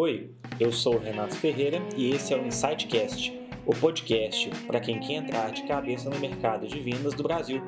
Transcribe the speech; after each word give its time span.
Oi, 0.00 0.30
eu 0.60 0.70
sou 0.70 0.94
o 0.94 0.98
Renato 1.00 1.34
Ferreira 1.34 1.82
e 1.96 2.12
esse 2.12 2.32
é 2.32 2.36
o 2.36 2.46
Insightcast, 2.46 3.36
o 3.66 3.74
podcast 3.74 4.48
para 4.64 4.78
quem 4.78 5.00
quer 5.00 5.14
entrar 5.14 5.50
de 5.50 5.66
cabeça 5.66 6.08
no 6.08 6.20
mercado 6.20 6.68
de 6.68 6.78
vendas 6.78 7.14
do 7.14 7.24
Brasil. 7.24 7.60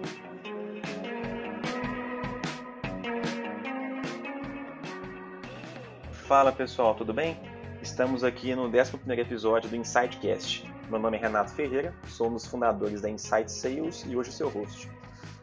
Fala 6.12 6.53
pessoal, 6.53 6.95
tudo 6.95 7.12
bem? 7.12 7.37
Estamos 7.82 8.22
aqui 8.22 8.54
no 8.54 8.66
11 8.66 8.92
episódio 9.18 9.68
do 9.68 9.74
Insightcast. 9.74 10.72
Meu 10.88 11.00
nome 11.00 11.16
é 11.16 11.20
Renato 11.20 11.50
Ferreira, 11.50 11.92
sou 12.06 12.28
um 12.28 12.34
dos 12.34 12.46
fundadores 12.46 13.00
da 13.00 13.10
Insight 13.10 13.50
Sales 13.50 14.06
e 14.08 14.14
hoje 14.14 14.30
seu 14.30 14.48
host. 14.48 14.88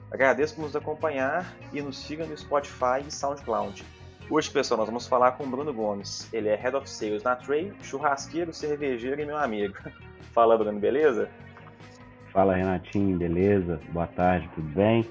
Agradeço 0.09 0.55
por 0.55 0.61
nos 0.61 0.73
acompanhar 0.73 1.53
e 1.73 1.81
nos 1.81 1.97
siga 1.97 2.25
no 2.25 2.37
Spotify 2.37 3.03
e 3.05 3.11
SoundCloud. 3.11 3.96
Hoje, 4.29 4.51
pessoal, 4.51 4.79
nós 4.79 4.87
vamos 4.87 5.07
falar 5.07 5.31
com 5.31 5.45
o 5.45 5.47
Bruno 5.47 5.73
Gomes. 5.73 6.27
Ele 6.33 6.49
é 6.49 6.55
Head 6.55 6.75
of 6.75 6.89
Sales 6.89 7.23
na 7.23 7.37
Tray, 7.37 7.71
churrasqueiro, 7.81 8.53
cervejeiro 8.53 9.21
e 9.21 9.25
meu 9.25 9.37
amigo. 9.37 9.75
Fala, 10.35 10.57
Bruno, 10.57 10.77
beleza? 10.77 11.29
Fala, 12.33 12.53
Renatinho, 12.53 13.17
beleza? 13.17 13.79
Boa 13.93 14.05
tarde, 14.07 14.49
tudo 14.53 14.67
bem? 14.67 15.09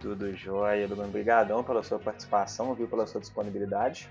Tudo 0.00 0.36
jóia, 0.36 0.86
Bruno. 0.86 1.04
Obrigadão 1.04 1.64
pela 1.64 1.82
sua 1.82 1.98
participação, 1.98 2.74
viu, 2.74 2.86
pela 2.86 3.06
sua 3.06 3.22
disponibilidade. 3.22 4.06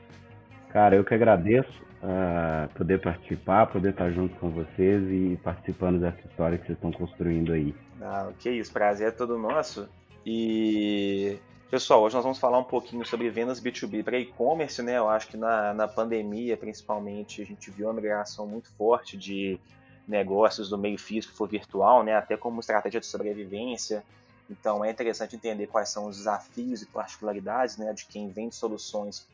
Cara, 0.69 0.95
eu 0.95 1.05
que 1.05 1.13
agradeço 1.13 1.69
uh, 2.01 2.67
poder 2.73 2.99
participar, 2.99 3.67
poder 3.67 3.91
estar 3.91 4.09
junto 4.09 4.35
com 4.37 4.49
vocês 4.49 5.03
e 5.11 5.39
participando 5.43 5.99
dessa 5.99 6.19
história 6.27 6.57
que 6.57 6.65
vocês 6.65 6.77
estão 6.79 6.91
construindo 6.91 7.53
aí. 7.53 7.75
Ah, 8.01 8.31
que 8.39 8.49
isso, 8.49 8.73
prazer 8.73 9.09
é 9.09 9.11
todo 9.11 9.37
nosso. 9.37 9.87
E 10.25 11.37
pessoal, 11.69 12.01
hoje 12.01 12.15
nós 12.15 12.23
vamos 12.23 12.39
falar 12.39 12.57
um 12.57 12.63
pouquinho 12.63 13.05
sobre 13.05 13.29
vendas 13.29 13.59
B2B 13.59 14.03
para 14.03 14.17
e-commerce, 14.17 14.81
né? 14.81 14.97
Eu 14.97 15.09
acho 15.09 15.27
que 15.27 15.37
na, 15.37 15.73
na 15.73 15.87
pandemia, 15.87 16.55
principalmente, 16.55 17.41
a 17.41 17.45
gente 17.45 17.69
viu 17.69 17.87
uma 17.87 17.93
migração 17.93 18.47
muito 18.47 18.69
forte 18.73 19.17
de 19.17 19.59
negócios 20.07 20.69
do 20.69 20.77
meio 20.77 20.97
físico 20.97 21.35
para 21.37 21.47
virtual, 21.47 22.03
né? 22.03 22.15
Até 22.15 22.37
como 22.37 22.61
estratégia 22.61 22.99
de 22.99 23.05
sobrevivência. 23.05 24.03
Então 24.49 24.83
é 24.83 24.89
interessante 24.89 25.35
entender 25.35 25.67
quais 25.67 25.89
são 25.89 26.05
os 26.05 26.17
desafios 26.17 26.81
e 26.81 26.85
particularidades, 26.85 27.75
né, 27.75 27.91
de 27.91 28.05
quem 28.05 28.29
vende 28.29 28.55
soluções 28.55 29.27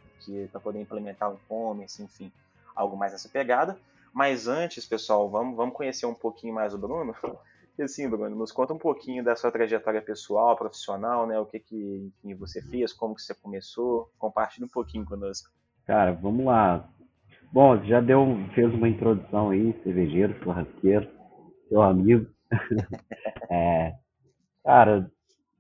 para 0.51 0.59
poder 0.59 0.81
implementar 0.81 1.29
o 1.29 1.35
e-commerce, 1.35 2.01
enfim, 2.01 2.31
algo 2.75 2.97
mais 2.97 3.11
nessa 3.11 3.29
pegada. 3.29 3.77
Mas 4.11 4.47
antes, 4.47 4.87
pessoal, 4.87 5.29
vamos, 5.29 5.55
vamos 5.55 5.75
conhecer 5.75 6.07
um 6.07 6.15
pouquinho 6.15 6.53
mais 6.53 6.73
o 6.73 6.79
Bruno. 6.79 7.15
E 7.77 7.81
assim, 7.81 8.07
Bruno, 8.07 8.35
nos 8.35 8.51
conta 8.51 8.73
um 8.73 8.77
pouquinho 8.77 9.23
da 9.23 9.35
sua 9.35 9.51
trajetória 9.51 10.01
pessoal, 10.01 10.55
profissional, 10.55 11.25
né? 11.25 11.39
O 11.39 11.45
que 11.45 11.59
que 11.59 12.11
enfim, 12.23 12.35
você 12.35 12.61
fez, 12.61 12.93
como 12.93 13.15
que 13.15 13.21
você 13.21 13.33
começou. 13.33 14.11
Compartilhe 14.19 14.65
um 14.65 14.69
pouquinho 14.69 15.05
conosco. 15.05 15.49
Cara, 15.85 16.11
vamos 16.13 16.45
lá. 16.45 16.87
Bom, 17.51 17.83
já 17.85 17.99
deu, 17.99 18.25
fez 18.53 18.71
uma 18.73 18.87
introdução 18.87 19.49
aí, 19.49 19.73
cervejeiro, 19.83 20.37
churrasqueiro, 20.43 21.09
seu 21.67 21.81
amigo. 21.81 22.27
é, 23.49 23.93
cara, 24.63 25.11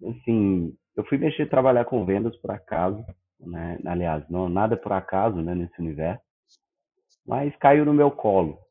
assim, 0.03 0.75
eu 0.95 1.03
fui 1.05 1.17
mexer 1.17 1.49
trabalhar 1.49 1.85
com 1.85 2.05
vendas 2.05 2.35
por 2.37 2.51
acaso, 2.51 3.03
né? 3.39 3.79
Aliás, 3.85 4.23
não 4.29 4.49
nada 4.49 4.77
por 4.77 4.91
acaso, 4.91 5.41
né, 5.41 5.55
nesse 5.55 5.79
universo. 5.79 6.21
Mas 7.25 7.55
caiu 7.57 7.85
no 7.85 7.93
meu 7.93 8.11
colo. 8.11 8.62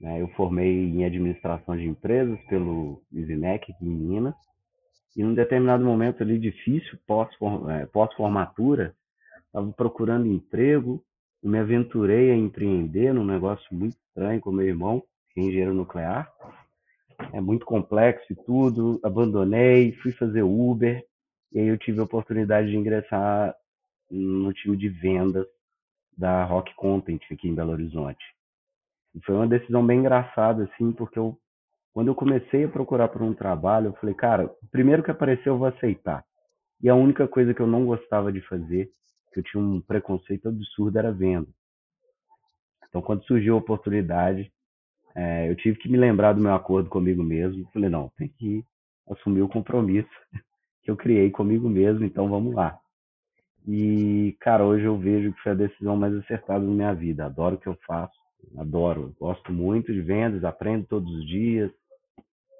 Né? 0.00 0.20
Eu 0.20 0.28
formei 0.28 0.90
em 0.90 1.04
administração 1.04 1.76
de 1.76 1.84
empresas 1.84 2.38
pelo 2.48 3.02
ISINEC 3.12 3.72
em 3.80 3.86
Minas. 3.86 4.34
E 5.16 5.22
num 5.22 5.34
determinado 5.34 5.84
momento 5.84 6.22
ali 6.22 6.38
difícil, 6.38 6.98
é, 7.70 7.86
pós-formatura, 7.86 8.94
estava 9.46 9.72
procurando 9.72 10.26
emprego, 10.26 11.02
me 11.42 11.58
aventurei 11.58 12.30
a 12.30 12.36
empreender 12.36 13.12
num 13.12 13.24
negócio 13.24 13.66
muito 13.72 13.96
estranho 14.08 14.40
com 14.40 14.52
meu 14.52 14.66
irmão, 14.66 15.02
que 15.32 15.40
é 15.40 15.44
engenheiro 15.44 15.74
nuclear. 15.74 16.30
É 17.32 17.40
muito 17.40 17.66
complexo 17.66 18.32
e 18.32 18.36
tudo. 18.36 19.00
Abandonei, 19.02 19.92
fui 20.02 20.12
fazer 20.12 20.42
Uber, 20.42 21.04
e 21.52 21.58
aí 21.58 21.66
eu 21.66 21.78
tive 21.78 21.98
a 22.00 22.04
oportunidade 22.04 22.70
de 22.70 22.76
ingressar 22.76 23.54
no 24.10 24.52
time 24.52 24.76
de 24.76 24.88
vendas 24.88 25.46
da 26.16 26.44
Rock 26.44 26.74
Content 26.74 27.20
aqui 27.30 27.48
em 27.48 27.54
Belo 27.54 27.72
Horizonte. 27.72 28.24
E 29.14 29.20
foi 29.24 29.34
uma 29.34 29.46
decisão 29.46 29.84
bem 29.86 30.00
engraçada, 30.00 30.64
assim, 30.64 30.92
porque 30.92 31.18
eu, 31.18 31.36
quando 31.92 32.08
eu 32.08 32.14
comecei 32.14 32.64
a 32.64 32.68
procurar 32.68 33.08
por 33.08 33.22
um 33.22 33.34
trabalho, 33.34 33.88
eu 33.88 33.94
falei, 33.94 34.14
cara, 34.14 34.46
o 34.46 34.68
primeiro 34.70 35.02
que 35.02 35.10
apareceu 35.10 35.54
eu 35.54 35.58
vou 35.58 35.68
aceitar. 35.68 36.24
E 36.80 36.88
a 36.88 36.94
única 36.94 37.26
coisa 37.26 37.52
que 37.52 37.60
eu 37.60 37.66
não 37.66 37.84
gostava 37.84 38.32
de 38.32 38.40
fazer, 38.42 38.88
que 39.32 39.40
eu 39.40 39.44
tinha 39.44 39.62
um 39.62 39.80
preconceito 39.80 40.48
absurdo, 40.48 40.98
era 40.98 41.12
venda. 41.12 41.48
Então, 42.88 43.02
quando 43.02 43.24
surgiu 43.24 43.54
a 43.54 43.58
oportunidade, 43.58 44.50
é, 45.14 45.50
eu 45.50 45.56
tive 45.56 45.78
que 45.78 45.88
me 45.88 45.98
lembrar 45.98 46.32
do 46.32 46.40
meu 46.40 46.54
acordo 46.54 46.88
comigo 46.88 47.22
mesmo. 47.22 47.68
Falei, 47.72 47.90
não, 47.90 48.10
tem 48.16 48.28
que 48.28 48.64
assumir 49.10 49.42
o 49.42 49.48
compromisso 49.48 50.08
que 50.82 50.90
eu 50.90 50.96
criei 50.96 51.30
comigo 51.30 51.68
mesmo, 51.68 52.04
então 52.04 52.28
vamos 52.28 52.54
lá. 52.54 52.78
E, 53.66 54.36
cara, 54.40 54.64
hoje 54.64 54.84
eu 54.84 54.96
vejo 54.96 55.32
que 55.32 55.42
foi 55.42 55.52
a 55.52 55.56
decisão 55.56 55.96
mais 55.96 56.14
acertada 56.14 56.64
da 56.64 56.70
minha 56.70 56.94
vida. 56.94 57.26
Adoro 57.26 57.56
o 57.56 57.58
que 57.58 57.66
eu 57.66 57.76
faço, 57.86 58.16
adoro. 58.56 59.14
Gosto 59.18 59.52
muito 59.52 59.92
de 59.92 60.00
vendas, 60.00 60.44
aprendo 60.44 60.86
todos 60.86 61.10
os 61.12 61.26
dias, 61.26 61.70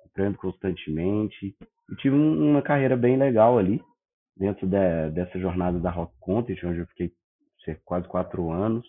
aprendo 0.06 0.39
constantemente. 0.39 1.56
E 1.91 1.97
tive 1.97 2.16
uma 2.16 2.62
carreira 2.62 2.97
bem 2.97 3.16
legal 3.16 3.59
ali, 3.59 3.83
dentro 4.37 4.66
de, 4.66 5.11
dessa 5.12 5.39
jornada 5.39 5.78
da 5.78 5.91
Rock 5.91 6.15
Content, 6.21 6.62
onde 6.65 6.81
eu 6.81 6.87
fiquei 6.87 7.12
quase 7.84 8.06
quatro 8.09 8.50
anos. 8.50 8.87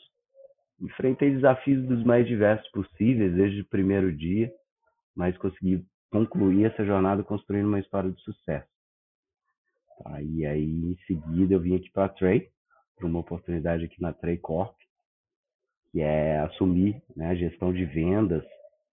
Enfrentei 0.79 1.31
desafios 1.31 1.85
dos 1.87 2.03
mais 2.03 2.25
diversos 2.25 2.69
possíveis 2.71 3.33
desde 3.33 3.61
o 3.61 3.67
primeiro 3.67 4.15
dia, 4.15 4.51
mas 5.15 5.37
consegui 5.37 5.85
concluir 6.09 6.65
essa 6.65 6.85
jornada 6.85 7.23
construindo 7.23 7.67
uma 7.67 7.79
história 7.79 8.09
de 8.09 8.21
sucesso. 8.21 8.67
Tá? 10.03 10.21
E 10.21 10.45
aí, 10.45 10.63
em 10.63 10.97
seguida, 11.05 11.53
eu 11.53 11.59
vim 11.59 11.75
aqui 11.75 11.91
para 11.91 12.05
a 12.05 12.09
Trey, 12.09 12.49
para 12.95 13.07
uma 13.07 13.19
oportunidade 13.19 13.85
aqui 13.85 14.01
na 14.01 14.13
Trey 14.13 14.37
Corp, 14.37 14.78
que 15.91 16.01
é 16.01 16.39
assumir 16.39 17.01
né, 17.15 17.29
a 17.29 17.35
gestão 17.35 17.73
de 17.73 17.85
vendas 17.85 18.43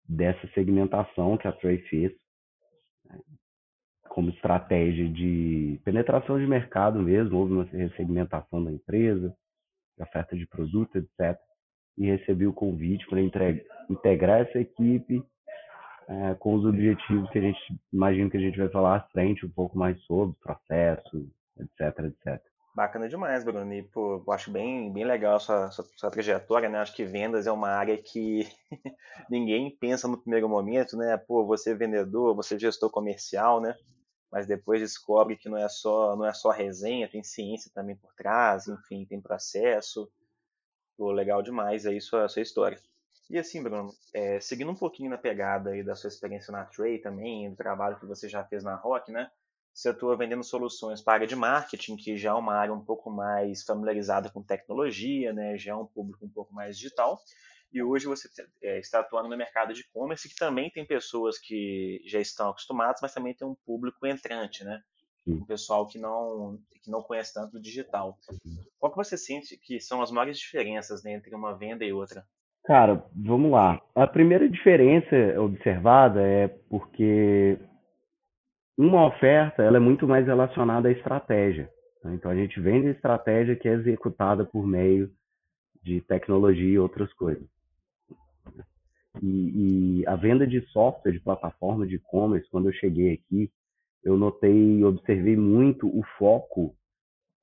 dessa 0.08 0.48
segmentação 0.54 1.38
que 1.38 1.48
a 1.48 1.52
Trey 1.52 1.80
fez, 1.90 2.12
né, 3.06 3.20
como 4.10 4.30
estratégia 4.30 5.08
de 5.10 5.80
penetração 5.84 6.38
de 6.38 6.46
mercado 6.46 7.00
mesmo, 7.00 7.38
houve 7.38 7.54
uma 7.54 7.68
segmentação 7.96 8.64
da 8.64 8.72
empresa, 8.72 9.36
de 9.98 10.04
oferta 10.04 10.36
de 10.36 10.46
produto, 10.48 10.98
etc. 10.98 11.40
E 11.98 12.06
recebi 12.06 12.46
o 12.46 12.54
convite 12.54 13.06
para 13.08 13.22
integrar 13.90 14.42
essa 14.42 14.60
equipe 14.60 15.24
é, 16.08 16.36
com 16.36 16.56
os 16.56 16.66
objetivos 16.66 17.30
que 17.30 17.40
a 17.40 17.42
gente 17.42 17.60
imagina 17.92 18.30
que 18.30 18.38
a 18.38 18.42
gente 18.42 18.58
vai 18.58 18.70
falar 18.70 18.98
à 18.98 19.02
frente 19.10 19.46
um 19.46 19.50
pouco 19.50 19.78
mais 19.78 20.00
sobre, 20.04 20.36
processo, 20.42 21.30
etc, 21.60 22.06
etc. 22.06 22.53
Bacana 22.76 23.08
demais, 23.08 23.44
Bruno. 23.44 23.72
E, 23.72 23.84
pô, 23.84 24.24
acho 24.32 24.50
bem, 24.50 24.92
bem 24.92 25.06
legal 25.06 25.36
a 25.36 25.40
sua, 25.40 25.72
sua, 25.72 25.86
sua, 25.96 26.10
trajetória, 26.10 26.68
né? 26.68 26.80
Acho 26.80 26.96
que 26.96 27.06
vendas 27.06 27.46
é 27.46 27.52
uma 27.52 27.70
área 27.70 27.96
que 28.02 28.48
ninguém 29.30 29.70
pensa 29.78 30.08
no 30.08 30.18
primeiro 30.18 30.50
momento, 30.50 30.98
né? 30.98 31.16
Pô, 31.18 31.46
você 31.46 31.72
é 31.72 31.76
vendedor, 31.76 32.36
você 32.36 32.56
é 32.56 32.60
gestor 32.60 32.90
comercial, 32.90 33.62
né? 33.62 33.78
Mas 34.32 34.48
depois 34.48 34.82
descobre 34.82 35.38
que 35.38 35.48
não 35.48 35.58
é 35.58 35.70
só 35.70 36.16
não 36.16 36.26
é 36.26 36.34
só 36.34 36.50
resenha, 36.50 37.08
tem 37.08 37.24
ciência 37.24 37.72
também 37.76 37.96
por 37.96 38.12
trás, 38.16 38.68
enfim, 38.68 39.06
tem 39.06 39.22
processo. 39.22 40.12
Pô, 40.98 41.12
legal 41.12 41.44
demais 41.44 41.86
aí 41.86 42.02
sua, 42.02 42.28
sua 42.28 42.42
história. 42.42 42.80
E 43.30 43.38
assim, 43.38 43.62
Bruno, 43.62 43.92
é, 44.14 44.40
seguindo 44.40 44.72
um 44.72 44.76
pouquinho 44.76 45.12
na 45.12 45.18
pegada 45.18 45.72
aí 45.72 45.84
da 45.84 45.96
sua 45.96 46.08
experiência 46.08 46.52
na 46.52 46.66
Tray 46.66 47.00
também, 47.00 47.50
do 47.52 47.56
trabalho 47.56 48.00
que 48.00 48.06
você 48.08 48.28
já 48.28 48.44
fez 48.44 48.64
na 48.64 48.76
Rock, 48.76 49.12
né? 49.12 49.30
Você 49.74 49.90
atua 49.90 50.16
vendendo 50.16 50.44
soluções 50.44 51.02
para 51.02 51.14
a 51.14 51.16
área 51.16 51.28
de 51.28 51.36
marketing, 51.36 51.96
que 51.96 52.16
já 52.16 52.30
é 52.30 52.34
uma 52.34 52.54
área 52.54 52.74
um 52.74 52.84
pouco 52.84 53.10
mais 53.10 53.64
familiarizada 53.64 54.30
com 54.30 54.44
tecnologia, 54.44 55.34
né? 55.34 55.58
Já 55.58 55.72
é 55.72 55.76
um 55.76 55.86
público 55.86 56.26
um 56.26 56.30
pouco 56.30 56.54
mais 56.54 56.78
digital. 56.78 57.20
E 57.74 57.82
hoje 57.82 58.06
você 58.06 58.30
é, 58.62 58.80
está 58.80 59.00
atuando 59.00 59.28
no 59.28 59.36
mercado 59.36 59.74
de 59.74 59.82
e-commerce, 59.82 60.30
que 60.30 60.36
também 60.36 60.70
tem 60.70 60.86
pessoas 60.86 61.40
que 61.40 62.00
já 62.06 62.20
estão 62.20 62.50
acostumadas, 62.50 63.00
mas 63.02 63.14
também 63.14 63.34
tem 63.34 63.48
um 63.48 63.56
público 63.66 64.06
entrante, 64.06 64.64
né? 64.64 64.80
Um 65.26 65.44
pessoal 65.44 65.88
que 65.88 65.98
não, 65.98 66.60
que 66.84 66.92
não 66.92 67.02
conhece 67.02 67.34
tanto 67.34 67.58
o 67.58 67.62
digital. 67.62 68.20
Qual 68.78 68.92
que 68.92 68.98
você 68.98 69.18
sente 69.18 69.58
que 69.58 69.80
são 69.80 70.02
as 70.04 70.12
maiores 70.12 70.38
diferenças 70.38 71.02
né, 71.04 71.14
entre 71.14 71.34
uma 71.34 71.58
venda 71.58 71.84
e 71.84 71.94
outra? 71.94 72.24
Cara, 72.66 73.04
vamos 73.16 73.50
lá. 73.50 73.82
A 73.96 74.06
primeira 74.06 74.48
diferença 74.48 75.16
observada 75.40 76.22
é 76.22 76.48
porque 76.48 77.58
uma 78.78 79.06
oferta 79.06 79.64
ela 79.64 79.78
é 79.78 79.80
muito 79.80 80.08
mais 80.08 80.26
relacionada 80.26 80.88
à 80.88 80.92
estratégia. 80.92 81.70
Né? 82.04 82.16
Então 82.16 82.32
a 82.32 82.36
gente 82.36 82.60
vende 82.60 82.88
estratégia 82.88 83.56
que 83.56 83.68
é 83.68 83.74
executada 83.74 84.46
por 84.46 84.66
meio 84.66 85.12
de 85.82 86.02
tecnologia 86.02 86.74
e 86.74 86.80
outras 86.80 87.12
coisas. 87.14 87.48
E, 89.22 90.02
e 90.02 90.08
a 90.08 90.16
venda 90.16 90.48
de 90.48 90.62
software, 90.70 91.12
de 91.12 91.20
plataforma 91.20 91.86
de 91.86 91.96
e-commerce, 91.96 92.50
quando 92.50 92.70
eu 92.70 92.74
cheguei 92.74 93.14
aqui, 93.14 93.52
eu 94.04 94.18
notei 94.18 94.80
e 94.80 94.84
observei 94.84 95.38
muito 95.38 95.88
o 95.88 96.04
foco 96.18 96.76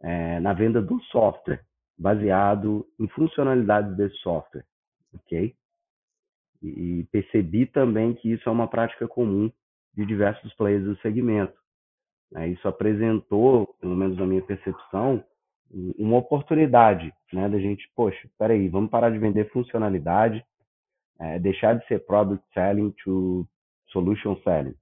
é, 0.03 0.41
na 0.41 0.53
venda 0.53 0.83
do 0.83 1.01
software, 1.05 1.65
baseado 1.97 2.87
em 2.99 3.07
funcionalidades 3.09 3.97
desse 3.97 4.17
software. 4.17 4.65
ok? 5.15 5.55
E 6.63 7.07
percebi 7.11 7.67
também 7.67 8.15
que 8.15 8.33
isso 8.33 8.49
é 8.49 8.53
uma 8.53 8.69
prática 8.69 9.09
comum 9.09 9.51
de 9.95 10.07
diversos 10.07 10.53
players 10.55 10.85
do 10.85 10.97
segmento. 10.99 11.55
Né? 12.31 12.49
Isso 12.49 12.67
apresentou, 12.69 13.75
pelo 13.81 13.97
menos 13.97 14.17
na 14.17 14.27
minha 14.27 14.43
percepção, 14.43 15.25
uma 15.99 16.19
oportunidade 16.19 17.13
né, 17.33 17.49
da 17.49 17.59
gente, 17.59 17.89
poxa, 17.95 18.29
peraí, 18.39 18.69
vamos 18.69 18.91
parar 18.91 19.11
de 19.11 19.19
vender 19.19 19.51
funcionalidade, 19.51 20.45
é, 21.19 21.39
deixar 21.39 21.75
de 21.75 21.87
ser 21.87 22.05
product 22.07 22.45
selling 22.53 22.91
to 23.05 23.47
solution 23.89 24.37
selling. 24.43 24.75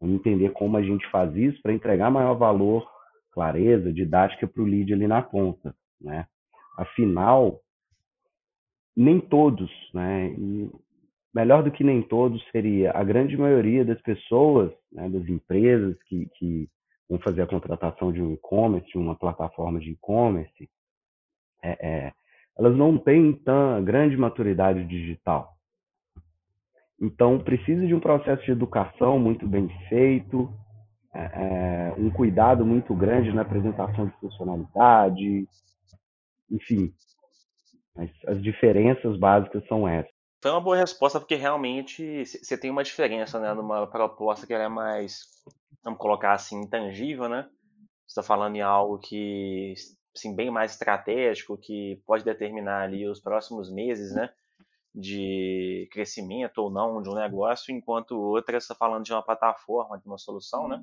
Vamos 0.00 0.16
entender 0.16 0.50
como 0.50 0.76
a 0.76 0.82
gente 0.82 1.08
faz 1.10 1.34
isso 1.36 1.60
para 1.62 1.72
entregar 1.72 2.10
maior 2.10 2.34
valor, 2.34 2.88
clareza, 3.32 3.92
didática 3.92 4.46
para 4.46 4.62
o 4.62 4.66
lead 4.66 4.92
ali 4.92 5.06
na 5.06 5.22
ponta. 5.22 5.74
Né? 6.00 6.26
Afinal, 6.76 7.60
nem 8.96 9.20
todos, 9.20 9.70
né, 9.94 10.28
e 10.38 10.70
melhor 11.34 11.62
do 11.62 11.70
que 11.70 11.82
nem 11.82 12.02
todos 12.02 12.42
seria 12.50 12.92
a 12.92 13.02
grande 13.02 13.36
maioria 13.36 13.84
das 13.84 14.00
pessoas, 14.02 14.72
né, 14.90 15.08
das 15.08 15.26
empresas 15.28 15.96
que, 16.04 16.26
que 16.36 16.68
vão 17.08 17.18
fazer 17.20 17.42
a 17.42 17.46
contratação 17.46 18.12
de 18.12 18.20
um 18.20 18.32
e-commerce, 18.32 18.88
de 18.88 18.98
uma 18.98 19.14
plataforma 19.14 19.80
de 19.80 19.90
e-commerce, 19.90 20.68
é, 21.62 21.70
é, 21.80 22.12
elas 22.58 22.76
não 22.76 22.98
têm 22.98 23.32
tão 23.32 23.82
grande 23.82 24.16
maturidade 24.16 24.84
digital. 24.84 25.56
Então, 27.00 27.38
precisa 27.38 27.86
de 27.86 27.94
um 27.94 28.00
processo 28.00 28.44
de 28.44 28.52
educação 28.52 29.18
muito 29.18 29.46
bem 29.46 29.68
feito, 29.88 30.52
é, 31.14 31.20
é, 31.20 31.94
um 31.98 32.10
cuidado 32.10 32.64
muito 32.64 32.94
grande 32.94 33.32
na 33.32 33.42
apresentação 33.42 34.06
de 34.06 34.12
funcionalidade, 34.20 35.46
enfim, 36.50 36.92
as, 37.96 38.10
as 38.28 38.42
diferenças 38.42 39.18
básicas 39.18 39.66
são 39.66 39.86
essas. 39.86 40.11
Foi 40.42 40.50
uma 40.50 40.60
boa 40.60 40.76
resposta 40.76 41.20
porque 41.20 41.36
realmente 41.36 42.26
você 42.26 42.58
tem 42.58 42.70
uma 42.70 42.82
diferença, 42.82 43.38
né, 43.38 43.54
numa 43.54 43.86
proposta 43.86 44.46
que 44.46 44.52
ela 44.52 44.64
é 44.64 44.68
mais, 44.68 45.22
vamos 45.84 46.00
colocar 46.00 46.32
assim, 46.32 46.60
intangível, 46.60 47.28
né? 47.28 47.48
Você 48.06 48.20
está 48.20 48.22
falando 48.22 48.56
em 48.56 48.60
algo 48.60 48.98
que, 48.98 49.74
assim, 50.14 50.34
bem 50.34 50.50
mais 50.50 50.72
estratégico, 50.72 51.56
que 51.56 52.02
pode 52.04 52.24
determinar 52.24 52.82
ali 52.82 53.08
os 53.08 53.20
próximos 53.20 53.72
meses, 53.72 54.12
né? 54.14 54.30
de 54.94 55.88
crescimento 55.90 56.58
ou 56.58 56.70
não 56.70 57.00
de 57.00 57.08
um 57.08 57.14
negócio, 57.14 57.74
enquanto 57.74 58.12
outra 58.12 58.58
está 58.58 58.74
falando 58.74 59.04
de 59.04 59.12
uma 59.12 59.22
plataforma, 59.22 59.98
de 59.98 60.06
uma 60.06 60.18
solução, 60.18 60.68
né? 60.68 60.82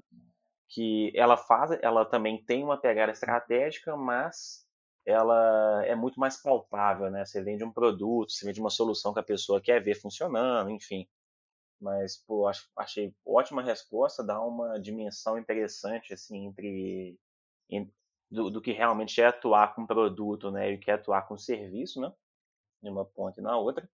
Que 0.68 1.12
ela 1.16 1.38
faz, 1.38 1.72
ela 1.82 2.06
também 2.06 2.44
tem 2.44 2.64
uma 2.64 2.78
pegada 2.78 3.12
estratégica, 3.12 3.96
mas 3.96 4.66
ela 5.10 5.84
é 5.86 5.96
muito 5.96 6.20
mais 6.20 6.42
palpável, 6.42 7.10
né? 7.10 7.26
Você 7.26 7.42
vende 7.44 7.64
um 7.64 7.72
produto, 7.72 8.32
você 8.32 8.46
vende 8.46 8.60
uma 8.60 8.70
solução 8.70 9.14
que 9.14 9.20
a 9.20 9.24
pessoa 9.24 9.62
quer 9.62 9.84
ver 9.84 9.96
funcionando, 9.96 10.70
enfim. 10.70 11.08
Mas, 11.82 12.18
pô, 12.18 12.50
achei 12.78 13.14
ótima 13.26 13.62
resposta, 13.62 14.24
dá 14.24 14.42
uma 14.42 14.80
dimensão 14.80 15.38
interessante, 15.38 16.14
assim, 16.14 16.48
entre, 16.48 17.18
do, 18.30 18.50
do, 18.50 18.62
que 18.62 18.72
realmente 18.72 19.22
é 19.22 19.28
atuar 19.28 19.74
com 19.74 19.88
produto, 19.88 20.52
né? 20.52 20.72
E 20.72 20.76
o 20.76 20.80
que 20.80 20.92
é 20.92 20.96
atuar 20.96 21.28
com 21.28 21.38
serviço, 21.38 22.02
né? 22.02 22.12
De 22.84 22.90
uma 22.90 23.10
e 23.38 23.42
na 23.42 23.58
outra. 23.58 23.90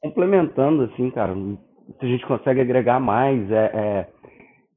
Complementando, 0.00 0.84
assim, 0.84 1.10
cara, 1.10 1.34
se 1.34 2.04
a 2.04 2.06
gente 2.06 2.26
consegue 2.26 2.60
agregar 2.60 3.00
mais, 3.00 3.50
é, 3.50 3.64
é 3.74 4.12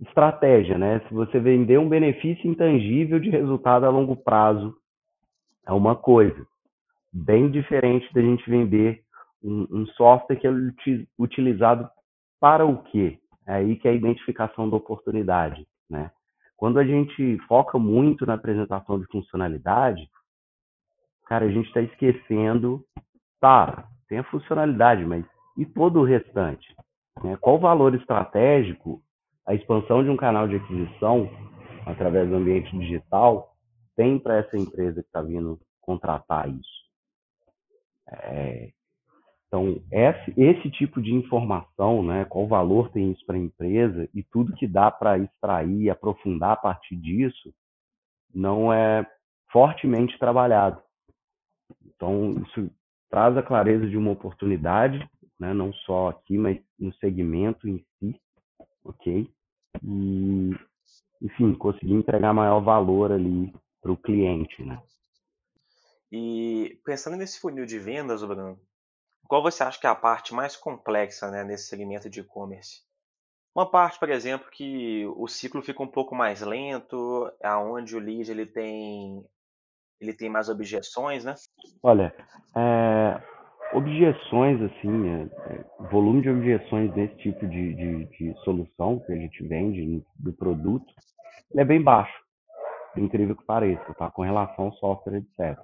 estratégia, 0.01 0.77
né? 0.77 0.99
Se 1.07 1.13
você 1.13 1.39
vender 1.39 1.77
um 1.77 1.89
benefício 1.89 2.49
intangível 2.49 3.19
de 3.19 3.29
resultado 3.29 3.85
a 3.85 3.89
longo 3.89 4.15
prazo, 4.15 4.75
é 5.67 5.73
uma 5.73 5.95
coisa. 5.95 6.47
Bem 7.11 7.51
diferente 7.51 8.11
da 8.13 8.21
gente 8.21 8.49
vender 8.49 9.03
um, 9.43 9.67
um 9.69 9.85
software 9.87 10.37
que 10.37 10.47
é 10.47 10.51
utilizado 11.19 11.87
para 12.39 12.65
o 12.65 12.81
quê? 12.83 13.19
É 13.45 13.55
aí 13.55 13.75
que 13.75 13.87
é 13.87 13.91
a 13.91 13.95
identificação 13.95 14.69
da 14.69 14.77
oportunidade, 14.77 15.67
né? 15.89 16.11
Quando 16.55 16.79
a 16.79 16.83
gente 16.83 17.37
foca 17.47 17.77
muito 17.77 18.25
na 18.25 18.33
apresentação 18.33 18.99
de 18.99 19.05
funcionalidade, 19.07 20.09
cara, 21.27 21.45
a 21.45 21.51
gente 21.51 21.67
está 21.67 21.81
esquecendo, 21.81 22.83
tá, 23.39 23.87
tem 24.09 24.17
a 24.17 24.23
funcionalidade, 24.23 25.05
mas 25.05 25.23
e 25.55 25.65
todo 25.65 25.99
o 25.99 26.03
restante? 26.03 26.67
Né? 27.23 27.37
Qual 27.39 27.57
o 27.57 27.59
valor 27.59 27.93
estratégico 27.93 29.01
a 29.45 29.53
expansão 29.53 30.03
de 30.03 30.09
um 30.09 30.17
canal 30.17 30.47
de 30.47 30.55
aquisição 30.55 31.29
através 31.85 32.27
do 32.27 32.35
ambiente 32.35 32.75
digital 32.77 33.55
tem 33.97 34.17
para 34.17 34.37
essa 34.37 34.55
empresa 34.55 35.01
que 35.01 35.09
está 35.09 35.21
vindo 35.21 35.59
contratar 35.81 36.47
isso? 36.47 36.87
É, 38.09 38.71
então, 39.47 39.81
esse, 39.91 40.33
esse, 40.37 40.69
tipo 40.71 41.01
de 41.01 41.13
informação, 41.13 42.03
né, 42.03 42.25
qual 42.25 42.47
valor 42.47 42.89
tem 42.91 43.11
isso 43.11 43.25
para 43.25 43.35
a 43.35 43.39
empresa 43.39 44.07
e 44.13 44.21
tudo 44.21 44.55
que 44.55 44.67
dá 44.67 44.91
para 44.91 45.17
extrair 45.17 45.89
aprofundar 45.89 46.51
a 46.51 46.57
partir 46.57 46.95
disso, 46.95 47.53
não 48.33 48.71
é 48.71 49.09
fortemente 49.51 50.17
trabalhado. 50.19 50.81
Então, 51.85 52.31
isso 52.43 52.69
traz 53.09 53.35
a 53.37 53.43
clareza 53.43 53.87
de 53.87 53.97
uma 53.97 54.11
oportunidade, 54.11 54.99
né, 55.39 55.53
não 55.53 55.73
só 55.73 56.09
aqui, 56.09 56.37
mas 56.37 56.61
no 56.77 56.93
segmento 56.95 57.67
em 57.67 57.83
si, 57.97 58.19
ok? 58.83 59.29
E, 59.81 60.51
enfim, 61.21 61.53
conseguir 61.53 61.93
entregar 61.93 62.33
maior 62.33 62.59
valor 62.59 63.11
ali 63.11 63.53
para 63.81 63.91
o 63.91 63.97
cliente, 63.97 64.63
né? 64.63 64.81
E 66.11 66.79
pensando 66.85 67.17
nesse 67.17 67.39
funil 67.39 67.65
de 67.65 67.79
vendas, 67.79 68.23
Bruno, 68.23 68.59
qual 69.27 69.43
você 69.43 69.63
acha 69.63 69.79
que 69.79 69.85
é 69.85 69.89
a 69.89 69.95
parte 69.95 70.33
mais 70.33 70.55
complexa 70.55 71.29
né, 71.29 71.43
nesse 71.43 71.67
segmento 71.67 72.09
de 72.09 72.21
e-commerce? 72.21 72.81
Uma 73.53 73.69
parte, 73.69 73.99
por 73.99 74.09
exemplo, 74.09 74.49
que 74.51 75.05
o 75.15 75.27
ciclo 75.27 75.61
fica 75.61 75.81
um 75.81 75.87
pouco 75.87 76.15
mais 76.15 76.41
lento, 76.41 77.31
aonde 77.43 77.95
o 77.95 77.99
lead 77.99 78.29
ele 78.29 78.45
tem 78.45 79.25
ele 79.99 80.13
tem 80.13 80.29
mais 80.29 80.47
objeções, 80.47 81.25
né? 81.25 81.33
Olha, 81.81 82.13
é, 82.55 83.19
objeções, 83.73 84.61
assim, 84.61 85.09
é, 85.09 85.53
é, 85.53 85.87
volume 85.89 86.21
de 86.21 86.29
objeções 86.29 86.95
nesse 86.95 87.15
tipo 87.15 87.47
de, 87.47 87.73
de, 87.73 88.05
de, 88.05 88.39
solução 88.43 88.99
que 88.99 89.11
a 89.11 89.15
gente 89.15 89.43
vende 89.47 90.03
do 90.19 90.31
produto, 90.33 90.85
ele 91.51 91.61
é 91.61 91.65
bem 91.65 91.81
baixo, 91.81 92.13
incrível 92.99 93.35
que 93.35 93.45
pareça, 93.45 93.93
tá? 93.95 94.09
Com 94.11 94.23
relação 94.23 94.65
ao 94.65 94.73
software, 94.73 95.17
etc. 95.17 95.57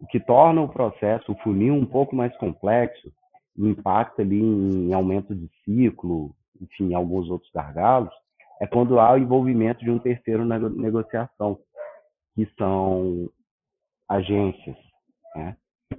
O 0.00 0.06
que 0.06 0.18
torna 0.18 0.60
o 0.60 0.68
processo, 0.68 1.32
o 1.32 1.38
funil 1.38 1.74
um 1.74 1.86
pouco 1.86 2.14
mais 2.14 2.36
complexo, 2.36 3.12
impacta 3.56 4.22
ali 4.22 4.40
em 4.40 4.92
aumento 4.92 5.34
de 5.34 5.48
ciclo, 5.64 6.34
enfim, 6.60 6.94
alguns 6.94 7.28
outros 7.30 7.50
gargalos, 7.52 8.12
é 8.60 8.66
quando 8.66 8.98
há 8.98 9.12
o 9.12 9.18
envolvimento 9.18 9.84
de 9.84 9.90
um 9.90 9.98
terceiro 9.98 10.44
na 10.44 10.58
negociação, 10.58 11.58
que 12.34 12.46
são 12.56 13.28
agências. 14.08 14.76
Né? 15.34 15.56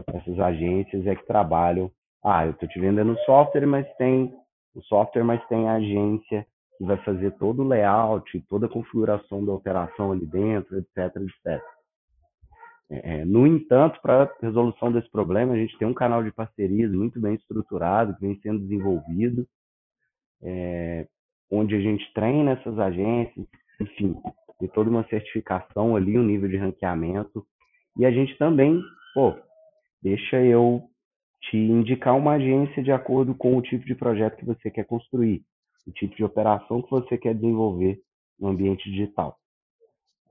Essas 0.08 0.39
agências 0.39 1.06
é 1.06 1.16
que 1.16 1.25
trabalham. 1.25 1.92
Ah, 2.24 2.46
eu 2.46 2.51
estou 2.51 2.70
te 2.70 2.80
vendendo 2.80 3.18
software, 3.25 3.66
mas 3.66 3.86
tem 3.98 4.34
o 4.74 4.82
software, 4.84 5.24
mas 5.24 5.46
tem 5.48 5.68
a 5.68 5.74
agência 5.74 6.48
que 6.77 6.86
vai 6.86 6.98
fazer 7.03 7.32
todo 7.38 7.62
o 7.62 7.68
layout, 7.68 8.39
toda 8.50 8.65
a 8.65 8.70
configuração 8.70 9.46
da 9.46 9.53
operação 9.53 10.12
ali 10.12 10.25
dentro, 10.25 10.77
etc, 10.77 11.15
etc. 11.15 11.63
É, 12.89 13.22
é, 13.22 13.25
no 13.25 13.48
entanto, 13.48 14.00
para 14.01 14.32
resolução 14.42 14.92
desse 14.92 15.10
problema, 15.10 15.53
a 15.53 15.58
gente 15.58 15.77
tem 15.77 15.88
um 15.88 15.94
canal 15.94 16.24
de 16.24 16.32
parcerias 16.32 16.92
muito 16.92 17.20
bem 17.20 17.36
estruturado, 17.36 18.15
que 18.15 18.22
vem 18.22 18.39
sendo 18.42 18.60
desenvolvido, 18.60 19.48
é, 20.42 21.08
onde 21.50 21.75
a 21.75 21.80
gente 21.80 22.12
treina 22.13 22.51
essas 22.51 22.77
agências, 22.77 23.46
enfim, 23.80 24.15
tem 24.60 24.70
toda 24.70 24.89
uma 24.89 25.08
certificação 25.08 25.96
ali, 25.96 26.18
um 26.18 26.24
nível 26.24 26.50
de 26.50 26.58
ranqueamento 26.58 27.46
e 27.98 28.06
a 28.06 28.12
gente 28.12 28.36
também, 28.38 28.82
pô, 29.13 29.36
deixa 30.01 30.42
eu 30.42 30.84
te 31.42 31.58
indicar 31.58 32.18
uma 32.18 32.34
agência 32.34 32.82
de 32.82 32.92
acordo 32.92 33.36
com 33.36 33.56
o 33.56 33.62
tipo 33.62 33.86
de 33.86 33.94
projeto 33.94 34.38
que 34.38 34.46
você 34.46 34.72
quer 34.72 34.86
construir, 34.86 35.44
o 35.86 35.92
tipo 35.92 36.16
de 36.16 36.24
operação 36.24 36.82
que 36.82 36.90
você 36.90 37.18
quer 37.18 37.34
desenvolver 37.36 38.02
no 38.40 38.50
ambiente 38.50 38.90
digital. 38.90 39.38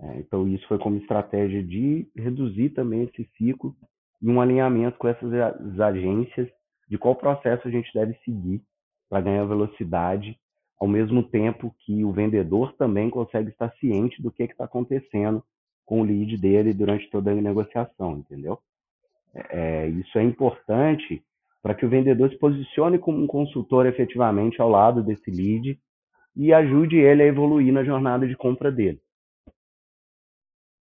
É, 0.00 0.18
então, 0.18 0.48
isso 0.48 0.66
foi 0.66 0.78
como 0.78 0.96
estratégia 0.96 1.62
de 1.62 2.08
reduzir 2.16 2.70
também 2.70 3.02
esse 3.02 3.28
ciclo 3.36 3.74
e 4.20 4.28
um 4.28 4.40
alinhamento 4.40 4.98
com 4.98 5.08
essas 5.08 5.32
agências 5.80 6.48
de 6.88 6.98
qual 6.98 7.14
processo 7.14 7.66
a 7.66 7.70
gente 7.70 7.92
deve 7.94 8.14
seguir 8.24 8.62
para 9.08 9.20
ganhar 9.20 9.44
velocidade, 9.44 10.38
ao 10.78 10.88
mesmo 10.88 11.22
tempo 11.22 11.74
que 11.80 12.04
o 12.04 12.12
vendedor 12.12 12.72
também 12.74 13.08
consegue 13.10 13.50
estar 13.50 13.72
ciente 13.74 14.20
do 14.20 14.32
que 14.32 14.42
está 14.42 14.64
acontecendo 14.64 15.42
com 15.84 16.00
o 16.00 16.04
lead 16.04 16.36
dele 16.38 16.72
durante 16.72 17.08
toda 17.10 17.30
a 17.30 17.34
negociação, 17.34 18.18
entendeu? 18.18 18.58
É, 19.34 19.88
isso 19.88 20.18
é 20.18 20.22
importante 20.22 21.22
para 21.62 21.74
que 21.74 21.86
o 21.86 21.88
vendedor 21.88 22.28
se 22.28 22.38
posicione 22.38 22.98
como 22.98 23.22
um 23.22 23.26
consultor 23.26 23.86
efetivamente 23.86 24.60
ao 24.60 24.68
lado 24.68 25.02
desse 25.02 25.30
lead 25.30 25.80
e 26.34 26.52
ajude 26.52 26.96
ele 26.96 27.22
a 27.22 27.26
evoluir 27.26 27.72
na 27.72 27.84
jornada 27.84 28.26
de 28.26 28.36
compra 28.36 28.72
dele. 28.72 29.00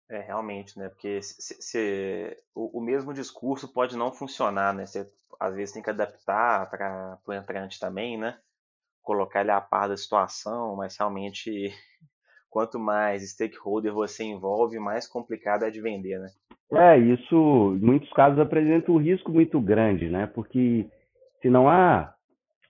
É, 0.09 0.21
realmente, 0.21 0.79
né? 0.79 0.89
Porque 0.89 1.23
se, 1.23 1.63
se, 1.63 2.37
o, 2.55 2.79
o, 2.79 2.81
mesmo 2.81 3.15
discurso 3.15 3.73
pode 3.73 3.97
não 3.97 4.13
funcionar, 4.13 4.75
né? 4.75 4.85
Você, 4.85 5.11
às 5.41 5.55
vezes 5.55 5.73
tem 5.73 5.83
que 5.83 5.91
adaptar 5.91 6.69
para 6.71 7.19
o 7.27 7.33
entrante 7.33 7.81
também, 7.81 8.19
né? 8.19 8.39
Colocar 9.03 9.41
ele 9.41 9.51
a 9.51 9.61
par 9.61 9.89
da 9.89 9.97
situação, 9.97 10.77
mas 10.77 10.97
realmente 10.97 11.73
quanto 12.51 12.79
mais 12.79 13.29
stakeholder 13.31 13.93
você 13.93 14.25
envolve, 14.25 14.79
mais 14.79 15.07
complicado 15.07 15.65
é 15.65 15.71
de 15.71 15.81
vender, 15.81 16.19
né? 16.19 16.31
É, 16.77 16.99
isso 16.99 17.77
em 17.81 17.85
muitos 17.85 18.11
casos 18.13 18.39
apresenta 18.39 18.91
um 18.91 18.97
risco 18.97 19.31
muito 19.33 19.61
grande, 19.61 20.09
né? 20.09 20.27
Porque 20.27 20.87
se 21.41 21.51
não 21.51 21.69
há 21.69 22.15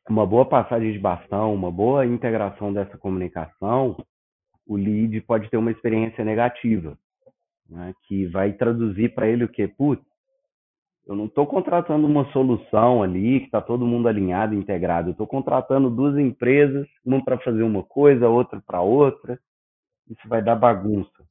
uma 0.09 0.27
boa 0.27 0.45
passagem 0.45 0.93
de 0.93 0.99
bastão, 0.99 1.55
uma 1.55 1.71
boa 1.71 2.05
integração 2.05 2.73
dessa 2.73 2.99
comunicação, 2.99 3.97
o 4.67 4.77
lead 4.77 5.21
pode 5.23 5.49
ter 5.49 5.57
uma 5.57 5.71
experiência 5.71 6.25
negativa, 6.25 6.97
né? 7.69 7.95
que 8.07 8.27
vai 8.27 8.53
traduzir 8.53 9.15
para 9.15 9.29
ele 9.29 9.45
o 9.45 9.49
que? 9.49 9.67
Putz, 9.67 10.05
eu 11.07 11.15
não 11.15 11.27
estou 11.27 11.47
contratando 11.47 12.07
uma 12.07 12.25
solução 12.33 13.03
ali 13.03 13.41
que 13.41 13.47
está 13.47 13.61
todo 13.61 13.87
mundo 13.87 14.09
alinhado, 14.09 14.55
integrado. 14.55 15.11
Eu 15.11 15.13
estou 15.13 15.27
contratando 15.27 15.91
duas 15.91 16.17
empresas, 16.17 16.89
uma 17.05 17.23
para 17.23 17.39
fazer 17.39 17.63
uma 17.63 17.83
coisa, 17.83 18.29
outra 18.29 18.63
para 18.67 18.81
outra. 18.81 19.39
Isso 20.09 20.27
vai 20.27 20.43
dar 20.43 20.57
bagunça. 20.57 21.24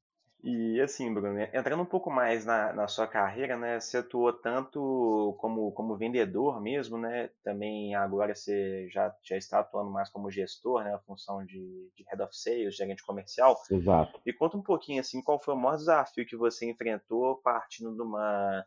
E 0.44 0.82
assim, 0.82 1.14
Bruno, 1.14 1.40
entrando 1.54 1.82
um 1.82 1.86
pouco 1.86 2.12
mais 2.12 2.46
na, 2.46 2.74
na 2.74 2.86
sua 2.86 3.08
carreira, 3.08 3.56
né? 3.56 3.80
Você 3.80 4.00
atuou 4.00 4.34
tanto 4.34 5.38
como, 5.40 5.72
como 5.72 5.96
vendedor 5.96 6.62
mesmo, 6.62 6.98
né? 6.98 7.30
Também 7.46 7.96
agora 7.96 8.36
você 8.36 8.90
já, 8.90 9.16
já 9.24 9.38
está 9.38 9.60
atuando 9.60 9.90
mais 9.90 10.10
como 10.10 10.30
gestor, 10.30 10.84
né? 10.84 10.94
A 10.94 11.00
função 11.00 11.46
de, 11.46 11.90
de 11.96 12.04
Head 12.10 12.22
of 12.22 12.36
Sales, 12.36 12.76
gerente 12.76 13.06
comercial. 13.06 13.56
Exato. 13.72 14.20
E 14.26 14.34
conta 14.34 14.58
um 14.58 14.62
pouquinho, 14.62 15.00
assim, 15.00 15.24
qual 15.24 15.42
foi 15.42 15.54
o 15.54 15.58
maior 15.58 15.78
desafio 15.78 16.26
que 16.26 16.36
você 16.36 16.70
enfrentou 16.70 17.38
partindo 17.38 17.96
de 17.96 18.02
uma, 18.02 18.66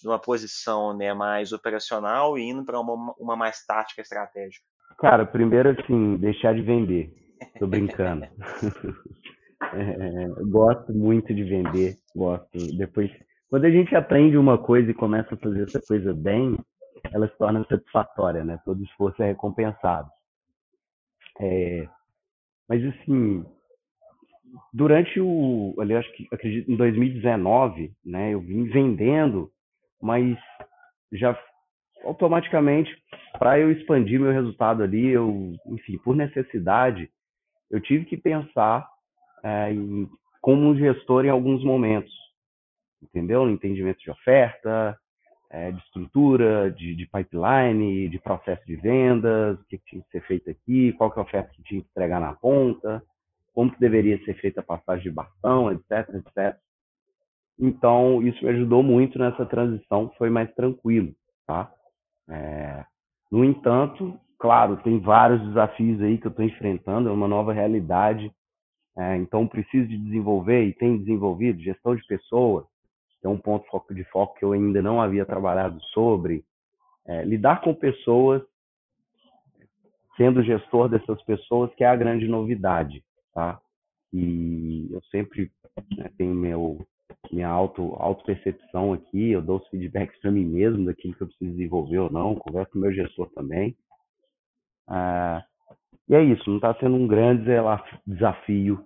de 0.00 0.08
uma 0.08 0.18
posição 0.18 0.96
né, 0.96 1.12
mais 1.12 1.52
operacional 1.52 2.38
e 2.38 2.48
indo 2.48 2.64
para 2.64 2.80
uma, 2.80 3.14
uma 3.18 3.36
mais 3.36 3.66
tática 3.66 4.00
estratégica? 4.00 4.64
Cara, 4.98 5.26
primeiro, 5.26 5.78
assim, 5.78 6.16
deixar 6.16 6.54
de 6.54 6.62
vender. 6.62 7.12
Tô 7.58 7.66
brincando. 7.66 8.26
É, 9.60 10.28
gosto 10.46 10.92
muito 10.92 11.34
de 11.34 11.44
vender, 11.44 11.96
gosto. 12.14 12.76
Depois, 12.76 13.10
quando 13.50 13.64
a 13.64 13.70
gente 13.70 13.94
aprende 13.94 14.36
uma 14.36 14.56
coisa 14.56 14.90
e 14.90 14.94
começa 14.94 15.34
a 15.34 15.38
fazer 15.38 15.64
essa 15.64 15.80
coisa 15.80 16.14
bem, 16.14 16.56
ela 17.12 17.28
se 17.28 17.36
torna 17.36 17.64
satisfatória, 17.64 18.44
né? 18.44 18.60
Todo 18.64 18.82
esforço 18.82 19.22
é 19.22 19.26
recompensado. 19.26 20.08
É, 21.40 21.88
mas 22.68 22.84
assim, 22.84 23.44
durante 24.72 25.20
o, 25.20 25.74
ali 25.78 25.94
acho 25.94 26.12
que 26.12 26.28
acredito 26.32 26.70
em 26.70 26.76
2019, 26.76 27.92
né? 28.04 28.34
Eu 28.34 28.40
vim 28.40 28.64
vendendo, 28.64 29.50
mas 30.00 30.36
já 31.12 31.38
automaticamente 32.04 32.90
para 33.38 33.58
eu 33.58 33.70
expandir 33.70 34.20
meu 34.20 34.32
resultado 34.32 34.82
ali, 34.82 35.08
eu, 35.08 35.54
enfim, 35.66 35.98
por 35.98 36.14
necessidade, 36.14 37.10
eu 37.70 37.80
tive 37.80 38.04
que 38.04 38.16
pensar 38.16 38.88
é, 39.42 39.72
em, 39.72 40.08
como 40.40 40.68
um 40.68 40.76
gestor 40.76 41.24
em 41.24 41.30
alguns 41.30 41.64
momentos, 41.64 42.12
entendeu? 43.02 43.44
No 43.44 43.50
entendimento 43.50 44.00
de 44.00 44.10
oferta, 44.10 44.98
é, 45.50 45.70
de 45.72 45.78
estrutura, 45.78 46.70
de, 46.70 46.94
de, 46.94 47.06
pipeline, 47.06 48.08
de 48.08 48.18
processo 48.18 48.64
de 48.66 48.76
vendas, 48.76 49.58
o 49.58 49.64
que, 49.64 49.78
tinha 49.78 50.02
que 50.02 50.10
ser 50.10 50.22
feito 50.26 50.50
aqui, 50.50 50.92
qual 50.92 51.10
que 51.10 51.18
é 51.18 51.22
a 51.22 51.24
oferta 51.24 51.50
que 51.54 51.62
tinha 51.62 51.80
que 51.80 51.88
entregar 51.88 52.20
na 52.20 52.34
ponta, 52.34 53.02
como 53.54 53.72
que 53.72 53.80
deveria 53.80 54.22
ser 54.24 54.34
feita 54.34 54.60
a 54.60 54.64
passagem 54.64 55.04
de 55.04 55.10
bastão, 55.10 55.72
etc, 55.72 56.14
etc. 56.14 56.56
Então, 57.58 58.22
isso 58.22 58.44
me 58.44 58.50
ajudou 58.50 58.82
muito 58.82 59.18
nessa 59.18 59.44
transição, 59.44 60.12
foi 60.16 60.30
mais 60.30 60.52
tranquilo, 60.54 61.12
tá? 61.46 61.72
É, 62.28 62.84
no 63.32 63.44
entanto, 63.44 64.18
claro, 64.38 64.76
tem 64.78 65.00
vários 65.00 65.42
desafios 65.48 66.00
aí 66.02 66.18
que 66.18 66.26
eu 66.26 66.30
estou 66.30 66.44
enfrentando, 66.44 67.08
é 67.08 67.12
uma 67.12 67.26
nova 67.26 67.52
realidade 67.52 68.30
é, 68.98 69.16
então, 69.16 69.46
preciso 69.46 69.86
de 69.86 69.96
desenvolver 69.96 70.64
e 70.64 70.74
tem 70.74 70.98
desenvolvido 70.98 71.62
gestão 71.62 71.94
de 71.94 72.04
pessoas, 72.04 72.66
que 73.20 73.26
é 73.28 73.30
um 73.30 73.38
ponto 73.38 73.64
de 73.94 74.02
foco 74.04 74.36
que 74.36 74.44
eu 74.44 74.52
ainda 74.52 74.82
não 74.82 75.00
havia 75.00 75.24
trabalhado 75.24 75.80
sobre. 75.94 76.44
É, 77.06 77.24
lidar 77.24 77.60
com 77.60 77.72
pessoas, 77.72 78.42
sendo 80.16 80.42
gestor 80.42 80.88
dessas 80.88 81.22
pessoas, 81.22 81.72
que 81.76 81.84
é 81.84 81.86
a 81.86 81.94
grande 81.94 82.26
novidade, 82.26 83.04
tá? 83.32 83.60
E 84.12 84.88
eu 84.90 85.00
sempre 85.12 85.50
né, 85.96 86.10
tenho 86.18 86.34
meu, 86.34 86.84
minha 87.30 87.48
auto, 87.48 87.94
auto-percepção 88.00 88.92
aqui, 88.92 89.30
eu 89.30 89.40
dou 89.40 89.58
os 89.58 89.68
feedbacks 89.68 90.20
para 90.20 90.32
mim 90.32 90.44
mesmo 90.44 90.84
daquilo 90.84 91.14
que 91.14 91.22
eu 91.22 91.28
preciso 91.28 91.52
desenvolver 91.52 91.98
ou 91.98 92.10
não, 92.10 92.34
converso 92.34 92.72
com 92.72 92.78
o 92.78 92.82
meu 92.82 92.92
gestor 92.92 93.30
também. 93.30 93.76
Ah, 94.88 95.44
e 96.08 96.14
é 96.14 96.22
isso, 96.22 96.48
não 96.48 96.56
está 96.56 96.74
sendo 96.74 96.96
um 96.96 97.06
grande 97.06 97.44
desafio 98.06 98.84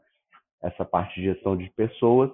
essa 0.62 0.84
parte 0.84 1.20
de 1.20 1.26
gestão 1.26 1.56
de 1.56 1.70
pessoas. 1.70 2.30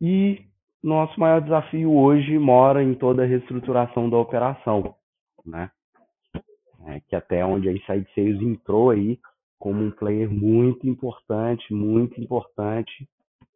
E 0.00 0.44
nosso 0.82 1.18
maior 1.18 1.40
desafio 1.40 1.92
hoje 1.92 2.38
mora 2.38 2.82
em 2.82 2.94
toda 2.94 3.22
a 3.22 3.26
reestruturação 3.26 4.08
da 4.08 4.16
operação, 4.16 4.94
né? 5.44 5.70
É, 6.86 7.00
que 7.00 7.16
até 7.16 7.44
onde 7.44 7.68
a 7.68 7.72
Inside 7.72 8.06
Sales 8.14 8.40
entrou 8.40 8.90
aí 8.90 9.18
como 9.58 9.82
um 9.82 9.90
player 9.90 10.30
muito 10.30 10.86
importante, 10.88 11.74
muito 11.74 12.20
importante 12.20 13.08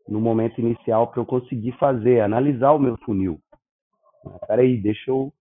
no 0.08 0.20
momento 0.20 0.60
inicial 0.60 1.06
para 1.06 1.20
eu 1.20 1.26
conseguir 1.26 1.72
fazer, 1.78 2.20
analisar 2.20 2.72
o 2.72 2.78
meu 2.78 2.96
funil. 2.98 3.40
Peraí, 4.46 4.76
deixa 4.76 5.10
eu 5.10 5.32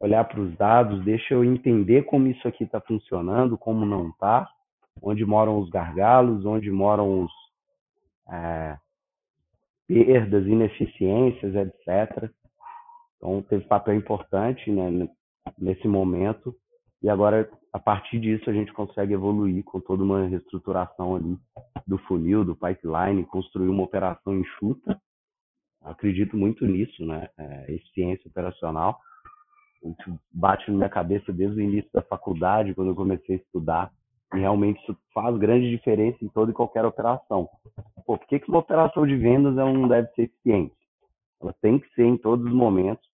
olhar 0.00 0.24
para 0.24 0.40
os 0.40 0.56
dados, 0.56 1.04
deixa 1.04 1.34
eu 1.34 1.44
entender 1.44 2.02
como 2.02 2.28
isso 2.28 2.46
aqui 2.46 2.64
está 2.64 2.80
funcionando, 2.80 3.58
como 3.58 3.84
não 3.84 4.08
está, 4.10 4.48
onde 5.02 5.24
moram 5.24 5.58
os 5.58 5.68
gargalos, 5.70 6.44
onde 6.44 6.70
moram 6.70 7.24
os, 7.24 7.32
é, 8.30 8.76
perdas, 9.88 10.46
ineficiências, 10.46 11.54
etc. 11.54 12.30
Então, 13.16 13.42
teve 13.48 13.64
papel 13.64 13.94
importante 13.94 14.70
né, 14.70 15.08
nesse 15.58 15.88
momento. 15.88 16.54
E 17.02 17.08
agora, 17.08 17.48
a 17.72 17.78
partir 17.78 18.20
disso, 18.20 18.50
a 18.50 18.52
gente 18.52 18.72
consegue 18.72 19.14
evoluir 19.14 19.64
com 19.64 19.80
toda 19.80 20.02
uma 20.04 20.26
reestruturação 20.26 21.16
ali 21.16 21.38
do 21.86 21.96
funil, 21.98 22.44
do 22.44 22.54
pipeline, 22.54 23.24
construir 23.24 23.68
uma 23.68 23.84
operação 23.84 24.38
enxuta. 24.38 25.00
Acredito 25.82 26.36
muito 26.36 26.66
nisso, 26.66 27.06
né? 27.06 27.28
É, 27.38 27.72
eficiência 27.72 28.28
operacional. 28.28 28.98
Isso 29.82 30.18
bate 30.32 30.70
na 30.70 30.76
minha 30.76 30.88
cabeça 30.88 31.32
desde 31.32 31.60
o 31.60 31.62
início 31.62 31.90
da 31.92 32.02
faculdade, 32.02 32.74
quando 32.74 32.88
eu 32.88 32.96
comecei 32.96 33.36
a 33.36 33.38
estudar 33.38 33.92
e 34.34 34.38
realmente 34.38 34.80
isso 34.82 34.96
faz 35.14 35.36
grande 35.38 35.70
diferença 35.70 36.18
em 36.22 36.28
toda 36.28 36.50
e 36.50 36.54
qualquer 36.54 36.84
operação. 36.84 37.48
Pô, 38.04 38.18
por 38.18 38.26
que, 38.26 38.38
que 38.38 38.48
uma 38.48 38.58
operação 38.58 39.06
de 39.06 39.16
vendas 39.16 39.54
não 39.54 39.88
deve 39.88 40.08
ser 40.14 40.22
eficiente? 40.22 40.74
Ela 41.40 41.54
tem 41.62 41.78
que 41.78 41.88
ser 41.94 42.04
em 42.04 42.16
todos 42.16 42.44
os 42.44 42.52
momentos 42.52 43.06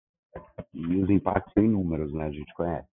e 0.73 0.97
os 0.97 1.11
impactos 1.11 1.53
são 1.53 1.63
inúmeros, 1.63 2.13
né? 2.15 2.27
A 2.27 2.31
gente 2.31 2.53
conhece. 2.55 2.89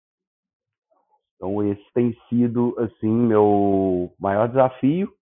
Então 1.35 1.63
esse 1.63 1.85
tem 1.93 2.17
sido 2.27 2.75
assim 2.79 3.09
meu 3.09 4.13
maior 4.19 4.49
desafio 4.49 5.13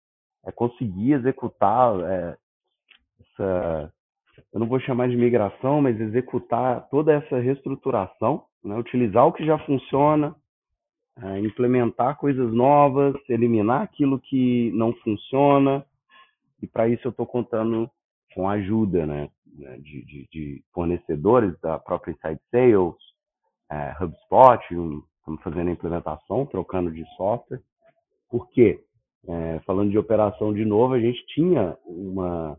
é 0.45 0.51
conseguir 0.51 1.13
executar 1.13 1.99
é, 1.99 2.37
essa, 3.19 3.93
eu 4.53 4.59
não 4.59 4.67
vou 4.67 4.79
chamar 4.79 5.09
de 5.09 5.15
migração, 5.15 5.81
mas 5.81 5.99
executar 5.99 6.87
toda 6.89 7.13
essa 7.13 7.39
reestruturação, 7.39 8.43
né? 8.63 8.77
utilizar 8.77 9.25
o 9.25 9.33
que 9.33 9.45
já 9.45 9.57
funciona, 9.59 10.35
é, 11.21 11.39
implementar 11.39 12.17
coisas 12.17 12.53
novas, 12.53 13.15
eliminar 13.27 13.81
aquilo 13.81 14.19
que 14.19 14.71
não 14.73 14.93
funciona. 14.93 15.85
E 16.61 16.67
para 16.67 16.87
isso 16.87 17.07
eu 17.07 17.11
estou 17.11 17.25
contando 17.25 17.89
com 18.33 18.47
a 18.47 18.53
ajuda 18.53 19.05
né, 19.05 19.29
né, 19.57 19.77
de, 19.77 20.05
de, 20.05 20.27
de, 20.31 20.63
fornecedores 20.73 21.59
da 21.59 21.79
própria 21.79 22.11
Inside 22.11 22.41
Sales, 22.51 22.95
é, 23.69 23.95
HubSpot, 23.99 24.63
estamos 25.19 25.41
fazendo 25.43 25.69
a 25.69 25.71
implementação, 25.71 26.45
trocando 26.45 26.91
de 26.91 27.03
software. 27.15 27.61
Por 28.29 28.49
quê? 28.49 28.83
É, 29.27 29.59
falando 29.65 29.91
de 29.91 29.97
operação 29.97 30.53
de 30.53 30.63
novo, 30.63 30.93
a 30.93 30.99
gente 30.99 31.25
tinha 31.27 31.77
uma, 31.85 32.57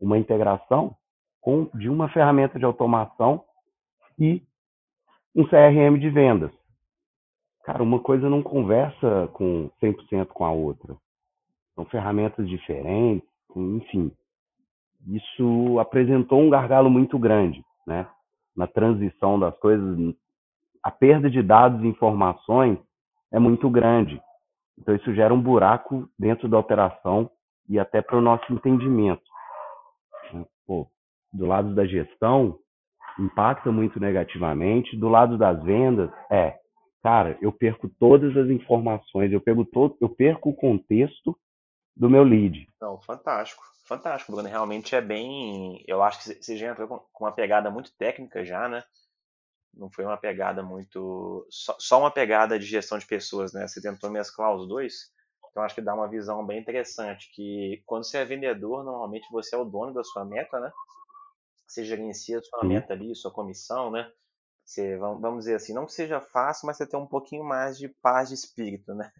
uma 0.00 0.18
integração 0.18 0.94
com, 1.40 1.68
de 1.74 1.88
uma 1.88 2.08
ferramenta 2.08 2.58
de 2.58 2.64
automação 2.64 3.44
e 4.18 4.42
um 5.34 5.44
CRM 5.44 5.98
de 5.98 6.10
vendas. 6.10 6.50
Cara, 7.64 7.82
uma 7.82 8.00
coisa 8.00 8.28
não 8.28 8.42
conversa 8.42 9.28
com 9.32 9.70
100% 9.82 10.26
com 10.28 10.44
a 10.44 10.50
outra. 10.50 10.96
São 11.74 11.84
ferramentas 11.84 12.48
diferentes, 12.48 13.28
enfim. 13.54 14.10
Isso 15.06 15.78
apresentou 15.78 16.40
um 16.40 16.50
gargalo 16.50 16.90
muito 16.90 17.18
grande, 17.18 17.64
né? 17.86 18.06
Na 18.56 18.66
transição 18.66 19.38
das 19.38 19.56
coisas, 19.58 20.14
a 20.82 20.90
perda 20.90 21.30
de 21.30 21.42
dados 21.42 21.82
e 21.82 21.86
informações 21.86 22.78
é 23.32 23.38
muito 23.38 23.70
grande. 23.70 24.20
Então 24.78 24.94
isso 24.94 25.14
gera 25.14 25.32
um 25.32 25.40
buraco 25.40 26.08
dentro 26.18 26.48
da 26.48 26.58
operação 26.58 27.30
e 27.68 27.78
até 27.78 28.02
para 28.02 28.18
o 28.18 28.22
nosso 28.22 28.52
entendimento. 28.52 29.22
Pô, 30.66 30.86
do 31.32 31.46
lado 31.46 31.74
da 31.74 31.86
gestão, 31.86 32.58
impacta 33.18 33.70
muito 33.70 34.00
negativamente. 34.00 34.96
Do 34.96 35.08
lado 35.08 35.36
das 35.38 35.62
vendas, 35.62 36.10
é, 36.30 36.58
cara, 37.02 37.38
eu 37.40 37.52
perco 37.52 37.88
todas 37.88 38.36
as 38.36 38.48
informações, 38.48 39.32
eu 39.32 39.40
perco, 39.40 39.64
todo, 39.64 39.96
eu 40.00 40.08
perco 40.08 40.50
o 40.50 40.54
contexto 40.54 41.36
do 41.96 42.08
meu 42.08 42.22
lead. 42.22 42.66
Não, 42.80 43.00
fantástico, 43.00 43.62
fantástico, 43.84 44.32
Bruno. 44.32 44.48
Realmente 44.48 44.94
é 44.94 45.00
bem. 45.00 45.82
Eu 45.86 46.02
acho 46.02 46.18
que 46.18 46.42
você 46.42 46.56
já 46.56 46.70
entrou 46.70 46.88
com 47.12 47.24
uma 47.24 47.32
pegada 47.32 47.70
muito 47.70 47.94
técnica 47.96 48.44
já, 48.44 48.68
né? 48.68 48.82
Não 49.72 49.90
foi 49.90 50.04
uma 50.04 50.16
pegada 50.16 50.62
muito. 50.62 51.46
Só, 51.48 51.76
só 51.78 52.00
uma 52.00 52.10
pegada 52.10 52.58
de 52.58 52.66
gestão 52.66 52.98
de 52.98 53.06
pessoas, 53.06 53.52
né? 53.52 53.66
Você 53.66 53.80
tentou 53.80 54.10
mesclar 54.10 54.54
os 54.54 54.66
dois. 54.66 55.12
Então 55.50 55.62
acho 55.62 55.74
que 55.74 55.80
dá 55.80 55.94
uma 55.94 56.08
visão 56.08 56.44
bem 56.44 56.58
interessante. 56.58 57.30
Que 57.34 57.82
quando 57.86 58.04
você 58.04 58.18
é 58.18 58.24
vendedor, 58.24 58.84
normalmente 58.84 59.26
você 59.30 59.54
é 59.54 59.58
o 59.58 59.64
dono 59.64 59.92
da 59.92 60.02
sua 60.02 60.24
meta, 60.24 60.58
né? 60.58 60.72
Você 61.70 61.84
gerencia 61.84 62.38
a 62.38 62.42
sua 62.42 62.62
Sim. 62.62 62.68
meta 62.68 62.92
ali, 62.92 63.14
sua 63.14 63.30
comissão, 63.30 63.92
né? 63.92 64.10
Você, 64.64 64.96
vamos 64.96 65.44
dizer 65.44 65.54
assim, 65.54 65.72
não 65.72 65.86
que 65.86 65.92
seja 65.92 66.20
fácil, 66.20 66.66
mas 66.66 66.76
você 66.76 66.84
tem 66.84 66.98
um 66.98 67.06
pouquinho 67.06 67.44
mais 67.44 67.78
de 67.78 67.88
paz 67.88 68.28
de 68.28 68.34
espírito, 68.34 68.92
né? 68.92 69.12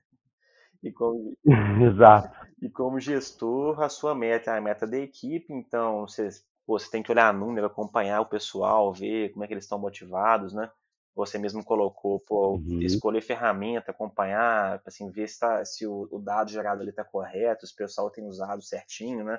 E 0.83 0.91
como, 0.91 1.33
Exato. 1.81 2.37
E 2.61 2.69
como 2.69 2.99
gestor, 2.99 3.81
a 3.81 3.89
sua 3.89 4.17
meta 4.17 4.51
é 4.51 4.59
a 4.59 4.61
meta 4.61 4.85
da 4.85 4.99
equipe, 4.99 5.53
então 5.53 6.01
você, 6.01 6.29
pô, 6.67 6.77
você 6.77 6.91
tem 6.91 7.05
que 7.05 7.13
olhar 7.13 7.33
número, 7.33 7.69
acompanhar 7.69 8.21
o 8.21 8.27
pessoal, 8.27 8.93
ver 8.93 9.31
como 9.31 9.45
é 9.45 9.47
que 9.47 9.55
eles 9.55 9.65
estão 9.65 9.79
motivados, 9.79 10.53
né? 10.53 10.69
Você 11.15 11.39
mesmo 11.39 11.65
colocou, 11.65 12.19
pô, 12.19 12.55
uhum. 12.55 12.81
escolher 12.83 13.21
ferramenta, 13.21 13.93
acompanhar, 13.93 14.83
assim, 14.85 15.09
ver 15.11 15.29
se, 15.29 15.39
tá, 15.39 15.65
se 15.65 15.87
o, 15.87 16.09
o 16.11 16.19
dado 16.19 16.51
gerado 16.51 16.81
ali 16.81 16.91
está 16.91 17.05
correto, 17.05 17.65
se 17.65 17.75
o 17.75 17.77
pessoal 17.77 18.11
tem 18.11 18.27
usado 18.27 18.61
certinho, 18.61 19.25
né? 19.25 19.39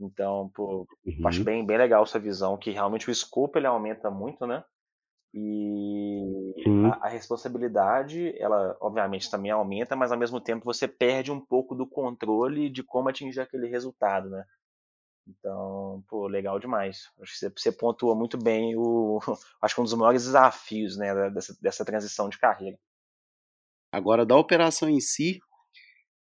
Então, 0.00 0.50
pô, 0.54 0.86
uhum. 1.06 1.28
acho 1.28 1.44
bem, 1.44 1.64
bem 1.64 1.78
legal 1.78 2.02
essa 2.02 2.18
visão, 2.18 2.56
que 2.56 2.70
realmente 2.70 3.08
o 3.08 3.12
escopo 3.12 3.58
ele 3.58 3.66
aumenta 3.66 4.10
muito, 4.10 4.46
né? 4.46 4.64
E 5.32 6.54
a, 6.92 7.06
a, 7.06 7.08
responsabilidade, 7.08 8.32
ela 8.38 8.76
obviamente 8.80 9.28
também 9.28 9.50
aumenta, 9.50 9.96
mas 9.96 10.12
ao 10.12 10.18
mesmo 10.18 10.40
tempo 10.40 10.64
você 10.64 10.86
perde 10.86 11.32
um 11.32 11.40
pouco 11.40 11.74
do 11.74 11.88
controle 11.88 12.70
de 12.70 12.84
como 12.84 13.08
atingir 13.08 13.40
aquele 13.40 13.66
resultado, 13.66 14.30
né? 14.30 14.44
Então, 15.26 16.04
pô, 16.06 16.28
legal 16.28 16.58
demais. 16.60 17.10
Acho 17.20 17.32
que 17.32 17.38
você, 17.38 17.50
você 17.50 17.72
pontua 17.72 18.14
muito 18.14 18.36
bem 18.36 18.76
o. 18.76 19.18
Acho 19.60 19.74
que 19.74 19.80
um 19.80 19.84
dos 19.84 19.94
maiores 19.94 20.24
desafios 20.24 20.96
né, 20.96 21.30
dessa, 21.30 21.56
dessa 21.60 21.84
transição 21.84 22.28
de 22.28 22.38
carreira. 22.38 22.78
Agora, 23.90 24.26
da 24.26 24.36
operação 24.36 24.88
em 24.88 25.00
si, 25.00 25.40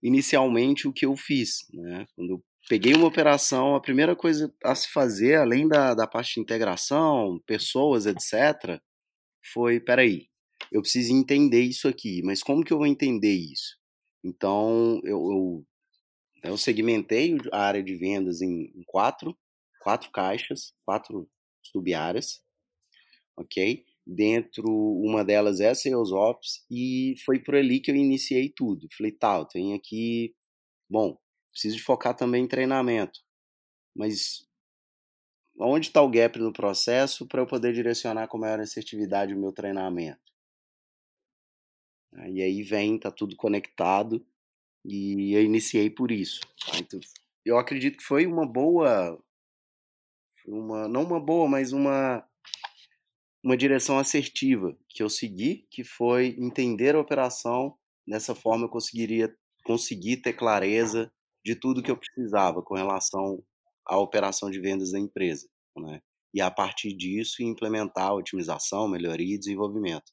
inicialmente 0.03 0.87
o 0.87 0.93
que 0.93 1.07
eu 1.07 1.17
fiz, 1.17 1.67
né? 1.73 2.07
Quando 2.15 2.31
eu 2.31 2.45
peguei 2.71 2.95
uma 2.95 3.09
operação, 3.09 3.75
a 3.75 3.81
primeira 3.81 4.15
coisa 4.15 4.55
a 4.63 4.77
se 4.77 4.89
fazer, 4.93 5.35
além 5.35 5.67
da, 5.67 5.93
da 5.93 6.07
parte 6.07 6.35
de 6.35 6.41
integração, 6.41 7.43
pessoas, 7.45 8.07
etc., 8.07 8.81
foi, 9.53 9.81
peraí, 9.81 10.29
eu 10.71 10.81
preciso 10.81 11.13
entender 11.13 11.63
isso 11.63 11.89
aqui, 11.89 12.23
mas 12.23 12.45
como 12.45 12.63
que 12.63 12.73
eu 12.73 12.79
vou 12.79 12.87
entender 12.87 13.35
isso? 13.35 13.77
Então, 14.23 15.01
eu, 15.03 15.19
eu, 15.33 15.67
eu 16.45 16.57
segmentei 16.57 17.37
a 17.51 17.61
área 17.61 17.83
de 17.83 17.97
vendas 17.97 18.41
em, 18.41 18.71
em 18.73 18.85
quatro, 18.87 19.37
quatro 19.83 20.09
caixas, 20.13 20.73
quatro 20.85 21.29
sub-áreas, 21.65 22.41
ok? 23.37 23.85
Dentro, 24.07 24.65
uma 24.69 25.25
delas 25.25 25.59
é 25.59 25.75
Sales 25.75 26.13
Ops, 26.13 26.65
e 26.71 27.17
foi 27.25 27.41
por 27.41 27.57
ali 27.57 27.81
que 27.81 27.91
eu 27.91 27.97
iniciei 27.97 28.49
tudo. 28.49 28.87
Falei, 28.97 29.11
tá, 29.11 29.45
tem 29.45 29.75
aqui, 29.75 30.37
bom, 30.89 31.19
preciso 31.51 31.77
de 31.77 31.83
focar 31.83 32.15
também 32.15 32.45
em 32.45 32.49
treinamento, 32.49 33.21
mas 33.95 34.47
onde 35.59 35.89
está 35.89 36.01
o 36.03 36.11
gap 36.11 36.39
no 36.39 36.53
processo 36.53 37.27
para 37.27 37.43
eu 37.43 37.47
poder 37.47 37.73
direcionar 37.73 38.29
com 38.29 38.39
maior 38.39 38.61
assertividade 38.61 39.35
o 39.35 39.39
meu 39.39 39.53
treinamento. 39.53 40.21
E 42.29 42.43
aí 42.43 42.63
vem, 42.63 42.99
tá 42.99 43.11
tudo 43.11 43.37
conectado 43.37 44.25
e 44.85 45.35
eu 45.35 45.43
iniciei 45.43 45.91
por 45.91 46.11
isso. 46.11 46.41
Tá? 46.67 46.79
Então, 46.79 46.99
eu 47.45 47.59
acredito 47.59 47.99
que 47.99 48.05
foi 48.05 48.27
uma 48.27 48.47
boa, 48.47 49.23
uma 50.47 50.89
não 50.89 51.05
uma 51.05 51.21
boa, 51.21 51.49
mas 51.49 51.73
uma 51.73 52.27
uma 53.43 53.57
direção 53.57 53.99
assertiva 53.99 54.77
que 54.87 55.03
eu 55.03 55.09
segui, 55.09 55.67
que 55.71 55.83
foi 55.83 56.37
entender 56.39 56.95
a 56.95 57.01
operação. 57.01 57.77
Dessa 58.07 58.35
forma 58.35 58.65
eu 58.65 58.69
conseguiria 58.69 59.35
conseguir 59.65 60.19
ter 60.19 60.35
clareza 60.35 61.11
de 61.45 61.55
tudo 61.55 61.83
que 61.83 61.91
eu 61.91 61.97
precisava 61.97 62.63
com 62.63 62.75
relação 62.75 63.43
a 63.87 63.99
operação 63.99 64.51
de 64.51 64.61
vendas 64.61 64.93
da 64.93 64.99
empresa, 64.99 65.49
né? 65.77 66.01
E 66.33 66.41
a 66.41 66.51
partir 66.51 66.93
disso 66.93 67.43
implementar 67.43 68.15
otimização, 68.15 68.87
melhoria 68.87 69.35
e 69.35 69.39
desenvolvimento. 69.39 70.13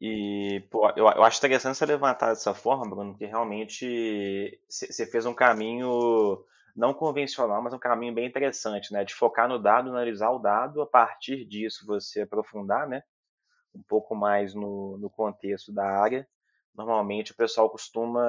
E, 0.00 0.66
pô, 0.70 0.90
eu, 0.90 1.06
eu 1.06 1.22
acho 1.22 1.38
interessante 1.38 1.78
você 1.78 1.86
levantar 1.86 2.30
dessa 2.30 2.52
forma, 2.52 2.88
Bruno, 2.88 3.12
porque 3.12 3.26
realmente 3.26 4.60
você 4.68 5.06
fez 5.06 5.24
um 5.24 5.32
caminho 5.32 6.44
não 6.74 6.92
convencional, 6.92 7.62
mas 7.62 7.72
um 7.72 7.78
caminho 7.78 8.12
bem 8.12 8.26
interessante, 8.26 8.92
né? 8.92 9.04
De 9.04 9.14
focar 9.14 9.48
no 9.48 9.58
dado, 9.58 9.90
analisar 9.90 10.30
o 10.30 10.38
dado, 10.38 10.82
a 10.82 10.86
partir 10.86 11.46
disso 11.46 11.86
você 11.86 12.22
aprofundar, 12.22 12.86
né? 12.88 13.02
Um 13.74 13.82
pouco 13.82 14.14
mais 14.14 14.52
no, 14.52 14.98
no 14.98 15.08
contexto 15.08 15.72
da 15.72 15.86
área. 15.86 16.28
Normalmente 16.76 17.32
o 17.32 17.36
pessoal 17.36 17.70
costuma 17.70 18.22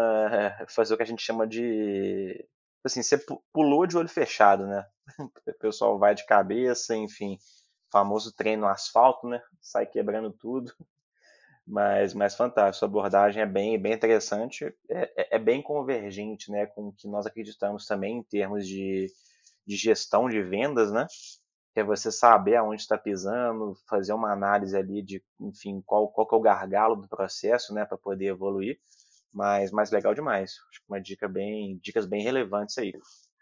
fazer 0.69 0.93
o 0.93 0.97
que 0.97 1.03
a 1.03 1.05
gente 1.05 1.21
chama 1.21 1.45
de 1.45 2.47
assim, 2.83 3.03
você 3.03 3.17
pulou 3.51 3.85
de 3.85 3.97
olho 3.97 4.09
fechado, 4.09 4.65
né? 4.65 4.85
O 5.47 5.53
pessoal 5.59 5.97
vai 5.99 6.15
de 6.15 6.25
cabeça, 6.25 6.95
enfim, 6.95 7.37
famoso 7.91 8.33
treino 8.35 8.61
no 8.63 8.67
asfalto, 8.67 9.27
né? 9.27 9.41
Sai 9.61 9.85
quebrando 9.85 10.31
tudo. 10.31 10.73
Mas, 11.69 12.13
mas 12.13 12.33
fantástico, 12.33 12.85
a 12.85 12.87
abordagem 12.87 13.41
é 13.41 13.45
bem, 13.45 13.77
bem 13.77 13.91
interessante, 13.91 14.73
é, 14.89 15.11
é, 15.17 15.35
é 15.35 15.37
bem 15.37 15.61
convergente, 15.61 16.49
né, 16.49 16.65
com 16.65 16.87
o 16.87 16.93
que 16.93 17.09
nós 17.09 17.25
acreditamos 17.25 17.85
também 17.85 18.19
em 18.19 18.23
termos 18.23 18.65
de, 18.65 19.07
de 19.65 19.75
gestão 19.75 20.29
de 20.29 20.41
vendas, 20.41 20.93
né? 20.93 21.05
Que 21.77 21.81
é 21.81 21.83
você 21.83 22.11
saber 22.11 22.55
aonde 22.55 22.81
está 22.81 22.97
pisando, 22.97 23.77
fazer 23.87 24.11
uma 24.11 24.33
análise 24.33 24.75
ali 24.75 25.03
de, 25.03 25.23
enfim, 25.39 25.79
qual, 25.85 26.07
qual 26.07 26.27
que 26.27 26.33
é 26.33 26.37
o 26.37 26.41
gargalo 26.41 26.95
do 26.95 27.07
processo, 27.07 27.71
né, 27.71 27.85
para 27.85 27.97
poder 27.97 28.25
evoluir 28.25 28.79
mas, 29.37 29.71
mas 29.71 29.91
legal 29.91 30.15
demais. 30.15 30.59
Acho 30.69 30.79
que 30.81 30.85
uma 30.89 30.99
dica 30.99 31.27
bem, 31.27 31.77
dicas 31.77 32.07
bem 32.07 32.23
relevantes 32.23 32.75
aí. 32.79 32.91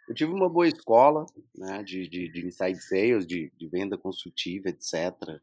Eu 0.10 0.13
tive 0.13 0.34
uma 0.34 0.50
boa 0.50 0.67
escola 0.67 1.26
né, 1.56 1.82
de, 1.84 2.08
de, 2.10 2.30
de 2.30 2.45
inside 2.45 2.82
sales, 2.82 3.26
de, 3.26 3.50
de 3.58 3.67
venda 3.69 3.98
consultiva, 3.98 4.67
etc. 4.67 5.39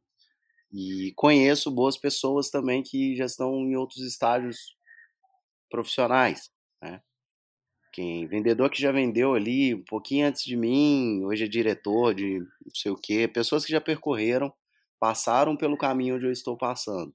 E 0.70 1.12
conheço 1.16 1.70
boas 1.70 1.96
pessoas 1.96 2.50
também 2.50 2.82
que 2.82 3.16
já 3.16 3.24
estão 3.24 3.54
em 3.54 3.76
outros 3.76 4.02
estágios 4.02 4.76
profissionais. 5.70 6.50
Né? 6.82 7.02
Quem 7.92 8.26
vendedor 8.26 8.70
que 8.70 8.80
já 8.80 8.90
vendeu 8.90 9.34
ali 9.34 9.74
um 9.74 9.84
pouquinho 9.84 10.26
antes 10.26 10.44
de 10.44 10.56
mim, 10.56 11.22
hoje 11.24 11.44
é 11.44 11.48
diretor 11.48 12.14
de 12.14 12.38
não 12.38 12.74
sei 12.74 12.90
o 12.90 12.96
quê, 12.96 13.28
pessoas 13.28 13.64
que 13.66 13.72
já 13.72 13.80
percorreram, 13.80 14.52
passaram 14.98 15.56
pelo 15.56 15.76
caminho 15.76 16.16
onde 16.16 16.24
eu 16.24 16.32
estou 16.32 16.56
passando. 16.56 17.14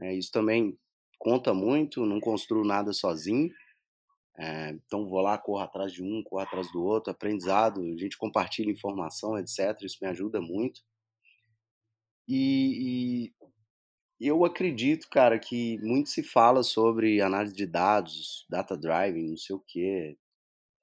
É, 0.00 0.14
isso 0.14 0.30
também 0.30 0.78
conta 1.18 1.54
muito, 1.54 2.04
não 2.04 2.20
construo 2.20 2.64
nada 2.64 2.92
sozinho. 2.92 3.50
É, 4.38 4.70
então 4.70 5.08
vou 5.08 5.20
lá, 5.20 5.38
corro 5.38 5.60
atrás 5.60 5.92
de 5.92 6.02
um, 6.02 6.22
corro 6.22 6.42
atrás 6.42 6.70
do 6.70 6.82
outro, 6.82 7.10
aprendizado, 7.10 7.80
a 7.80 7.96
gente 7.96 8.16
compartilha 8.18 8.70
informação, 8.70 9.38
etc. 9.38 9.82
Isso 9.82 9.98
me 10.02 10.08
ajuda 10.08 10.40
muito. 10.40 10.82
E, 12.28 13.24
e 13.26 13.32
eu 14.26 14.44
acredito, 14.44 15.08
cara, 15.08 15.38
que 15.38 15.78
muito 15.78 16.08
se 16.08 16.22
fala 16.22 16.62
sobre 16.62 17.20
análise 17.20 17.54
de 17.54 17.66
dados, 17.66 18.44
data 18.50 18.76
driving, 18.76 19.30
não 19.30 19.36
sei 19.36 19.54
o 19.54 19.60
que, 19.60 20.16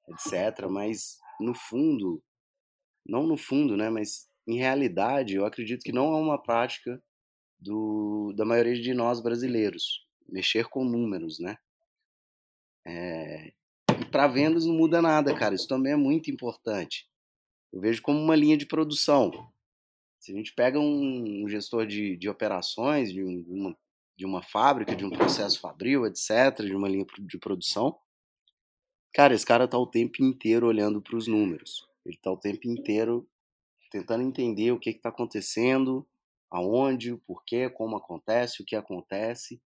etc. 0.08 0.66
Mas 0.70 1.18
no 1.38 1.54
fundo, 1.54 2.22
não 3.04 3.26
no 3.26 3.36
fundo, 3.36 3.76
né? 3.76 3.90
Mas 3.90 4.28
em 4.46 4.56
realidade, 4.56 5.34
eu 5.34 5.44
acredito 5.44 5.82
que 5.82 5.92
não 5.92 6.14
é 6.16 6.20
uma 6.20 6.42
prática 6.42 7.02
do, 7.58 8.32
da 8.36 8.44
maioria 8.44 8.80
de 8.80 8.94
nós 8.94 9.20
brasileiros 9.20 10.06
mexer 10.28 10.68
com 10.68 10.84
números, 10.84 11.38
né? 11.38 11.56
É... 12.86 13.52
E 13.98 14.04
para 14.10 14.26
vendas 14.26 14.64
não 14.64 14.74
muda 14.74 15.00
nada, 15.00 15.34
cara. 15.34 15.54
Isso 15.54 15.68
também 15.68 15.92
é 15.92 15.96
muito 15.96 16.30
importante. 16.30 17.08
Eu 17.72 17.80
vejo 17.80 18.02
como 18.02 18.18
uma 18.18 18.36
linha 18.36 18.56
de 18.56 18.66
produção. 18.66 19.30
Se 20.26 20.32
a 20.32 20.34
gente 20.34 20.52
pega 20.52 20.76
um, 20.80 21.48
gestor 21.48 21.86
de, 21.86 22.16
de 22.16 22.28
operações, 22.28 23.12
de, 23.12 23.22
um, 23.22 23.44
uma, 23.46 23.78
de 24.18 24.26
uma 24.26 24.42
fábrica, 24.42 24.96
de 24.96 25.04
um 25.04 25.10
processo 25.10 25.60
fabril, 25.60 26.04
etc., 26.04 26.64
de 26.64 26.74
uma 26.74 26.88
linha 26.88 27.06
de 27.20 27.38
produção, 27.38 27.96
cara, 29.14 29.32
esse 29.34 29.46
cara 29.46 29.68
tá 29.68 29.78
o 29.78 29.86
tempo 29.86 30.24
inteiro 30.24 30.66
olhando 30.66 31.00
para 31.00 31.16
os 31.16 31.28
números. 31.28 31.86
Ele 32.04 32.18
tá 32.20 32.32
o 32.32 32.36
tempo 32.36 32.66
inteiro 32.66 33.24
tentando 33.88 34.24
entender 34.24 34.72
o 34.72 34.80
que 34.80 34.90
está 34.90 35.10
acontecendo, 35.10 36.04
aonde, 36.50 37.12
o 37.12 37.18
porquê, 37.18 37.70
como 37.70 37.96
acontece, 37.96 38.60
o 38.60 38.66
que 38.66 38.74
acontece 38.74 39.62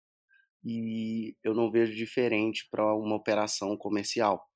e 0.63 1.35
eu 1.43 1.55
não 1.55 1.71
vejo 1.71 1.97
diferente 1.97 2.69
para 2.71 2.95
uma 2.95 3.17
operação 3.17 3.75
comercial. 3.79 4.47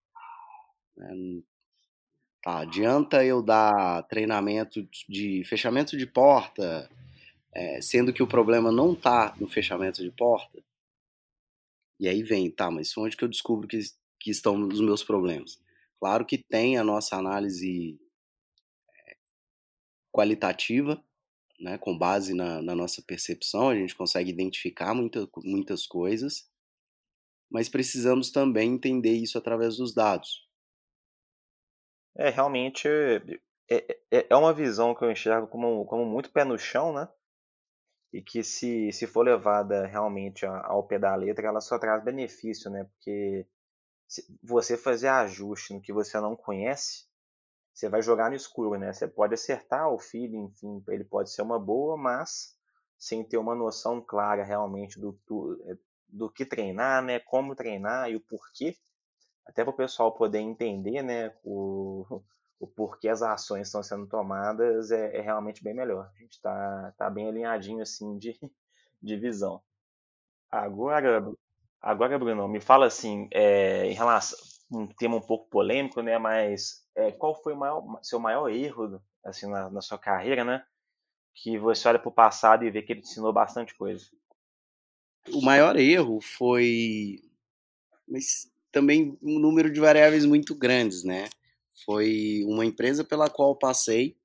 Tá, 2.45 2.59
adianta 2.59 3.25
eu 3.25 3.43
dar 3.43 4.03
treinamento 4.03 4.87
de 5.09 5.43
fechamento 5.45 5.97
de 5.97 6.07
porta, 6.07 6.91
é, 7.55 7.81
sendo 7.81 8.13
que 8.13 8.23
o 8.23 8.27
problema 8.27 8.71
não 8.71 8.93
está 8.93 9.35
no 9.41 9.49
fechamento 9.49 10.03
de 10.03 10.11
porta? 10.11 10.63
E 11.99 12.07
aí 12.07 12.23
vem, 12.23 12.51
tá, 12.51 12.71
mas 12.71 12.95
onde 12.99 13.17
que 13.17 13.25
eu 13.25 13.29
descubro 13.29 13.67
que, 13.67 13.81
que 14.21 14.31
estão 14.31 14.61
os 14.69 14.79
meus 14.83 15.03
problemas? 15.03 15.59
Claro 15.99 16.27
que 16.27 16.37
tem 16.37 16.77
a 16.77 16.85
nossa 16.85 17.17
análise 17.17 17.99
é, 18.91 19.17
qualitativa, 20.13 21.03
né, 21.59 21.79
com 21.79 21.97
base 21.97 22.35
na, 22.35 22.61
na, 22.61 22.75
nossa 22.75 23.01
percepção, 23.01 23.71
a 23.71 23.75
gente 23.75 23.97
consegue 23.97 24.31
identificar 24.31 24.95
muita, 24.95 25.27
muitas 25.39 25.87
coisas, 25.87 26.47
mas 27.51 27.71
precisamos 27.71 28.31
também 28.31 28.75
entender 28.75 29.15
isso 29.15 29.39
através 29.39 29.79
dos 29.79 29.95
dados. 29.95 30.45
É, 32.17 32.31
realmente 32.31 32.89
é, 33.69 33.99
é, 34.11 34.27
é 34.31 34.37
uma 34.37 34.53
visão 34.53 34.95
que 34.95 35.05
eu 35.05 35.11
enxergo 35.11 35.49
como, 35.49 35.85
como 35.87 36.05
muito 36.05 36.31
pé 36.31 36.45
no 36.45 36.59
chão, 36.59 36.93
né? 36.93 37.09
E 38.13 38.23
que 38.23 38.45
se, 38.45 38.93
se 38.93 39.07
for 39.07 39.23
levada 39.23 39.87
realmente 39.87 40.47
ao 40.47 40.87
pé 40.87 40.99
da 40.99 41.15
letra, 41.17 41.49
ela 41.49 41.61
só 41.61 41.79
traz 41.79 42.05
benefício, 42.05 42.71
né? 42.71 42.85
Porque 42.85 43.47
você 44.43 44.77
fazer 44.77 45.09
ajuste 45.09 45.75
no 45.75 45.81
que 45.81 45.93
você 45.93 46.21
não 46.21 46.37
conhece, 46.37 47.07
você 47.73 47.89
vai 47.89 48.03
jogar 48.03 48.31
no 48.31 48.37
escuro, 48.37 48.79
né? 48.79 48.93
Você 48.93 49.09
pode 49.09 49.35
acertar 49.35 49.89
o 49.89 49.99
feeling, 49.99 50.45
enfim, 50.45 50.83
ele 50.89 51.05
pode 51.05 51.33
ser 51.33 51.43
uma 51.43 51.59
boa, 51.59 51.97
mas 51.97 52.57
sem 52.97 53.25
ter 53.25 53.37
uma 53.37 53.55
noção 53.55 54.01
clara 54.01 54.45
realmente 54.45 55.01
do, 55.01 55.19
do, 55.27 55.79
do 56.09 56.31
que 56.31 56.47
treinar, 56.47 57.03
né? 57.03 57.19
Como 57.19 57.57
treinar 57.57 58.09
e 58.11 58.17
o 58.17 58.21
porquê, 58.21 58.77
até 59.47 59.63
para 59.63 59.71
o 59.71 59.77
pessoal 59.77 60.13
poder 60.13 60.39
entender 60.39 61.03
né, 61.03 61.33
o, 61.45 62.23
o 62.61 62.67
porquê 62.67 63.09
as 63.09 63.23
ações 63.23 63.69
estão 63.69 63.83
sendo 63.83 64.07
tomadas, 64.07 64.91
é, 64.91 65.17
é 65.17 65.21
realmente 65.21 65.63
bem 65.63 65.75
melhor. 65.75 66.11
A 66.15 66.19
gente 66.21 66.35
está 66.35 66.95
tá 66.97 67.11
bem 67.11 67.29
alinhadinho 67.29 67.83
assim 67.83 68.19
de, 68.19 68.39
de 69.03 69.17
visão. 69.17 69.63
Agora, 70.51 71.25
agora, 71.81 72.19
Bruno, 72.19 72.47
me 72.49 72.61
fala 72.61 72.87
assim, 72.87 73.29
é, 73.33 73.87
em 73.87 73.95
relação 73.95 74.39
um 74.71 74.87
tema 74.87 75.17
um 75.17 75.21
pouco 75.21 75.49
polêmico, 75.49 76.01
né? 76.01 76.19
Mas 76.19 76.85
é, 76.95 77.13
qual 77.13 77.41
foi 77.43 77.53
o 77.53 77.57
maior, 77.57 77.85
seu 78.03 78.19
maior 78.19 78.49
erro 78.49 79.03
assim 79.25 79.49
na, 79.49 79.71
na 79.71 79.81
sua 79.81 79.99
carreira, 79.99 80.45
né? 80.45 80.65
Que 81.35 81.59
você 81.59 81.89
olha 81.89 81.99
para 81.99 82.09
o 82.09 82.13
passado 82.13 82.65
e 82.65 82.71
vê 82.71 82.83
que 82.83 82.93
ele 82.93 83.01
te 83.01 83.09
ensinou 83.09 83.33
bastante 83.33 83.75
coisa. 83.75 84.05
O 85.33 85.43
maior 85.43 85.77
erro 85.77 86.21
foi, 86.21 87.21
mas 88.07 88.51
também 88.75 89.17
um 89.23 89.39
número 89.39 89.73
de 89.73 89.79
variáveis 89.79 90.27
muito 90.27 90.53
grandes, 90.53 91.05
né? 91.05 91.31
Foi 91.85 92.43
uma 92.45 92.67
empresa 92.67 93.05
pela 93.05 93.31
qual 93.31 93.57
passei, 93.57 94.17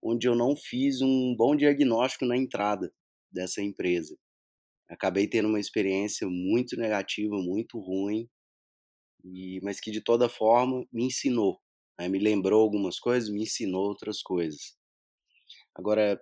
onde 0.00 0.28
eu 0.28 0.36
não 0.36 0.54
fiz 0.56 1.00
um 1.02 1.34
bom 1.36 1.56
diagnóstico 1.56 2.24
na 2.24 2.36
entrada 2.36 2.94
dessa 3.30 3.60
empresa. 3.60 4.16
Acabei 4.88 5.26
tendo 5.26 5.48
uma 5.48 5.58
experiência 5.58 6.28
muito 6.28 6.76
negativa, 6.76 7.36
muito 7.36 7.80
ruim, 7.80 8.28
e, 9.24 9.60
mas 9.60 9.80
que 9.80 9.90
de 9.90 10.00
toda 10.00 10.28
forma 10.28 10.86
me 10.92 11.04
ensinou. 11.06 11.60
Né? 11.98 12.08
Me 12.08 12.20
lembrou 12.20 12.62
algumas 12.62 13.00
coisas, 13.00 13.28
me 13.28 13.42
ensinou 13.42 13.88
outras 13.88 14.22
coisas. 14.22 14.76
Agora, 15.74 16.20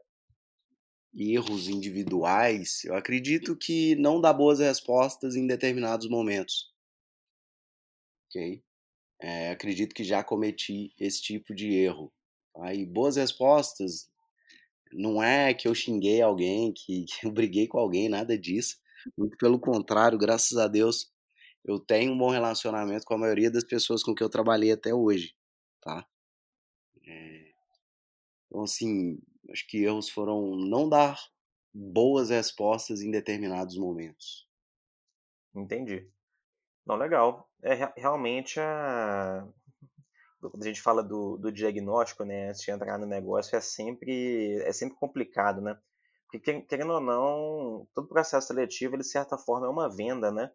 erros 1.14 1.68
individuais, 1.68 2.82
eu 2.84 2.94
acredito 2.94 3.54
que 3.54 3.94
não 3.96 4.22
dá 4.22 4.32
boas 4.32 4.58
respostas 4.58 5.36
em 5.36 5.46
determinados 5.46 6.08
momentos 6.08 6.73
ok? 8.34 8.62
É, 9.20 9.50
acredito 9.50 9.94
que 9.94 10.04
já 10.04 10.22
cometi 10.24 10.92
esse 10.98 11.22
tipo 11.22 11.54
de 11.54 11.72
erro. 11.72 12.12
Aí, 12.58 12.84
boas 12.84 13.16
respostas, 13.16 14.10
não 14.92 15.22
é 15.22 15.54
que 15.54 15.68
eu 15.68 15.74
xinguei 15.74 16.20
alguém, 16.20 16.72
que, 16.72 17.04
que 17.20 17.26
eu 17.26 17.32
briguei 17.32 17.66
com 17.66 17.78
alguém, 17.78 18.08
nada 18.08 18.38
disso. 18.38 18.76
Muito 19.16 19.36
pelo 19.38 19.58
contrário, 19.60 20.18
graças 20.18 20.56
a 20.58 20.66
Deus, 20.66 21.10
eu 21.64 21.78
tenho 21.78 22.12
um 22.12 22.18
bom 22.18 22.30
relacionamento 22.30 23.04
com 23.06 23.14
a 23.14 23.18
maioria 23.18 23.50
das 23.50 23.64
pessoas 23.64 24.02
com 24.02 24.14
que 24.14 24.22
eu 24.22 24.30
trabalhei 24.30 24.72
até 24.72 24.94
hoje, 24.94 25.34
tá? 25.80 26.06
É, 27.06 27.52
então, 28.46 28.62
assim, 28.62 29.18
acho 29.50 29.66
que 29.66 29.78
erros 29.84 30.08
foram 30.08 30.56
não 30.56 30.88
dar 30.88 31.18
boas 31.72 32.30
respostas 32.30 33.02
em 33.02 33.10
determinados 33.10 33.76
momentos. 33.76 34.46
Entendi. 35.54 36.08
Não, 36.86 36.96
legal. 36.96 37.48
É, 37.64 37.74
realmente, 37.96 38.60
a... 38.60 39.48
quando 40.38 40.62
a 40.62 40.66
gente 40.66 40.82
fala 40.82 41.02
do, 41.02 41.38
do 41.38 41.50
diagnóstico, 41.50 42.22
né, 42.22 42.50
antes 42.50 42.60
de 42.60 42.70
entrar 42.70 42.98
no 42.98 43.06
negócio, 43.06 43.56
é 43.56 43.60
sempre, 43.60 44.60
é 44.62 44.72
sempre 44.72 44.98
complicado, 44.98 45.62
né? 45.62 45.78
Porque, 46.30 46.60
querendo 46.62 46.92
ou 46.92 47.00
não, 47.00 47.88
todo 47.94 48.08
processo 48.08 48.48
seletivo, 48.48 48.96
ele, 48.96 49.02
de 49.02 49.08
certa 49.08 49.38
forma, 49.38 49.66
é 49.66 49.70
uma 49.70 49.88
venda, 49.88 50.30
né? 50.30 50.50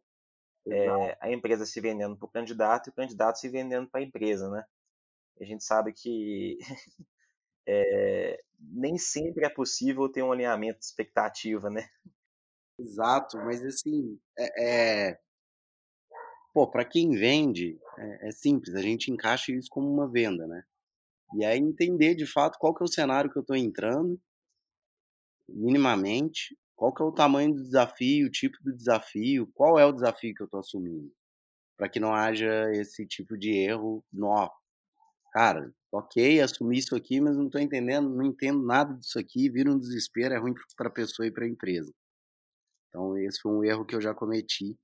É, 0.68 1.18
a 1.20 1.32
empresa 1.32 1.66
se 1.66 1.82
vendendo 1.82 2.16
para 2.16 2.28
o 2.28 2.32
candidato 2.32 2.88
e 2.88 2.90
o 2.92 2.94
candidato 2.94 3.40
se 3.40 3.50
vendendo 3.50 3.90
para 3.90 4.02
a 4.02 4.04
empresa, 4.04 4.50
né? 4.52 4.64
A 5.42 5.46
gente 5.46 5.64
sabe 5.64 5.94
que 5.94 6.60
é, 7.68 8.40
nem 8.60 8.98
sempre 9.00 9.46
é 9.46 9.50
possível 9.50 10.08
ter 10.10 10.22
um 10.22 10.32
alinhamento 10.32 10.80
de 10.80 10.86
expectativa, 10.86 11.72
né? 11.72 11.90
Exato, 12.78 13.38
mas 13.38 13.64
assim, 13.64 14.20
é, 14.38 15.10
é 15.10 15.20
Pô, 16.54 16.68
para 16.68 16.86
quem 16.86 17.12
vende, 17.12 17.80
é, 17.98 18.30
é, 18.30 18.32
simples, 18.32 18.76
a 18.76 18.82
gente 18.82 19.12
encaixa 19.12 19.52
isso 19.52 19.70
como 19.70 19.92
uma 19.92 20.10
venda, 20.10 20.48
né? 20.48 20.64
E 21.36 21.46
aí 21.46 21.60
entender 21.60 22.16
de 22.16 22.26
fato 22.26 22.58
qual 22.58 22.74
que 22.74 22.84
é 22.84 22.86
o 22.86 22.92
cenário 22.92 23.32
que 23.32 23.38
eu 23.38 23.42
estou 23.42 23.56
entrando, 23.56 24.20
minimamente, 25.48 26.58
qual 26.76 26.94
que 26.94 27.02
é 27.02 27.06
o 27.06 27.12
tamanho 27.12 27.54
do 27.54 27.64
desafio, 27.64 28.28
o 28.28 28.32
tipo 28.32 28.58
do 28.64 28.76
desafio, 28.76 29.50
qual 29.54 29.78
é 29.78 29.86
o 29.86 29.92
desafio 29.92 30.34
que 30.34 30.42
eu 30.42 30.46
estou 30.46 30.60
assumindo, 30.60 31.12
para 31.78 31.90
que 31.90 32.00
não 32.00 32.14
haja 32.14 32.72
esse 32.74 33.06
tipo 33.06 33.38
de 33.38 33.52
erro. 33.52 34.04
Nó, 34.12 34.50
cara, 35.34 35.74
ok, 35.92 36.42
assumi 36.42 36.80
isso 36.80 36.96
aqui, 36.96 37.22
mas 37.22 37.38
não 37.38 37.48
estou 37.48 37.62
entendendo, 37.62 38.10
não 38.10 38.26
entendo 38.26 38.64
nada 38.66 38.94
disso 38.96 39.20
aqui, 39.20 39.50
vira 39.50 39.72
um 39.72 39.78
desespero, 39.78 40.34
é 40.34 40.38
ruim 40.38 40.54
para 40.78 40.88
a 40.88 40.92
pessoa 40.92 41.28
e 41.28 41.32
para 41.32 41.46
a 41.46 41.50
empresa. 41.50 41.94
Então 42.90 43.18
esse 43.18 43.40
foi 43.42 43.52
um 43.52 43.64
erro 43.64 43.86
que 43.86 43.96
eu 43.96 44.02
já 44.02 44.14
cometi, 44.14 44.78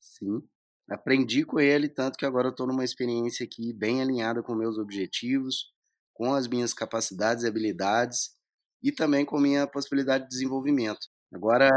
sim. 0.00 0.42
Aprendi 0.88 1.44
com 1.44 1.60
ele, 1.60 1.88
tanto 1.88 2.16
que 2.16 2.24
agora 2.24 2.48
eu 2.48 2.50
estou 2.50 2.66
numa 2.66 2.84
experiência 2.84 3.44
aqui 3.44 3.72
bem 3.74 4.00
alinhada 4.00 4.42
com 4.42 4.54
meus 4.54 4.78
objetivos, 4.78 5.72
com 6.14 6.32
as 6.32 6.48
minhas 6.48 6.72
capacidades 6.72 7.44
e 7.44 7.48
habilidades 7.48 8.34
e 8.82 8.90
também 8.90 9.24
com 9.24 9.38
minha 9.38 9.66
possibilidade 9.66 10.24
de 10.24 10.30
desenvolvimento. 10.30 11.06
Agora, 11.32 11.70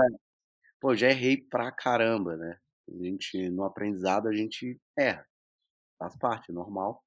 pô, 0.80 0.96
já 0.96 1.10
errei 1.10 1.38
pra 1.38 1.72
caramba, 1.72 2.38
né? 2.38 2.58
A 2.90 3.04
gente, 3.04 3.50
no 3.50 3.64
aprendizado 3.64 4.28
a 4.28 4.34
gente 4.34 4.80
erra, 4.98 5.26
faz 6.00 6.16
parte, 6.18 6.52
é 6.52 6.54
normal. 6.54 7.04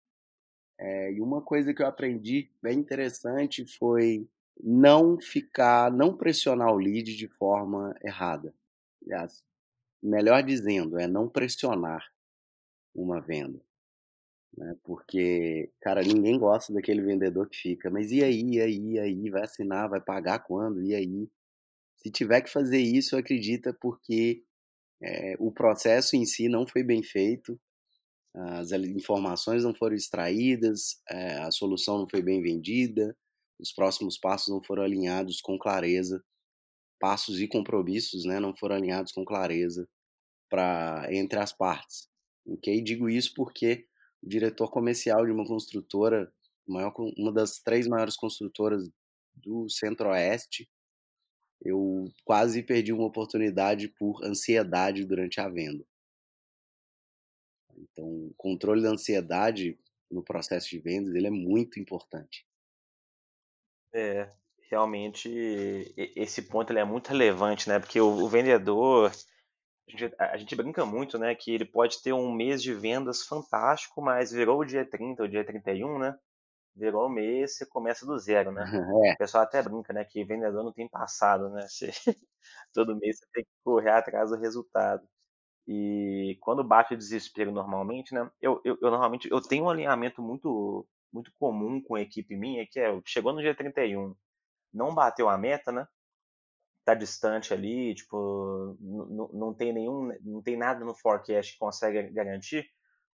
É, 0.79 1.13
e 1.13 1.21
uma 1.21 1.43
coisa 1.43 1.73
que 1.75 1.83
eu 1.83 1.87
aprendi 1.87 2.51
bem 2.63 2.79
interessante 2.79 3.67
foi 3.79 4.29
não 4.63 5.19
ficar, 5.21 5.91
não 5.93 6.17
pressionar 6.17 6.73
o 6.73 6.79
lead 6.79 7.17
de 7.17 7.29
forma 7.29 7.95
errada. 8.03 8.55
Aliás, 9.03 9.43
melhor 10.05 10.43
dizendo, 10.43 10.99
é 10.99 11.07
não 11.07 11.29
pressionar 11.29 12.07
uma 12.95 13.21
venda. 13.21 13.61
Né? 14.57 14.77
Porque, 14.85 15.71
cara, 15.81 16.03
ninguém 16.03 16.39
gosta 16.39 16.73
daquele 16.73 17.03
vendedor 17.03 17.49
que 17.49 17.57
fica, 17.57 17.91
mas 17.91 18.13
e 18.13 18.23
aí, 18.23 18.43
e 18.43 18.61
aí, 18.61 18.93
e 18.93 18.99
aí, 18.99 19.31
vai 19.31 19.43
assinar, 19.43 19.89
vai 19.89 20.01
pagar 20.01 20.41
quando, 20.41 20.83
e 20.83 20.95
aí? 20.95 21.29
Se 21.97 22.11
tiver 22.11 22.43
que 22.43 22.51
fazer 22.51 22.79
isso, 22.79 23.17
acredita 23.17 23.73
porque 23.73 24.45
é, 25.03 25.35
o 25.39 25.51
processo 25.51 26.17
em 26.17 26.25
si 26.27 26.49
não 26.49 26.67
foi 26.67 26.83
bem 26.83 27.03
feito, 27.03 27.59
as 28.35 28.73
informações 28.73 29.63
não 29.65 29.75
foram 29.75 29.95
extraídas, 29.95 31.01
é, 31.09 31.39
a 31.39 31.51
solução 31.51 31.99
não 31.99 32.09
foi 32.09 32.21
bem 32.21 32.43
vendida, 32.43 33.17
os 33.61 33.73
próximos 33.73 34.19
passos 34.19 34.53
não 34.53 34.63
foram 34.63 34.83
alinhados 34.83 35.41
com 35.41 35.57
clareza, 35.57 36.23
passos 36.99 37.41
e 37.41 37.49
compromissos 37.49 38.25
né, 38.25 38.41
não 38.41 38.55
foram 38.55 38.77
alinhados 38.77 39.13
com 39.13 39.25
clareza 39.25 39.89
para 40.49 41.07
entre 41.11 41.39
as 41.39 41.53
partes. 41.53 42.09
Okay? 42.47 42.81
Digo 42.83 43.09
isso 43.09 43.33
porque 43.35 43.87
o 44.23 44.29
diretor 44.29 44.71
comercial 44.71 45.25
de 45.25 45.33
uma 45.33 45.47
construtora, 45.47 46.33
maior, 46.67 46.95
uma 47.17 47.33
das 47.33 47.61
três 47.61 47.87
maiores 47.87 48.17
construtoras 48.17 48.89
do 49.35 49.69
Centro-Oeste, 49.69 50.69
eu 51.63 52.13
quase 52.25 52.63
perdi 52.63 52.93
uma 52.93 53.07
oportunidade 53.07 53.89
por 53.89 54.23
ansiedade 54.25 55.05
durante 55.05 55.41
a 55.41 55.49
venda. 55.49 55.85
Então, 57.77 58.05
o 58.05 58.35
controle 58.37 58.83
da 58.83 58.91
ansiedade 58.91 59.79
no 60.11 60.23
processo 60.23 60.69
de 60.69 60.79
vendas 60.79 61.15
ele 61.15 61.27
é 61.27 61.31
muito 61.31 61.81
importante. 61.81 62.47
É, 63.93 64.33
realmente 64.75 65.95
esse 65.97 66.43
ponto 66.43 66.73
ele 66.73 66.81
é 66.81 66.85
muito 66.85 67.09
relevante, 67.09 67.69
né? 67.69 67.79
Porque 67.79 68.01
o, 68.01 68.09
o 68.25 68.29
vendedor 68.29 69.13
a 69.89 69.91
gente, 69.91 70.15
a 70.19 70.37
gente, 70.37 70.57
brinca 70.57 70.85
muito, 70.85 71.19
né, 71.19 71.35
que 71.35 71.53
ele 71.53 71.65
pode 71.65 72.03
ter 72.03 72.13
um 72.13 72.33
mês 72.33 72.63
de 72.63 72.73
vendas 72.73 73.23
fantástico, 73.23 74.01
mas 74.03 74.33
virou 74.33 74.61
o 74.61 74.65
dia 74.65 74.85
30 74.85 75.23
ou 75.23 75.29
dia 75.29 75.45
31, 75.45 75.99
né? 75.99 76.19
virou 76.77 77.09
mês, 77.09 77.57
você 77.57 77.67
começa 77.67 78.05
do 78.05 78.19
zero, 78.19 78.51
né? 78.53 78.65
É. 79.07 79.13
O 79.13 79.17
pessoal 79.19 79.45
até 79.45 79.63
brinca, 79.63 79.93
né? 79.93 80.05
Que 80.05 80.25
vendedor 80.25 80.65
não 80.65 80.73
tem 80.73 80.89
passado, 80.89 81.49
né? 81.51 81.67
Você, 81.69 81.91
todo 82.73 82.97
mês 82.97 83.19
você 83.19 83.27
tem 83.33 83.45
que 83.45 83.51
correr 83.65 83.91
atrás 83.91 84.31
do 84.31 84.37
resultado. 84.37 85.07
E 85.67 86.37
quando 86.41 86.65
bate 86.65 86.95
o 86.95 86.97
desespero 86.97 87.53
normalmente, 87.53 88.15
né? 88.15 88.31
Eu, 88.41 88.61
eu, 88.65 88.77
eu, 88.83 88.91
normalmente 88.91 89.31
eu 89.31 89.41
tenho 89.41 89.65
um 89.65 89.71
alinhamento 89.71 90.23
muito 90.23 90.87
muito 91.13 91.33
comum 91.39 91.81
com 91.81 91.95
a 91.95 92.01
equipe 92.01 92.37
minha, 92.37 92.67
que 92.67 92.81
é 92.81 93.01
chegou 93.05 93.33
no 93.33 93.41
dia 93.41 93.55
31, 93.55 94.17
não 94.75 94.95
bateu 94.95 95.29
a 95.29 95.39
meta, 95.39 95.71
né? 95.71 95.87
Tá 96.85 96.93
distante 96.95 97.55
ali, 97.55 97.95
tipo, 97.95 98.77
não 99.33 99.55
tem 99.55 99.73
nenhum, 99.73 100.11
não 100.23 100.43
tem 100.43 100.57
nada 100.57 100.85
no 100.85 100.95
forecast 100.95 101.53
que 101.53 101.59
consegue 101.59 102.11
garantir. 102.11 102.69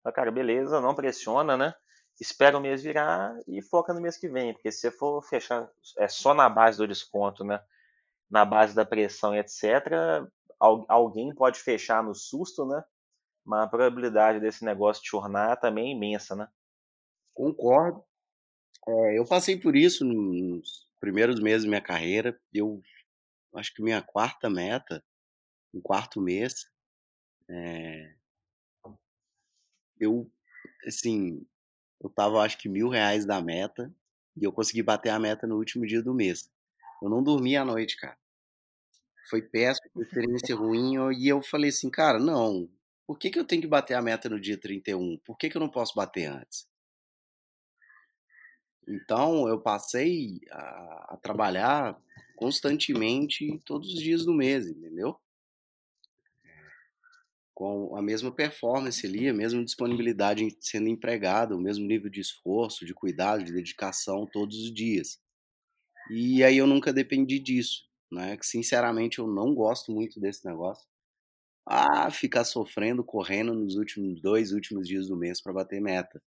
Mas, 0.03 0.15
cara, 0.15 0.31
beleza, 0.31 0.81
não 0.81 0.95
pressiona, 0.95 1.57
né? 1.57 1.75
Espera 2.19 2.57
o 2.57 2.61
mês 2.61 2.83
virar 2.83 3.37
e 3.47 3.61
foca 3.61 3.93
no 3.93 4.01
mês 4.01 4.17
que 4.17 4.29
vem, 4.29 4.55
porque 4.55 4.73
se 4.73 4.81
você 4.81 4.91
for 4.91 5.23
fechar 5.23 5.69
é 5.99 6.09
só 6.09 6.33
na 6.33 6.49
base 6.49 6.79
do 6.79 6.89
desconto, 6.89 7.45
né? 7.45 7.61
Na 8.31 8.45
base 8.45 8.75
da 8.75 8.87
pressão 8.87 9.35
etc, 9.35 9.87
alguém 10.89 11.35
pode 11.35 11.61
fechar 11.61 12.03
no 12.03 12.15
susto, 12.15 12.65
né? 12.67 12.83
Mas 13.45 13.65
a 13.65 13.69
probabilidade 13.69 14.41
desse 14.41 14.65
negócio 14.65 15.05
churnar 15.05 15.59
também 15.59 15.93
é 15.93 15.97
imensa, 15.97 16.35
né? 16.35 16.49
Concordo. 17.35 18.03
É, 18.87 19.19
eu 19.19 19.25
passei 19.27 19.59
por 19.59 19.77
isso 19.77 20.05
nos 20.05 20.88
primeiros 21.01 21.41
meses 21.41 21.65
da 21.65 21.69
minha 21.69 21.81
carreira. 21.81 22.39
Eu 22.53 22.83
acho 23.55 23.75
que 23.75 23.83
minha 23.83 24.03
quarta 24.03 24.49
meta, 24.49 25.05
no 25.73 25.81
quarto 25.81 26.21
mês, 26.21 26.71
é, 27.49 28.15
eu, 29.99 30.31
assim, 30.87 31.47
eu 32.01 32.11
tava 32.11 32.41
acho 32.43 32.59
que 32.59 32.69
mil 32.69 32.89
reais 32.89 33.25
da 33.25 33.41
meta 33.41 33.95
e 34.37 34.45
eu 34.45 34.53
consegui 34.53 34.83
bater 34.83 35.11
a 35.11 35.19
meta 35.19 35.47
no 35.47 35.57
último 35.57 35.87
dia 35.87 36.03
do 36.03 36.15
mês. 36.15 36.51
Eu 37.03 37.09
não 37.09 37.23
dormi 37.23 37.57
à 37.57 37.65
noite, 37.65 37.97
cara 37.97 38.19
foi 39.29 39.43
péssimo, 39.43 40.03
experiência 40.03 40.57
ruim. 40.57 40.95
E 41.17 41.29
eu 41.29 41.43
falei 41.43 41.71
assim, 41.71 41.91
cara, 41.91 42.19
não. 42.19 42.69
Por 43.07 43.19
que, 43.19 43.31
que 43.31 43.39
eu 43.39 43.45
tenho 43.45 43.63
que 43.63 43.69
bater 43.69 43.95
a 43.95 44.03
meta 44.03 44.29
no 44.29 44.41
dia 44.41 44.59
31? 44.59 45.19
Por 45.25 45.37
que, 45.37 45.49
que 45.49 45.57
eu 45.57 45.61
não 45.61 45.69
posso 45.69 45.95
bater 45.95 46.27
antes? 46.27 46.68
Então 48.89 49.49
eu 49.49 49.61
passei 49.61 50.41
a, 50.51 51.15
a 51.15 51.19
trabalhar 51.23 51.97
constantemente 52.37 53.61
todos 53.65 53.93
os 53.93 54.01
dias 54.01 54.25
do 54.25 54.33
mês, 54.33 54.67
entendeu? 54.67 55.17
Com 57.55 57.97
a 57.97 58.03
mesma 58.03 58.31
performance 58.31 59.05
ali, 59.05 59.29
a 59.29 59.35
mesma 59.35 59.65
disponibilidade 59.65 60.57
sendo 60.61 60.89
empregado, 60.89 61.57
o 61.57 61.61
mesmo 61.61 61.87
nível 61.87 62.09
de 62.09 62.21
esforço, 62.21 62.87
de 62.87 62.95
cuidado, 62.95 63.45
de 63.45 63.53
dedicação 63.53 64.27
todos 64.27 64.57
os 64.59 64.73
dias. 64.73 65.19
E 66.11 66.43
aí 66.43 66.57
eu 66.57 66.67
nunca 66.67 66.93
dependi 66.93 67.39
disso 67.39 67.89
né? 68.11 68.37
Que 68.37 68.47
sinceramente 68.47 69.19
eu 69.19 69.27
não 69.27 69.55
gosto 69.55 69.93
muito 69.93 70.21
desse 70.21 70.45
negócio. 70.47 70.87
Ah, 71.67 72.11
ficar 72.11 72.45
sofrendo, 72.45 73.05
correndo 73.05 73.55
nos 73.55 73.77
últimos 73.77 74.21
dois 74.23 74.53
últimos 74.53 74.89
dias 74.89 75.09
do 75.09 75.17
mês 75.17 75.41
para 75.41 75.53
bater 75.53 75.81
meta. 75.81 76.23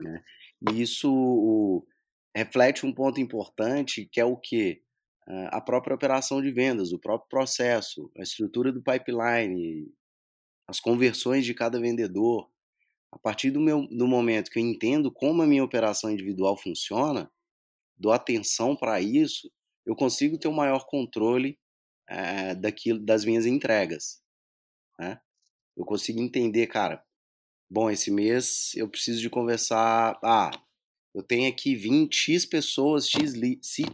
Né? 0.00 0.22
E 0.68 0.82
isso 0.82 1.86
reflete 2.34 2.84
um 2.84 2.92
ponto 2.92 3.20
importante 3.20 4.04
que 4.04 4.20
é 4.20 4.24
o 4.24 4.36
que 4.36 4.82
a 5.50 5.60
própria 5.60 5.94
operação 5.94 6.42
de 6.42 6.50
vendas, 6.50 6.92
o 6.92 6.98
próprio 6.98 7.28
processo, 7.28 8.10
a 8.18 8.22
estrutura 8.22 8.72
do 8.72 8.82
pipeline, 8.82 9.92
as 10.66 10.80
conversões 10.80 11.44
de 11.44 11.54
cada 11.54 11.80
vendedor. 11.80 12.50
A 13.12 13.18
partir 13.18 13.50
do, 13.50 13.60
meu, 13.60 13.86
do 13.88 14.06
momento 14.06 14.50
que 14.50 14.58
eu 14.58 14.62
entendo 14.62 15.10
como 15.10 15.42
a 15.42 15.46
minha 15.46 15.64
operação 15.64 16.10
individual 16.10 16.56
funciona, 16.56 17.30
dou 17.96 18.12
atenção 18.12 18.76
para 18.76 19.00
isso, 19.00 19.50
eu 19.84 19.96
consigo 19.96 20.38
ter 20.38 20.48
um 20.48 20.52
maior 20.52 20.86
controle 20.86 21.58
é, 22.08 22.54
daquilo, 22.54 23.00
das 23.00 23.24
minhas 23.24 23.46
entregas. 23.46 24.22
Né? 24.98 25.20
Eu 25.76 25.84
consigo 25.84 26.20
entender, 26.20 26.66
cara, 26.66 27.04
bom, 27.70 27.90
esse 27.90 28.10
mês 28.10 28.72
eu 28.74 28.88
preciso 28.88 29.20
de 29.20 29.30
conversar. 29.30 30.18
Ah, 30.24 30.50
eu 31.14 31.22
tenho 31.22 31.48
aqui 31.48 31.74
20 31.76 32.14
X 32.14 32.44
pessoas, 32.44 33.08
X, 33.08 33.34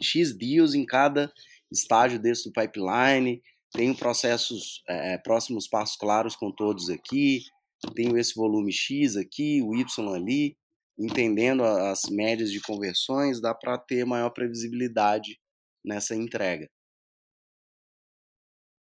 X 0.01 0.33
deals 0.37 0.75
em 0.75 0.85
cada 0.85 1.33
estágio 1.71 2.19
desse 2.19 2.49
do 2.49 2.53
pipeline, 2.53 3.43
tenho 3.73 3.97
processos, 3.97 4.83
é, 4.89 5.19
próximos 5.19 5.69
passos 5.69 5.97
claros 5.97 6.37
com 6.37 6.51
todos 6.51 6.89
aqui, 6.89 7.43
tenho 7.95 8.17
esse 8.17 8.35
volume 8.35 8.73
X 8.73 9.17
aqui, 9.17 9.61
o 9.63 9.75
Y 9.75 10.15
ali, 10.15 10.57
entendendo 10.99 11.63
as 11.65 12.05
médias 12.11 12.51
de 12.51 12.61
conversões, 12.61 13.41
dá 13.41 13.55
para 13.55 13.77
ter 13.77 14.05
maior 14.07 14.31
previsibilidade 14.31 15.39
nessa 15.85 16.15
entrega. 16.15 16.69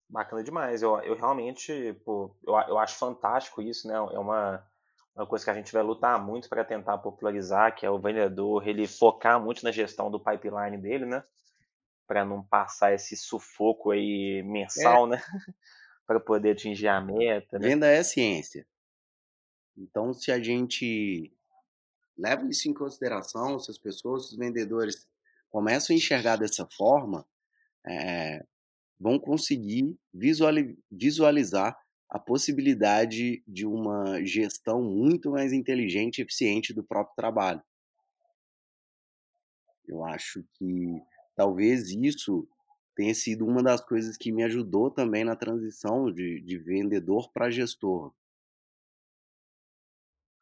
Bacana 0.08 0.42
demais. 0.42 0.82
Eu, 0.82 0.98
eu 1.00 1.16
realmente, 1.16 1.92
pô, 2.04 2.34
eu, 2.46 2.54
eu 2.68 2.78
acho 2.78 2.96
fantástico 2.96 3.60
isso, 3.60 3.88
né? 3.88 3.94
É 3.94 4.18
uma, 4.18 4.64
uma 5.16 5.26
coisa 5.26 5.44
que 5.44 5.50
a 5.50 5.54
gente 5.54 5.72
vai 5.72 5.82
lutar 5.82 6.22
muito 6.22 6.48
para 6.48 6.62
tentar 6.62 6.98
popularizar, 6.98 7.74
que 7.74 7.86
é 7.86 7.90
o 7.90 7.98
vendedor 7.98 8.68
ele 8.68 8.86
focar 8.86 9.42
muito 9.42 9.64
na 9.64 9.72
gestão 9.72 10.10
do 10.10 10.20
pipeline 10.20 10.76
dele, 10.76 11.06
né? 11.06 11.24
Para 12.06 12.24
não 12.24 12.42
passar 12.42 12.92
esse 12.92 13.16
sufoco 13.16 13.90
aí 13.90 14.42
mensal, 14.44 15.06
é. 15.06 15.10
né? 15.10 15.22
para 16.06 16.20
poder 16.20 16.52
atingir 16.52 16.88
a 16.88 17.00
meta. 17.00 17.58
Né? 17.58 17.68
Venda 17.68 17.86
é 17.86 18.02
ciência. 18.02 18.66
Então, 19.76 20.12
se 20.12 20.30
a 20.30 20.38
gente 20.38 21.32
leva 22.16 22.46
isso 22.46 22.68
em 22.68 22.74
consideração, 22.74 23.58
se 23.58 23.70
as 23.70 23.78
pessoas, 23.78 24.30
os 24.30 24.36
vendedores 24.36 25.08
começam 25.50 25.94
a 25.94 25.96
enxergar 25.96 26.36
dessa 26.36 26.66
forma, 26.76 27.26
é, 27.86 28.44
vão 29.00 29.18
conseguir 29.18 29.98
visualizar 30.12 31.76
a 32.08 32.18
possibilidade 32.18 33.42
de 33.46 33.66
uma 33.66 34.22
gestão 34.24 34.82
muito 34.82 35.30
mais 35.30 35.52
inteligente 35.52 36.18
e 36.18 36.22
eficiente 36.22 36.72
do 36.72 36.84
próprio 36.84 37.16
trabalho. 37.16 37.62
Eu 39.86 40.04
acho 40.04 40.44
que 40.54 41.00
talvez 41.34 41.90
isso 41.90 42.48
tenha 42.94 43.14
sido 43.14 43.46
uma 43.46 43.62
das 43.62 43.80
coisas 43.80 44.16
que 44.16 44.32
me 44.32 44.42
ajudou 44.44 44.90
também 44.90 45.24
na 45.24 45.36
transição 45.36 46.10
de, 46.10 46.40
de 46.40 46.58
vendedor 46.58 47.30
para 47.32 47.50
gestor. 47.50 48.12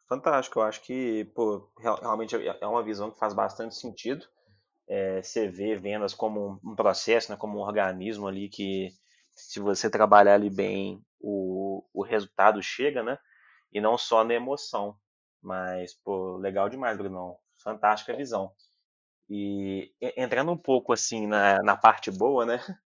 Fantástico, 0.09 0.59
eu 0.59 0.63
acho 0.63 0.83
que 0.83 1.25
pô, 1.35 1.69
realmente 1.79 2.37
é, 2.37 2.59
é 2.61 2.67
uma 2.67 2.83
visão 2.83 3.11
que 3.11 3.19
faz 3.19 3.35
bastante 3.35 3.75
sentido 3.75 4.27
é, 4.87 5.23
você 5.23 5.49
vê 5.49 5.77
vendas 5.77 6.15
como 6.15 6.61
um 6.63 6.75
processo, 6.75 7.31
né, 7.31 7.37
como 7.37 7.59
um 7.59 7.63
organismo 7.63 8.27
ali 8.27 8.49
que 8.49 8.89
se 9.35 9.61
você 9.61 9.91
trabalhar 9.91 10.35
ali 10.35 10.51
bem, 10.51 11.05
o, 11.21 11.85
o 11.93 12.03
resultado 12.03 12.63
chega, 12.63 13.03
né? 13.03 13.19
E 13.73 13.81
não 13.81 13.99
só 13.99 14.25
na 14.25 14.35
emoção. 14.35 14.97
Mas, 15.43 15.95
pô, 15.95 16.37
legal 16.37 16.69
demais, 16.69 16.97
Brunão. 16.97 17.39
Fantástica 17.63 18.17
visão. 18.17 18.53
E 19.29 19.93
entrando 20.17 20.53
um 20.53 20.57
pouco 20.57 20.93
assim 20.93 21.27
na, 21.27 21.63
na 21.63 21.77
parte 21.77 22.11
boa, 22.11 22.45
né? 22.45 22.59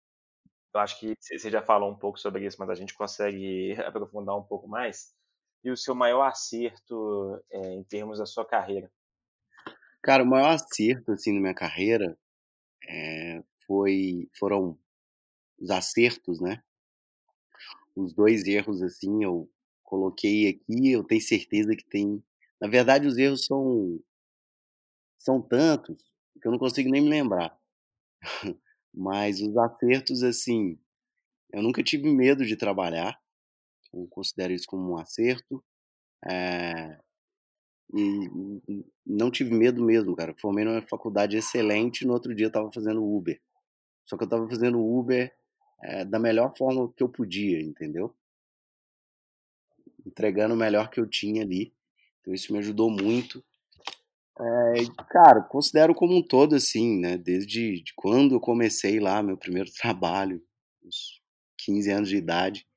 Eu 0.73 0.81
acho 0.81 0.99
que 0.99 1.15
você 1.21 1.49
já 1.49 1.61
falou 1.61 1.89
um 1.89 1.97
pouco 1.97 2.19
sobre 2.19 2.45
isso, 2.45 2.57
mas 2.59 2.69
a 2.69 2.75
gente 2.75 2.93
consegue 2.93 3.73
aprofundar 3.87 4.37
um 4.37 4.43
pouco 4.43 4.67
mais. 4.67 5.13
E 5.63 5.71
o 5.71 5.77
seu 5.77 5.95
maior 5.95 6.23
acerto 6.23 7.41
é, 7.49 7.73
em 7.73 7.83
termos 7.85 8.19
da 8.19 8.25
sua 8.25 8.45
carreira? 8.45 8.91
Cara, 10.03 10.21
o 10.21 10.27
maior 10.27 10.49
acerto, 10.49 11.13
assim, 11.13 11.33
na 11.33 11.39
minha 11.39 11.55
carreira 11.55 12.17
é, 12.87 13.41
foi, 13.65 14.29
foram 14.37 14.77
os 15.59 15.69
acertos, 15.69 16.39
né? 16.39 16.61
Os 17.95 18.13
dois 18.13 18.45
erros, 18.45 18.81
assim, 18.81 19.23
eu 19.23 19.49
coloquei 19.83 20.49
aqui, 20.49 20.91
eu 20.91 21.03
tenho 21.03 21.21
certeza 21.21 21.75
que 21.75 21.85
tem... 21.85 22.23
Na 22.59 22.67
verdade, 22.67 23.07
os 23.07 23.17
erros 23.17 23.45
são, 23.45 23.99
são 25.17 25.41
tantos 25.41 25.97
que 26.41 26.47
eu 26.47 26.51
não 26.51 26.59
consigo 26.59 26.89
nem 26.89 27.01
me 27.01 27.09
lembrar. 27.09 27.57
Mas 28.93 29.41
os 29.41 29.57
acertos, 29.57 30.23
assim, 30.23 30.79
eu 31.51 31.61
nunca 31.61 31.83
tive 31.83 32.09
medo 32.09 32.45
de 32.45 32.55
trabalhar, 32.55 33.19
eu 33.93 34.07
considero 34.09 34.53
isso 34.53 34.67
como 34.67 34.91
um 34.91 34.97
acerto. 34.97 35.63
É, 36.27 36.99
e 37.93 38.83
não 39.05 39.29
tive 39.29 39.53
medo 39.53 39.83
mesmo, 39.83 40.15
cara. 40.15 40.35
Formei 40.39 40.65
numa 40.65 40.81
faculdade 40.81 41.37
excelente, 41.37 42.05
no 42.05 42.13
outro 42.13 42.33
dia 42.33 42.47
eu 42.47 42.51
tava 42.51 42.71
fazendo 42.73 43.03
Uber. 43.03 43.39
Só 44.05 44.17
que 44.17 44.23
eu 44.23 44.29
tava 44.29 44.47
fazendo 44.49 44.79
Uber 44.79 45.33
é, 45.85 46.03
da 46.03 46.19
melhor 46.19 46.55
forma 46.57 46.91
que 46.93 47.03
eu 47.03 47.09
podia, 47.09 47.61
entendeu? 47.61 48.15
Entregando 50.05 50.55
o 50.55 50.57
melhor 50.57 50.89
que 50.89 50.99
eu 50.99 51.07
tinha 51.07 51.43
ali. 51.43 51.73
Então 52.21 52.33
isso 52.33 52.51
me 52.51 52.59
ajudou 52.59 52.89
muito. 52.89 53.43
É, 54.37 54.73
cara, 55.09 55.41
considero 55.41 55.93
como 55.93 56.17
um 56.17 56.23
todo 56.23 56.55
assim, 56.55 56.99
né? 56.99 57.17
Desde 57.17 57.81
de 57.81 57.93
quando 57.95 58.35
eu 58.35 58.39
comecei 58.39 58.99
lá 58.99 59.21
meu 59.21 59.37
primeiro 59.37 59.71
trabalho, 59.79 60.43
uns 60.83 61.21
15 61.59 61.91
anos 61.91 62.09
de 62.09 62.17
idade. 62.17 62.67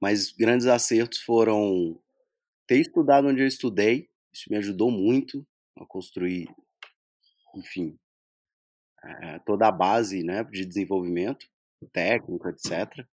Mas 0.00 0.30
grandes 0.30 0.66
acertos 0.66 1.18
foram 1.18 2.00
ter 2.66 2.78
estudado 2.78 3.28
onde 3.28 3.42
eu 3.42 3.46
estudei, 3.46 4.08
isso 4.32 4.44
me 4.48 4.56
ajudou 4.56 4.90
muito 4.90 5.46
a 5.76 5.84
construir, 5.84 6.48
enfim, 7.54 7.98
é, 9.02 9.38
toda 9.40 9.66
a 9.66 9.72
base 9.72 10.22
né, 10.22 10.44
de 10.44 10.64
desenvolvimento 10.64 11.50
técnico, 11.88 12.48
etc. 12.48 13.06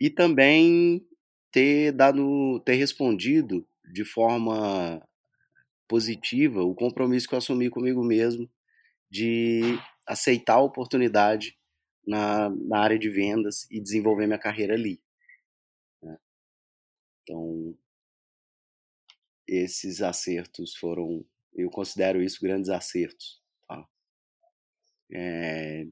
E 0.00 0.10
também 0.10 1.06
ter 1.50 1.92
dado, 1.92 2.60
ter 2.64 2.74
respondido 2.74 3.66
de 3.92 4.04
forma 4.04 5.02
positiva 5.88 6.62
o 6.62 6.74
compromisso 6.74 7.26
que 7.26 7.34
eu 7.34 7.38
assumi 7.38 7.70
comigo 7.70 8.04
mesmo 8.04 8.48
de 9.10 9.62
aceitar 10.06 10.54
a 10.54 10.62
oportunidade 10.62 11.58
na, 12.06 12.50
na 12.50 12.78
área 12.78 12.98
de 12.98 13.08
vendas 13.08 13.66
e 13.70 13.80
desenvolver 13.80 14.26
minha 14.26 14.38
carreira 14.38 14.74
ali. 14.74 15.00
Né? 16.02 16.18
Então, 17.22 17.76
esses 19.46 20.02
acertos 20.02 20.76
foram, 20.76 21.24
eu 21.54 21.70
considero 21.70 22.22
isso 22.22 22.40
grandes 22.42 22.68
acertos. 22.68 23.42
Tá? 23.66 23.86
É, 25.10 25.86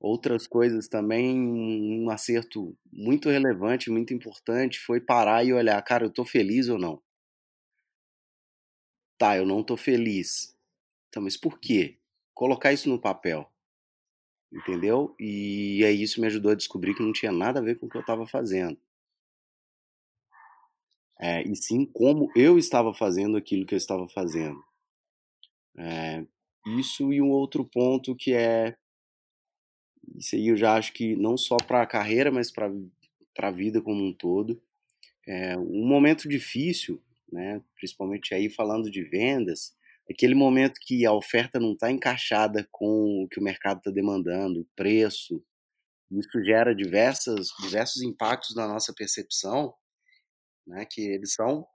outras 0.00 0.46
coisas 0.46 0.88
também, 0.88 1.38
um 1.38 2.10
acerto 2.10 2.76
muito 2.90 3.28
relevante, 3.28 3.90
muito 3.90 4.14
importante, 4.14 4.80
foi 4.80 5.00
parar 5.00 5.44
e 5.44 5.52
olhar, 5.52 5.80
cara, 5.82 6.04
eu 6.06 6.10
tô 6.10 6.24
feliz 6.24 6.68
ou 6.68 6.78
não? 6.78 7.00
Tá, 9.18 9.36
eu 9.36 9.44
não 9.44 9.62
tô 9.62 9.76
feliz. 9.76 10.56
Então, 11.08 11.22
mas 11.22 11.36
por 11.36 11.60
quê? 11.60 11.98
Colocar 12.34 12.72
isso 12.72 12.88
no 12.88 12.98
papel. 12.98 13.50
Entendeu? 14.50 15.14
E 15.20 15.84
aí 15.84 16.02
isso 16.02 16.20
me 16.20 16.26
ajudou 16.26 16.52
a 16.52 16.56
descobrir 16.56 16.94
que 16.94 17.02
não 17.02 17.12
tinha 17.12 17.30
nada 17.30 17.60
a 17.60 17.62
ver 17.62 17.78
com 17.78 17.86
o 17.86 17.88
que 17.88 17.96
eu 17.96 18.00
estava 18.00 18.26
fazendo. 18.26 18.78
É, 21.18 21.42
e 21.42 21.54
sim 21.54 21.84
como 21.84 22.32
eu 22.34 22.58
estava 22.58 22.94
fazendo 22.94 23.36
aquilo 23.36 23.66
que 23.66 23.74
eu 23.74 23.78
estava 23.78 24.08
fazendo. 24.08 24.64
É, 25.76 26.24
isso 26.78 27.12
e 27.12 27.20
um 27.20 27.30
outro 27.30 27.64
ponto 27.64 28.16
que 28.16 28.32
é 28.32 28.76
isso 30.16 30.34
aí 30.34 30.48
eu 30.48 30.56
já 30.56 30.74
acho 30.74 30.92
que 30.92 31.14
não 31.16 31.36
só 31.36 31.56
para 31.56 31.82
a 31.82 31.86
carreira, 31.86 32.30
mas 32.30 32.50
para 32.50 32.70
a 33.38 33.50
vida 33.50 33.80
como 33.80 34.04
um 34.04 34.12
todo. 34.12 34.62
É, 35.26 35.56
um 35.56 35.86
momento 35.86 36.28
difícil, 36.28 37.02
né, 37.32 37.62
principalmente 37.76 38.34
aí 38.34 38.50
falando 38.50 38.90
de 38.90 39.02
vendas, 39.02 39.74
aquele 40.10 40.34
momento 40.34 40.80
que 40.82 41.06
a 41.06 41.12
oferta 41.12 41.60
não 41.60 41.72
está 41.72 41.90
encaixada 41.90 42.66
com 42.70 43.22
o 43.24 43.28
que 43.28 43.38
o 43.38 43.42
mercado 43.42 43.78
está 43.78 43.90
demandando, 43.90 44.60
o 44.60 44.68
preço, 44.74 45.44
isso 46.10 46.44
gera 46.44 46.74
diversas, 46.74 47.50
diversos 47.60 48.02
impactos 48.02 48.56
na 48.56 48.66
nossa 48.66 48.92
percepção, 48.92 49.72
né, 50.66 50.84
que 50.84 51.00
eles 51.00 51.34
são 51.34 51.66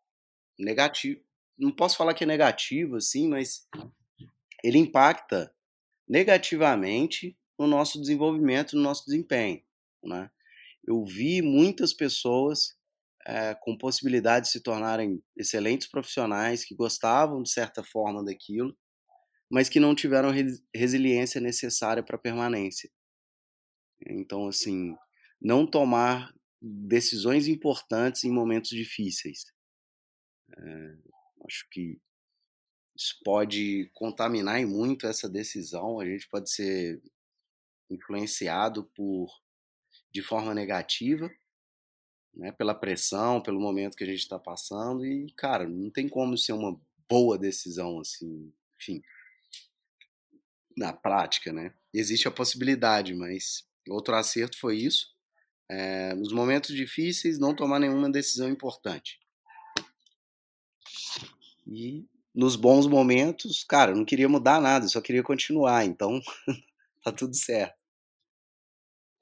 negativos. 0.60 1.24
Não 1.58 1.72
posso 1.72 1.96
falar 1.96 2.14
que 2.14 2.26
é 2.26 2.28
negativo, 2.28 2.98
assim, 2.98 3.30
mas 3.30 3.66
ele 4.62 4.78
impacta 4.78 5.54
negativamente 6.08 7.38
no 7.58 7.68
nosso 7.68 8.00
desenvolvimento, 8.00 8.76
no 8.76 8.82
nosso 8.82 9.06
desempenho. 9.06 9.62
Né? 10.04 10.30
Eu 10.86 11.04
vi 11.04 11.42
muitas 11.42 11.94
pessoas 11.94 12.76
é, 13.26 13.56
com 13.56 13.78
possibilidade 13.78 14.46
de 14.46 14.52
se 14.52 14.62
tornarem 14.62 15.22
excelentes 15.36 15.88
profissionais 15.88 16.64
que 16.64 16.76
gostavam 16.76 17.42
de 17.42 17.50
certa 17.50 17.84
forma 17.84 18.24
daquilo, 18.24 18.78
mas 19.50 19.70
que 19.70 19.80
não 19.80 19.96
tiveram 19.96 20.32
res 20.32 20.62
resiliência 20.74 21.42
necessária 21.42 22.04
para 22.04 22.18
permanência. 22.18 22.90
Então, 24.08 24.48
assim, 24.48 24.96
não 25.42 25.66
tomar 25.66 26.34
decisões 26.62 27.48
importantes 27.48 28.24
em 28.24 28.32
momentos 28.32 28.70
difíceis. 28.70 29.46
É, 30.58 30.98
acho 31.48 31.68
que 31.72 32.00
isso 32.96 33.20
pode 33.24 33.90
contaminar 33.94 34.66
muito 34.66 35.06
essa 35.06 35.30
decisão. 35.30 36.00
A 36.00 36.06
gente 36.06 36.28
pode 36.30 36.50
ser 36.50 37.02
influenciado 37.90 38.84
por 38.96 39.28
de 40.12 40.22
forma 40.22 40.54
negativa 40.54 41.30
né, 42.36 42.52
pela 42.52 42.76
pressão, 42.76 43.42
pelo 43.42 43.60
momento 43.60 43.96
que 43.96 44.04
a 44.04 44.08
gente 44.08 44.20
está 44.20 44.38
passando 44.38 45.06
e, 45.06 45.32
cara, 45.34 45.68
não 45.68 45.90
tem 45.90 46.10
como 46.10 46.38
ser 46.38 46.54
uma 46.54 46.80
boa 47.08 47.38
decisão 47.38 48.00
assim, 48.00 48.52
enfim, 48.80 49.02
na 50.76 50.92
prática, 50.92 51.54
né? 51.54 51.74
Existe 51.94 52.28
a 52.28 52.32
possibilidade, 52.32 53.14
mas 53.14 53.66
outro 53.90 54.16
acerto 54.16 54.60
foi 54.60 54.78
isso. 54.78 55.16
É, 55.70 56.14
nos 56.14 56.32
momentos 56.34 56.76
difíceis, 56.76 57.40
não 57.40 57.56
tomar 57.56 57.80
nenhuma 57.80 58.12
decisão 58.12 58.50
importante. 58.50 59.20
E 61.66 62.06
nos 62.34 62.56
bons 62.56 62.86
momentos, 62.86 63.64
cara, 63.64 63.92
eu 63.92 63.96
não 63.96 64.06
queria 64.06 64.28
mudar 64.28 64.60
nada, 64.60 64.88
só 64.88 65.00
queria 65.00 65.24
continuar, 65.24 65.86
então 65.86 66.20
tá 67.12 67.18
tudo 67.18 67.36
certo 67.36 67.86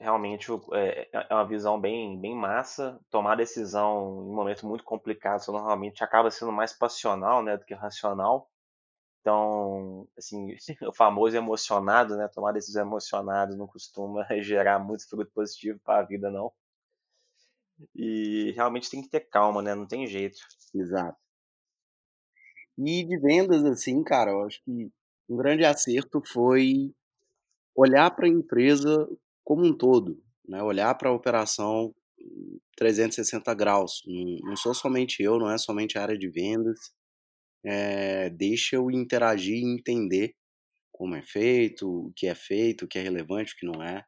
realmente 0.03 0.51
é, 0.73 1.09
é, 1.13 1.27
é 1.29 1.33
uma 1.33 1.47
visão 1.47 1.79
bem, 1.79 2.19
bem 2.19 2.35
massa. 2.35 2.99
Tomar 3.09 3.35
decisão 3.35 4.25
em 4.25 4.31
um 4.31 4.35
momento 4.35 4.67
muito 4.67 4.83
complicado 4.83 5.41
normalmente 5.47 6.03
acaba 6.03 6.29
sendo 6.29 6.51
mais 6.51 6.73
passional 6.73 7.41
né, 7.41 7.57
do 7.57 7.63
que 7.63 7.73
racional. 7.73 8.49
Então, 9.21 10.05
assim, 10.17 10.55
o 10.87 10.93
famoso 10.93 11.37
emocionado, 11.37 12.17
né? 12.17 12.27
Tomar 12.27 12.51
decisão 12.51 12.85
emocionado 12.85 13.55
não 13.55 13.65
costuma 13.65 14.27
gerar 14.43 14.77
muito 14.79 15.07
fruto 15.07 15.31
positivo 15.33 15.79
para 15.83 16.01
a 16.01 16.05
vida, 16.05 16.29
não. 16.29 16.51
E 17.95 18.51
realmente 18.51 18.89
tem 18.89 19.01
que 19.01 19.09
ter 19.09 19.21
calma, 19.21 19.61
né? 19.61 19.73
Não 19.73 19.87
tem 19.87 20.05
jeito. 20.05 20.37
Exato. 20.75 21.17
E 22.77 23.05
de 23.05 23.17
vendas, 23.17 23.63
assim, 23.63 24.03
cara, 24.03 24.31
eu 24.31 24.41
acho 24.43 24.61
que 24.63 24.91
um 25.29 25.37
grande 25.37 25.63
acerto 25.63 26.21
foi 26.25 26.93
olhar 27.75 28.12
para 28.12 28.25
a 28.25 28.29
empresa 28.29 29.07
como 29.43 29.65
um 29.65 29.75
todo, 29.75 30.21
né? 30.47 30.62
olhar 30.62 30.93
para 30.95 31.09
a 31.09 31.13
operação 31.13 31.93
360 32.77 33.53
graus. 33.53 34.01
Não, 34.43 34.55
sou 34.55 34.73
somente 34.73 35.21
eu, 35.21 35.38
não 35.39 35.49
é 35.49 35.57
somente 35.57 35.97
a 35.97 36.01
área 36.01 36.17
de 36.17 36.29
vendas. 36.29 36.79
É, 37.65 38.29
deixa 38.29 38.75
eu 38.75 38.91
interagir 38.91 39.55
e 39.55 39.73
entender 39.73 40.36
como 40.91 41.15
é 41.15 41.21
feito, 41.21 42.07
o 42.07 42.13
que 42.15 42.27
é 42.27 42.36
feito, 42.36 42.86
o 42.86 42.88
que 42.88 42.99
é 42.99 43.01
relevante, 43.01 43.53
o 43.53 43.57
que 43.57 43.65
não 43.65 43.81
é, 43.81 44.05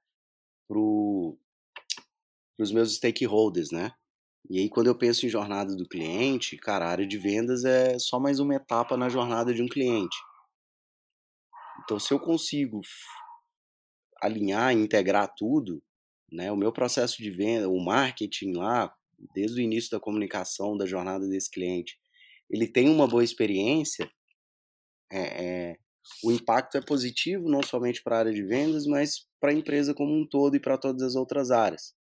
para 0.68 0.80
os 2.60 2.72
meus 2.72 2.96
stakeholders, 2.96 3.72
né? 3.72 3.92
E 4.50 4.60
aí, 4.60 4.70
quando 4.70 4.88
eu 4.88 4.96
penso 4.96 5.26
em 5.26 5.30
jornada 5.30 5.76
do 5.76 5.88
cliente, 5.88 6.56
cara, 6.58 6.86
a 6.86 6.90
área 6.90 7.08
de 7.08 7.18
vendas 7.18 7.66
é 7.66 7.98
só 7.98 8.20
mais 8.20 8.40
uma 8.40 8.54
etapa 8.54 8.96
na 8.96 9.10
jornada 9.10 9.54
de 9.54 9.62
um 9.62 9.68
cliente. 9.68 10.16
Então, 11.84 12.00
se 12.00 12.14
eu 12.14 12.20
consigo 12.20 12.82
alinhar 14.22 14.74
e 14.74 14.80
integrar 14.80 15.34
tudo, 15.36 15.82
né? 16.32 16.52
O 16.52 16.58
meu 16.58 16.72
processo 16.72 17.22
de 17.22 17.32
venda, 17.32 17.70
o 17.70 17.84
marketing 17.84 18.54
lá, 18.54 18.94
desde 19.34 19.60
o 19.60 19.64
início 19.64 19.92
da 19.92 20.00
comunicação 20.00 20.78
da 20.78 20.86
jornada 20.86 21.28
desse 21.28 21.50
cliente, 21.50 21.98
ele 22.50 22.68
tem 22.68 22.90
uma 22.90 23.08
boa 23.08 23.24
experiência, 23.24 24.10
é, 25.12 25.20
é, 25.22 25.78
o 26.24 26.32
impacto 26.32 26.78
é 26.78 26.82
positivo 26.82 27.50
não 27.50 27.64
somente 27.64 28.02
para 28.04 28.18
a 28.18 28.20
área 28.20 28.34
de 28.34 28.44
vendas, 28.44 28.86
mas 28.86 29.28
para 29.40 29.52
a 29.52 29.54
empresa 29.54 29.94
como 29.94 30.14
um 30.14 30.28
todo 30.28 30.56
e 30.56 30.60
para 30.60 30.78
todas 30.78 31.02
as 31.02 31.16
outras 31.16 31.52
áreas. 31.52 31.96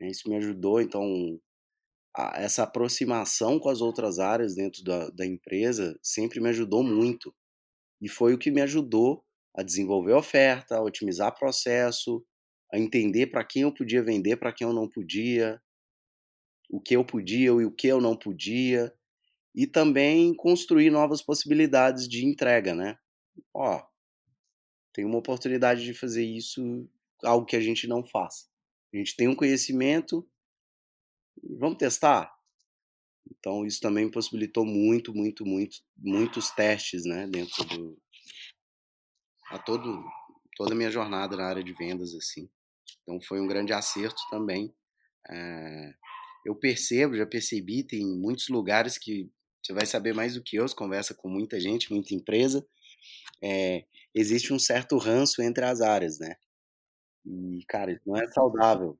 Isso 0.00 0.28
me 0.30 0.36
ajudou, 0.36 0.80
então, 0.80 1.38
a, 2.16 2.40
essa 2.40 2.62
aproximação 2.62 3.58
com 3.58 3.68
as 3.68 3.80
outras 3.80 4.18
áreas 4.18 4.54
dentro 4.54 4.82
da, 4.82 5.10
da 5.10 5.26
empresa 5.26 5.98
sempre 6.02 6.40
me 6.40 6.48
ajudou 6.48 6.82
muito. 6.82 7.34
E 8.00 8.08
foi 8.08 8.32
o 8.32 8.38
que 8.38 8.50
me 8.50 8.62
ajudou 8.62 9.22
a 9.56 9.62
desenvolver 9.62 10.12
oferta, 10.12 10.76
a 10.76 10.82
otimizar 10.82 11.36
processo, 11.36 12.24
a 12.72 12.78
entender 12.78 13.26
para 13.26 13.44
quem 13.44 13.62
eu 13.62 13.74
podia 13.74 14.02
vender, 14.02 14.36
para 14.36 14.52
quem 14.52 14.66
eu 14.66 14.72
não 14.72 14.88
podia, 14.88 15.60
o 16.70 16.80
que 16.80 16.94
eu 16.94 17.04
podia 17.04 17.46
e 17.46 17.50
o 17.50 17.72
que 17.72 17.88
eu 17.88 18.00
não 18.00 18.16
podia, 18.16 18.94
e 19.54 19.66
também 19.66 20.34
construir 20.34 20.90
novas 20.90 21.20
possibilidades 21.20 22.08
de 22.08 22.24
entrega, 22.24 22.74
né? 22.74 22.96
Ó, 23.52 23.82
tem 24.92 25.04
uma 25.04 25.18
oportunidade 25.18 25.84
de 25.84 25.92
fazer 25.92 26.24
isso, 26.24 26.88
algo 27.24 27.46
que 27.46 27.56
a 27.56 27.60
gente 27.60 27.86
não 27.88 28.04
faz. 28.04 28.48
A 28.94 28.96
gente 28.96 29.16
tem 29.16 29.28
um 29.28 29.34
conhecimento, 29.34 30.28
vamos 31.58 31.78
testar. 31.78 32.32
Então 33.30 33.64
isso 33.66 33.80
também 33.80 34.10
possibilitou 34.10 34.64
muito, 34.64 35.14
muito, 35.14 35.44
muito, 35.44 35.78
muitos 35.96 36.50
testes, 36.50 37.04
né, 37.04 37.26
dentro 37.26 37.64
do, 37.64 37.98
a 39.50 39.58
todo, 39.58 40.04
toda 40.56 40.72
a 40.72 40.76
minha 40.76 40.90
jornada 40.90 41.36
na 41.36 41.44
área 41.44 41.62
de 41.62 41.72
vendas, 41.72 42.14
assim. 42.14 42.48
Então 43.02 43.20
foi 43.20 43.40
um 43.40 43.46
grande 43.46 43.72
acerto 43.72 44.22
também. 44.30 44.72
É, 45.28 45.94
eu 46.46 46.54
percebo, 46.54 47.16
já 47.16 47.26
percebi, 47.26 47.82
tem 47.82 48.04
muitos 48.04 48.48
lugares 48.48 48.96
que 48.96 49.30
você 49.62 49.72
vai 49.72 49.84
saber 49.84 50.14
mais 50.14 50.34
do 50.34 50.42
que 50.42 50.56
eu, 50.56 50.66
você 50.66 50.74
conversa 50.74 51.14
com 51.14 51.28
muita 51.28 51.60
gente, 51.60 51.92
muita 51.92 52.14
empresa. 52.14 52.66
É, 53.42 53.84
existe 54.14 54.52
um 54.52 54.58
certo 54.58 54.96
ranço 54.96 55.42
entre 55.42 55.64
as 55.64 55.80
áreas, 55.80 56.18
né? 56.18 56.36
E, 57.24 57.64
cara, 57.68 57.92
isso 57.92 58.02
não 58.06 58.16
é 58.16 58.26
saudável. 58.28 58.98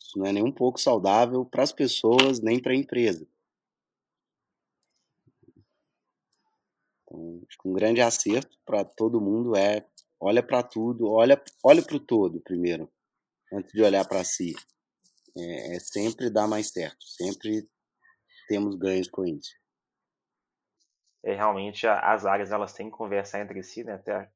Isso 0.00 0.18
não 0.18 0.26
é 0.26 0.32
nem 0.32 0.44
um 0.44 0.52
pouco 0.52 0.80
saudável 0.80 1.44
para 1.44 1.62
as 1.62 1.72
pessoas, 1.72 2.40
nem 2.40 2.60
para 2.60 2.72
a 2.72 2.76
empresa. 2.76 3.26
Então, 7.08 7.40
Acho 7.48 7.58
que 7.58 7.68
um 7.68 7.72
grande 7.72 8.00
acerto 8.00 8.56
para 8.64 8.84
todo 8.84 9.20
mundo 9.20 9.56
é 9.56 9.86
olha 10.20 10.42
para 10.42 10.62
tudo, 10.62 11.10
olha 11.10 11.40
olha 11.64 11.82
para 11.82 11.96
o 11.96 12.00
todo 12.00 12.40
primeiro, 12.40 12.90
antes 13.52 13.72
de 13.72 13.82
olhar 13.82 14.06
para 14.06 14.22
si. 14.24 14.54
É, 15.36 15.76
é 15.76 15.80
sempre 15.80 16.30
dar 16.30 16.46
mais 16.46 16.70
certo, 16.70 17.06
sempre 17.06 17.66
temos 18.48 18.76
ganhos 18.76 19.08
com 19.08 19.24
isso. 19.24 19.52
É, 21.24 21.34
realmente 21.34 21.86
as 21.86 22.26
áreas 22.26 22.52
elas 22.52 22.72
têm 22.72 22.90
que 22.90 22.96
conversar 22.96 23.40
entre 23.40 23.62
si, 23.62 23.84
né? 23.84 23.94
Até, 23.94 24.30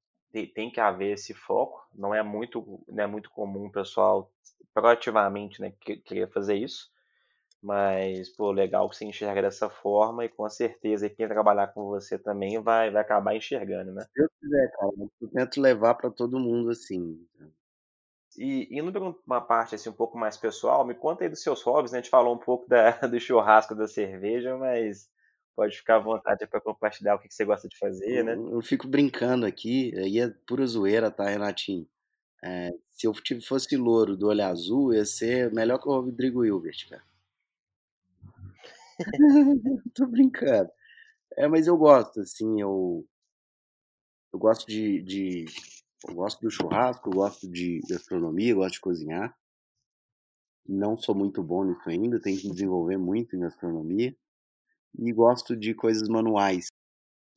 tem 0.55 0.71
que 0.71 0.81
haver 0.81 1.15
esse 1.15 1.35
foco. 1.35 1.87
Não 1.95 2.15
é 2.15 2.23
muito, 2.23 2.83
não 2.89 3.05
é 3.05 3.07
muito 3.07 3.31
comum 3.31 3.67
o 3.67 3.73
pessoal 3.73 4.33
proativamente 4.75 5.61
né, 5.61 5.73
querer 6.05 6.31
fazer 6.33 6.57
isso. 6.57 6.91
Mas, 7.63 8.29
pô, 8.29 8.51
legal 8.51 8.89
que 8.91 8.97
você 8.97 9.05
enxerga 9.05 9.41
dessa 9.41 9.71
forma 9.71 10.25
e 10.25 10.29
com 10.29 10.49
certeza 10.49 11.09
quem 11.09 11.29
trabalhar 11.29 11.69
com 11.69 11.85
você 11.85 12.19
também 12.19 12.61
vai, 12.61 12.91
vai 12.91 13.03
acabar 13.03 13.37
enxergando, 13.37 13.93
né? 13.93 14.05
Se 14.13 14.21
eu 14.21 14.29
quiser, 14.41 14.73
cara, 14.73 14.93
eu 15.21 15.29
tento 15.29 15.61
levar 15.61 15.95
para 15.95 16.11
todo 16.11 16.41
mundo 16.41 16.71
assim. 16.71 17.25
E 18.37 18.67
indo 18.77 18.91
para 18.91 19.15
uma 19.25 19.41
parte 19.41 19.77
assim 19.77 19.89
um 19.89 19.95
pouco 19.95 20.19
mais 20.19 20.37
pessoal, 20.37 20.85
me 20.85 20.95
conta 20.95 21.23
aí 21.23 21.31
dos 21.31 21.41
seus 21.43 21.63
hobbies, 21.63 21.93
né? 21.93 21.99
A 21.99 22.03
gente 22.03 22.11
falou 22.11 22.35
um 22.35 22.39
pouco 22.39 22.69
da, 22.69 22.91
do 23.07 23.21
churrasco 23.21 23.77
da 23.77 23.87
cerveja, 23.87 24.57
mas 24.57 25.09
pode 25.55 25.77
ficar 25.77 25.97
à 25.97 26.01
vontade 26.01 26.45
para 26.49 26.61
compartilhar 26.61 27.15
o 27.15 27.21
que, 27.21 27.29
que 27.29 27.35
você 27.35 27.45
gosta 27.45 27.69
de 27.69 27.79
fazer, 27.79 28.25
né? 28.25 28.35
Eu, 28.35 28.55
eu 28.55 28.63
fico 28.63 28.89
brincando 28.89 29.47
aqui, 29.47 29.97
aí 29.97 30.19
é 30.19 30.29
pura 30.49 30.67
zoeira, 30.67 31.13
tá, 31.13 31.29
Renatinho? 31.29 31.87
É, 32.43 32.71
se 32.91 33.07
eu 33.07 33.13
fosse 33.47 33.77
louro 33.77 34.17
do 34.17 34.27
olho 34.27 34.45
azul, 34.45 34.93
ia 34.93 35.05
ser 35.05 35.53
melhor 35.53 35.79
que 35.79 35.89
o 35.89 36.01
Rodrigo 36.01 36.45
Hilbert, 36.45 36.89
cara. 36.91 37.12
Tô 39.95 40.07
brincando. 40.07 40.71
É, 41.37 41.49
mas 41.49 41.67
eu 41.67 41.77
gosto, 41.77 42.21
assim, 42.21 42.61
eu, 42.61 43.07
eu 44.33 44.39
gosto 44.39 44.67
de, 44.67 45.03
de, 45.03 45.45
Eu 46.09 46.15
gosto 46.15 46.41
do 46.41 46.51
churrasco, 46.51 47.09
eu 47.09 47.15
gosto 47.15 47.51
de 47.51 47.81
gastronomia, 47.89 48.53
eu 48.53 48.57
gosto 48.57 48.75
de 48.75 48.81
cozinhar. 48.81 49.37
Não 50.67 50.97
sou 50.97 51.15
muito 51.15 51.43
bom 51.43 51.65
nisso 51.65 51.89
ainda, 51.89 52.21
tenho 52.21 52.39
que 52.39 52.51
desenvolver 52.51 52.97
muito 52.97 53.37
em 53.37 53.41
gastronomia. 53.41 54.15
E 54.99 55.13
gosto 55.13 55.57
de 55.57 55.75
coisas 55.75 56.09
manuais. 56.09 56.67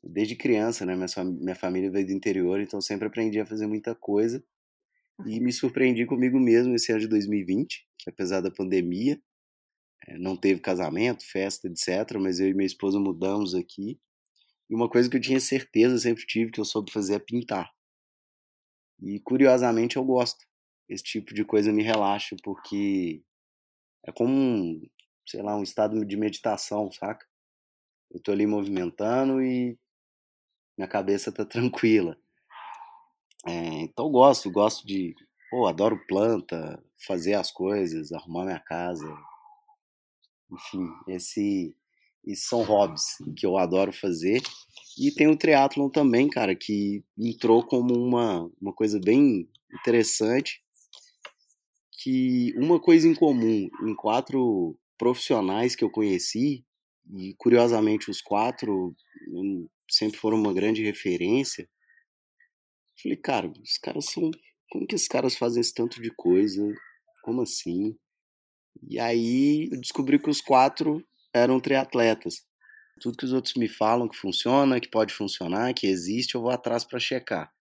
Desde 0.03 0.36
criança, 0.36 0.86
né? 0.86 0.95
Minha, 0.95 1.24
minha 1.24 1.55
família 1.55 1.91
veio 1.91 2.05
do 2.05 2.13
interior, 2.13 2.59
então 2.59 2.80
sempre 2.82 3.07
aprendi 3.07 3.39
a 3.39 3.45
fazer 3.45 3.68
muita 3.68 3.95
coisa. 3.95 4.43
E 5.26 5.39
me 5.39 5.53
surpreendi 5.53 6.05
comigo 6.05 6.39
mesmo 6.39 6.76
esse 6.76 6.91
ano 6.91 7.01
de 7.01 7.07
2020, 7.07 7.88
que 7.97 8.09
apesar 8.09 8.41
da 8.41 8.51
pandemia, 8.51 9.20
não 10.20 10.38
teve 10.38 10.60
casamento, 10.62 11.26
festa, 11.26 11.68
etc. 11.68 12.18
Mas 12.20 12.39
eu 12.39 12.49
e 12.49 12.53
minha 12.53 12.66
esposa 12.66 12.99
mudamos 12.99 13.56
aqui. 13.56 13.99
E 14.70 14.76
uma 14.76 14.89
coisa 14.89 15.10
que 15.10 15.18
eu 15.18 15.22
tinha 15.22 15.39
certeza, 15.39 15.97
sempre 15.97 16.26
tive, 16.26 16.51
que 16.51 16.60
eu 16.60 16.66
soube 16.66 16.91
fazer 16.91 17.16
é 17.16 17.20
pintar. 17.20 17.72
E 19.01 19.20
curiosamente 19.20 19.97
eu 19.97 20.03
gosto. 20.03 20.45
Esse 20.88 21.03
tipo 21.03 21.34
de 21.34 21.43
coisa 21.43 21.72
me 21.74 21.84
relaxa, 21.84 22.36
porque 22.43 23.24
é 24.06 24.12
como 24.12 24.32
um, 24.34 24.82
sei 25.28 25.41
lá, 25.41 25.56
um 25.58 25.64
estado 25.64 26.06
de 26.06 26.16
meditação, 26.18 26.91
saca? 26.91 27.26
Eu 28.12 28.22
tô 28.22 28.32
ali 28.32 28.45
movimentando 28.45 29.41
e 29.41 29.78
minha 30.78 30.88
cabeça 30.88 31.32
tá 31.32 31.43
tranquila. 31.45 32.18
É, 33.47 33.51
então 33.84 34.06
eu 34.06 34.12
gosto, 34.12 34.51
gosto 34.51 34.86
de. 34.86 35.16
Pô, 35.49 35.68
adoro 35.68 35.99
planta, 36.08 36.84
fazer 37.06 37.36
as 37.36 37.51
coisas, 37.51 38.12
arrumar 38.12 38.45
minha 38.45 38.60
casa, 38.60 39.08
enfim, 40.52 40.88
esse, 41.08 41.76
esses 42.26 42.48
são 42.48 42.64
hobbies 42.64 43.04
que 43.38 43.46
eu 43.46 43.58
adoro 43.58 43.91
fazer. 43.91 44.41
E 44.98 45.12
tem 45.12 45.28
o 45.28 45.38
triatlon 45.38 45.89
também, 45.89 46.30
cara, 46.30 46.56
que 46.56 47.04
entrou 47.18 47.66
como 47.66 47.93
uma, 47.93 48.50
uma 48.62 48.74
coisa 48.74 49.00
bem 49.00 49.50
interessante. 49.74 50.64
Que 52.02 52.54
uma 52.58 52.80
coisa 52.80 53.08
em 53.08 53.16
comum 53.16 53.70
em 53.84 53.96
quatro 53.96 54.78
profissionais 54.98 55.76
que 55.76 55.84
eu 55.84 55.89
conheci, 55.89 56.64
e 57.14 57.34
curiosamente 57.38 58.10
os 58.10 58.22
quatro 58.22 58.96
hum, 59.30 59.68
sempre 59.89 60.18
foram 60.18 60.38
uma 60.38 60.54
grande 60.54 60.84
referência. 60.84 61.70
Falei, 63.02 63.18
cara, 63.18 63.48
os 63.62 63.78
caras 63.78 64.06
são. 64.06 64.32
Como 64.72 64.88
que 64.88 64.96
esses 64.96 65.08
caras 65.08 65.36
fazem 65.36 65.62
esse 65.62 65.74
tanto 65.74 66.02
de 66.02 66.12
coisa? 66.16 66.62
Como 67.24 67.41
assim? 67.41 67.96
E 68.88 69.00
aí 69.00 69.70
eu 69.72 69.80
descobri 69.80 70.20
que 70.20 70.30
os 70.30 70.42
quatro 70.42 71.06
eram 71.34 71.60
triatletas. 71.60 72.46
Tudo 73.02 73.18
que 73.18 73.26
os 73.26 73.34
outros 73.34 73.56
me 73.56 73.68
falam 73.68 74.08
que 74.08 74.18
funciona, 74.18 74.80
que 74.80 74.90
pode 74.90 75.14
funcionar, 75.14 75.74
que 75.74 75.88
existe, 75.88 76.36
eu 76.36 76.42
vou 76.42 76.52
atrás 76.52 76.86
para 76.86 77.00
checar. 77.00 77.52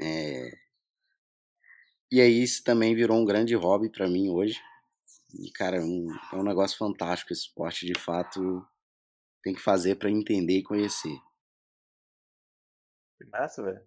É... 0.00 0.50
E 2.10 2.20
aí 2.20 2.42
isso 2.42 2.62
também 2.64 2.94
virou 2.94 3.18
um 3.18 3.24
grande 3.24 3.54
hobby 3.54 3.90
para 3.90 4.08
mim 4.08 4.30
hoje. 4.30 4.60
E, 5.34 5.50
cara, 5.52 5.76
é 5.76 5.80
um, 5.80 6.06
é 6.32 6.36
um 6.36 6.42
negócio 6.42 6.78
fantástico 6.78 7.32
esse 7.32 7.42
esporte, 7.42 7.84
de 7.84 7.98
fato, 7.98 8.66
tem 9.42 9.54
que 9.54 9.60
fazer 9.60 9.96
para 9.96 10.10
entender 10.10 10.58
e 10.58 10.62
conhecer. 10.62 11.16
Que 13.18 13.24
massa, 13.26 13.62
velho. 13.62 13.86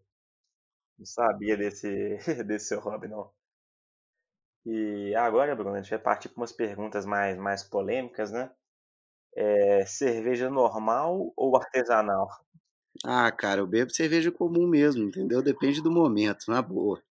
Não 0.97 1.05
sabia 1.05 1.57
desse, 1.57 2.17
desse 2.45 2.67
seu 2.67 2.79
hobby, 2.79 3.07
não. 3.07 3.31
E 4.71 5.15
agora, 5.15 5.55
Bruno, 5.55 5.75
a 5.75 5.81
gente 5.81 5.89
vai 5.89 5.99
partir 5.99 6.29
para 6.29 6.41
umas 6.41 6.51
perguntas 6.51 7.05
mais, 7.05 7.37
mais 7.37 7.63
polêmicas, 7.63 8.31
né? 8.31 8.51
É, 9.35 9.85
cerveja 9.85 10.49
normal 10.49 11.33
ou 11.37 11.57
artesanal? 11.57 12.27
Ah, 13.03 13.29
cara, 13.31 13.59
eu 13.61 13.67
bebo 13.67 13.91
cerveja 13.93 14.31
comum 14.31 14.65
mesmo, 14.67 15.03
entendeu? 15.03 15.41
Depende 15.41 15.81
do 15.81 15.91
momento, 15.91 16.45
na 16.49 16.61
boa. 16.61 17.01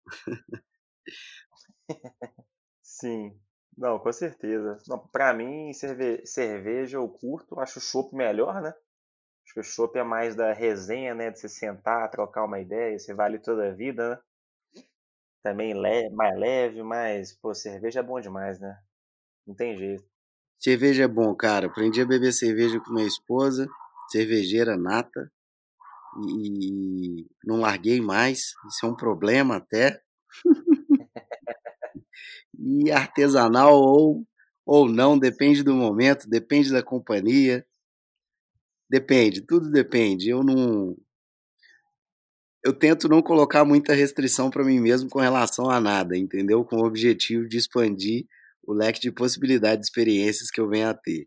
Sim, 2.82 3.38
não, 3.76 3.98
com 3.98 4.12
certeza. 4.12 4.78
Não, 4.88 4.98
para 4.98 5.32
mim, 5.32 5.72
cerve 5.72 6.24
cerveja 6.26 6.96
eu 6.98 7.08
curto, 7.08 7.60
acho 7.60 7.78
o 7.78 7.82
chopp 7.82 8.14
melhor, 8.14 8.60
né? 8.60 8.74
Acho 9.44 9.54
que 9.54 9.60
o 9.60 9.64
chopp 9.64 9.98
é 9.98 10.04
mais 10.04 10.36
da 10.36 10.52
resenha, 10.54 11.14
né? 11.14 11.30
De 11.30 11.40
você 11.40 11.48
sentar, 11.48 12.10
trocar 12.10 12.44
uma 12.44 12.60
ideia, 12.60 12.98
você 12.98 13.14
vale 13.14 13.38
toda 13.40 13.68
a 13.68 13.72
vida, 13.74 14.10
né? 14.16 14.22
Também 15.48 15.74
mais 16.12 16.38
leve, 16.38 16.82
mas, 16.82 17.32
pô, 17.32 17.54
cerveja 17.54 18.00
é 18.00 18.02
bom 18.02 18.20
demais, 18.20 18.60
né? 18.60 18.78
Não 19.46 19.54
tem 19.54 19.76
jeito. 19.76 20.04
Cerveja 20.58 21.04
é 21.04 21.08
bom, 21.08 21.34
cara. 21.34 21.68
Aprendi 21.68 22.02
a 22.02 22.06
beber 22.06 22.32
cerveja 22.32 22.78
com 22.80 22.92
minha 22.92 23.06
esposa, 23.06 23.66
cervejeira 24.10 24.76
nata, 24.76 25.32
e 26.26 27.26
não 27.44 27.60
larguei 27.60 28.00
mais. 28.00 28.52
Isso 28.68 28.84
é 28.84 28.88
um 28.88 28.96
problema 28.96 29.56
até. 29.56 30.02
e 32.58 32.90
artesanal 32.90 33.74
ou, 33.80 34.26
ou 34.66 34.86
não, 34.86 35.18
depende 35.18 35.62
do 35.62 35.74
momento, 35.74 36.28
depende 36.28 36.70
da 36.70 36.82
companhia. 36.82 37.66
Depende, 38.90 39.40
tudo 39.40 39.70
depende. 39.70 40.28
Eu 40.28 40.42
não, 40.42 40.94
eu 42.68 42.72
tento 42.74 43.08
não 43.08 43.22
colocar 43.22 43.64
muita 43.64 43.94
restrição 43.94 44.50
para 44.50 44.62
mim 44.62 44.78
mesmo 44.78 45.08
com 45.08 45.18
relação 45.18 45.70
a 45.70 45.80
nada, 45.80 46.14
entendeu? 46.14 46.62
Com 46.62 46.76
o 46.76 46.84
objetivo 46.84 47.48
de 47.48 47.56
expandir 47.56 48.26
o 48.62 48.74
leque 48.74 49.00
de 49.00 49.10
possibilidades 49.10 49.80
de 49.80 49.86
experiências 49.86 50.50
que 50.50 50.60
eu 50.60 50.68
venho 50.68 50.90
a 50.90 50.92
ter. 50.92 51.26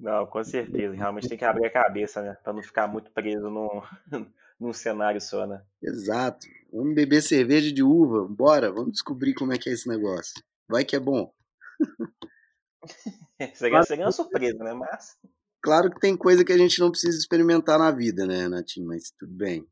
Não, 0.00 0.26
com 0.26 0.42
certeza. 0.42 0.96
Realmente 0.96 1.28
tem 1.28 1.38
que 1.38 1.44
abrir 1.44 1.66
a 1.66 1.72
cabeça, 1.72 2.20
né? 2.20 2.36
Para 2.42 2.52
não 2.52 2.62
ficar 2.62 2.88
muito 2.88 3.08
preso 3.12 3.48
num, 3.48 3.82
num 4.58 4.72
cenário 4.72 5.20
só, 5.20 5.46
né? 5.46 5.62
Exato. 5.80 6.44
Vamos 6.72 6.96
beber 6.96 7.22
cerveja 7.22 7.72
de 7.72 7.84
uva. 7.84 8.26
Bora, 8.28 8.72
vamos 8.72 8.94
descobrir 8.94 9.32
como 9.34 9.52
é 9.52 9.58
que 9.58 9.70
é 9.70 9.72
esse 9.72 9.88
negócio. 9.88 10.42
Vai 10.68 10.84
que 10.84 10.96
é 10.96 11.00
bom. 11.00 11.32
Seria, 13.54 13.82
seria 13.84 14.04
uma 14.04 14.12
surpresa, 14.12 14.58
né? 14.64 14.72
Mas. 14.72 15.16
Claro 15.62 15.90
que 15.90 16.00
tem 16.00 16.16
coisa 16.16 16.44
que 16.44 16.52
a 16.52 16.58
gente 16.58 16.78
não 16.80 16.90
precisa 16.90 17.18
experimentar 17.18 17.78
na 17.78 17.90
vida, 17.90 18.26
né, 18.26 18.42
Renatinho? 18.42 18.86
Mas 18.86 19.10
tudo 19.18 19.32
bem. 19.32 19.66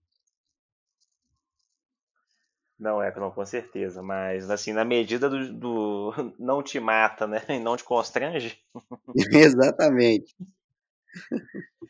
Não, 2.78 3.02
é, 3.02 3.14
não, 3.18 3.30
com 3.30 3.44
certeza. 3.44 4.02
Mas, 4.02 4.50
assim, 4.50 4.72
na 4.72 4.84
medida 4.84 5.30
do, 5.30 5.52
do 5.52 6.12
não 6.38 6.62
te 6.62 6.78
mata, 6.78 7.26
né? 7.26 7.42
E 7.48 7.58
não 7.58 7.76
te 7.76 7.84
constrange. 7.84 8.58
Exatamente. 9.32 10.34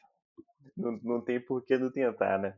Não, 0.76 1.00
não 1.02 1.20
tem 1.22 1.40
por 1.40 1.64
que 1.64 1.78
não 1.78 1.90
tentar, 1.90 2.38
né? 2.38 2.54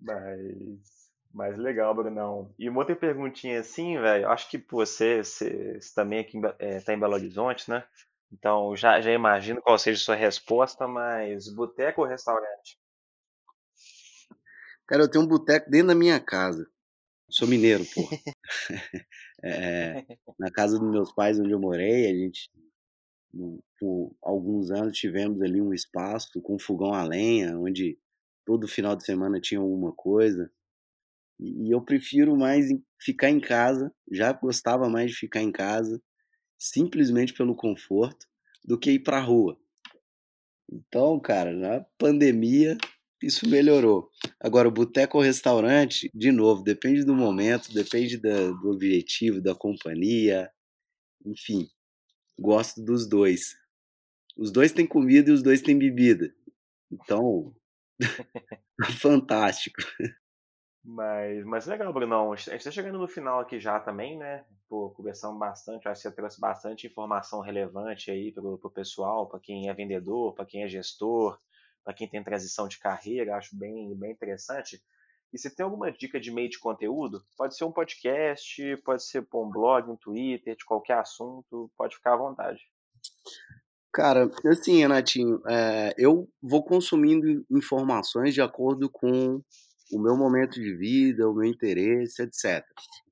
Mas. 0.00 0.88
Mas 1.34 1.56
legal, 1.58 1.94
Brunão. 1.94 2.52
E 2.58 2.66
uma 2.68 2.78
outra 2.80 2.96
perguntinha 2.96 3.60
assim, 3.60 3.98
velho. 4.00 4.28
Acho 4.30 4.48
que 4.48 4.56
você, 4.70 5.22
você, 5.22 5.78
você 5.78 5.94
também 5.94 6.20
aqui 6.20 6.40
é, 6.58 6.80
tá 6.80 6.94
em 6.94 6.98
Belo 6.98 7.12
Horizonte, 7.12 7.70
né? 7.70 7.84
Então, 8.32 8.76
já, 8.76 9.00
já 9.00 9.12
imagino 9.12 9.62
qual 9.62 9.78
seja 9.78 10.00
a 10.00 10.04
sua 10.04 10.14
resposta, 10.14 10.86
mas 10.86 11.48
boteco 11.48 12.02
ou 12.02 12.06
restaurante? 12.06 12.78
Cara, 14.86 15.02
eu 15.02 15.10
tenho 15.10 15.24
um 15.24 15.28
boteco 15.28 15.70
dentro 15.70 15.88
da 15.88 15.94
minha 15.94 16.20
casa. 16.20 16.68
Sou 17.30 17.46
mineiro, 17.48 17.84
pô. 17.94 18.02
é, 19.44 20.04
na 20.38 20.50
casa 20.50 20.78
dos 20.78 20.90
meus 20.90 21.12
pais, 21.12 21.38
onde 21.38 21.50
eu 21.50 21.60
morei, 21.60 22.10
a 22.10 22.14
gente 22.14 22.50
por 23.78 24.16
alguns 24.22 24.70
anos 24.70 24.96
tivemos 24.96 25.40
ali 25.42 25.60
um 25.60 25.72
espaço 25.72 26.40
com 26.40 26.58
fogão 26.58 26.94
a 26.94 27.04
lenha, 27.04 27.58
onde 27.58 27.98
todo 28.44 28.66
final 28.66 28.96
de 28.96 29.04
semana 29.04 29.40
tinha 29.40 29.60
alguma 29.60 29.92
coisa. 29.92 30.50
E 31.38 31.72
eu 31.72 31.80
prefiro 31.80 32.36
mais 32.36 32.66
ficar 33.00 33.30
em 33.30 33.40
casa, 33.40 33.92
já 34.10 34.32
gostava 34.32 34.88
mais 34.88 35.10
de 35.10 35.16
ficar 35.16 35.42
em 35.42 35.52
casa, 35.52 36.02
simplesmente 36.58 37.32
pelo 37.32 37.54
conforto, 37.54 38.26
do 38.64 38.78
que 38.78 38.92
ir 38.92 38.98
para 38.98 39.18
a 39.18 39.22
rua. 39.22 39.58
Então, 40.70 41.18
cara, 41.18 41.52
na 41.52 41.80
pandemia 41.96 42.76
isso 43.22 43.48
melhorou. 43.48 44.10
Agora, 44.40 44.68
o 44.68 44.72
boteco 44.72 45.18
ou 45.18 45.24
restaurante, 45.24 46.10
de 46.14 46.30
novo, 46.30 46.62
depende 46.62 47.04
do 47.04 47.14
momento, 47.14 47.72
depende 47.72 48.16
da, 48.16 48.50
do 48.50 48.70
objetivo, 48.70 49.40
da 49.40 49.54
companhia, 49.54 50.50
enfim, 51.24 51.68
gosto 52.38 52.82
dos 52.82 53.08
dois. 53.08 53.56
Os 54.36 54.52
dois 54.52 54.72
têm 54.72 54.86
comida 54.86 55.30
e 55.30 55.32
os 55.32 55.42
dois 55.42 55.60
têm 55.60 55.76
bebida. 55.76 56.32
Então, 56.90 57.54
fantástico. 59.00 59.82
Mas, 60.84 61.44
mas 61.44 61.66
legal, 61.66 61.92
Brunão. 61.92 62.32
A 62.32 62.36
gente 62.36 62.54
está 62.54 62.70
chegando 62.70 62.98
no 62.98 63.08
final 63.08 63.40
aqui 63.40 63.58
já 63.58 63.80
também, 63.80 64.16
né? 64.16 64.44
Pô, 64.68 64.90
conversamos 64.90 65.38
bastante, 65.38 65.88
acho 65.88 66.02
que 66.02 66.08
você 66.08 66.14
trouxe 66.14 66.40
bastante 66.40 66.86
informação 66.86 67.40
relevante 67.40 68.10
aí 68.10 68.30
para 68.30 68.44
o 68.44 68.70
pessoal, 68.70 69.26
para 69.26 69.40
quem 69.40 69.68
é 69.68 69.74
vendedor, 69.74 70.34
para 70.34 70.44
quem 70.44 70.62
é 70.62 70.68
gestor, 70.68 71.38
para 71.82 71.94
quem 71.94 72.06
tem 72.06 72.22
transição 72.22 72.68
de 72.68 72.78
carreira, 72.78 73.36
acho 73.36 73.56
bem, 73.56 73.94
bem 73.96 74.12
interessante. 74.12 74.82
E 75.32 75.38
se 75.38 75.54
tem 75.54 75.64
alguma 75.64 75.90
dica 75.90 76.20
de 76.20 76.30
meio 76.30 76.48
de 76.50 76.58
conteúdo, 76.58 77.22
pode 77.36 77.56
ser 77.56 77.64
um 77.64 77.72
podcast, 77.72 78.76
pode 78.84 79.04
ser 79.04 79.26
um 79.34 79.50
blog, 79.50 79.90
um 79.90 79.96
Twitter, 79.96 80.54
de 80.54 80.64
qualquer 80.64 80.98
assunto, 80.98 81.70
pode 81.76 81.96
ficar 81.96 82.14
à 82.14 82.16
vontade. 82.16 82.60
Cara, 83.92 84.30
assim, 84.46 84.78
Renatinho, 84.78 85.40
é, 85.48 85.94
eu 85.96 86.28
vou 86.42 86.62
consumindo 86.62 87.44
informações 87.50 88.34
de 88.34 88.42
acordo 88.42 88.88
com 88.90 89.42
o 89.90 89.98
meu 89.98 90.16
momento 90.16 90.60
de 90.60 90.74
vida, 90.76 91.28
o 91.28 91.34
meu 91.34 91.44
interesse, 91.44 92.22
etc. 92.22 92.64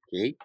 Ok? 0.06 0.36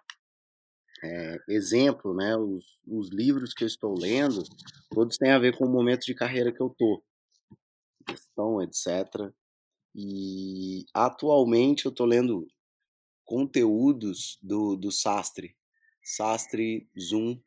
É, 1.04 1.39
exemplo, 1.47 2.14
né? 2.14 2.38
Os, 2.38 2.80
os, 2.88 3.10
livros 3.10 3.54
que 3.54 3.64
eu 3.64 3.68
estou 3.68 3.97
lendo, 3.97 4.43
todos 4.89 5.18
têm 5.18 5.32
a 5.32 5.39
ver 5.39 5.58
com 5.58 5.66
o 5.66 5.70
momento 5.70 6.06
de 6.06 6.14
carreira 6.14 6.52
que 6.52 6.62
eu 6.62 6.70
tô, 6.70 7.04
gestão, 8.08 8.62
etc. 8.62 9.32
E 9.95 10.86
atualmente 10.93 11.86
eu 11.86 11.89
estou 11.89 12.06
lendo 12.06 12.47
conteúdos 13.26 14.38
do, 14.43 14.76
do 14.76 14.91
Sastre, 14.91 15.56
Sastre 16.04 16.88
Zoom, 16.99 17.39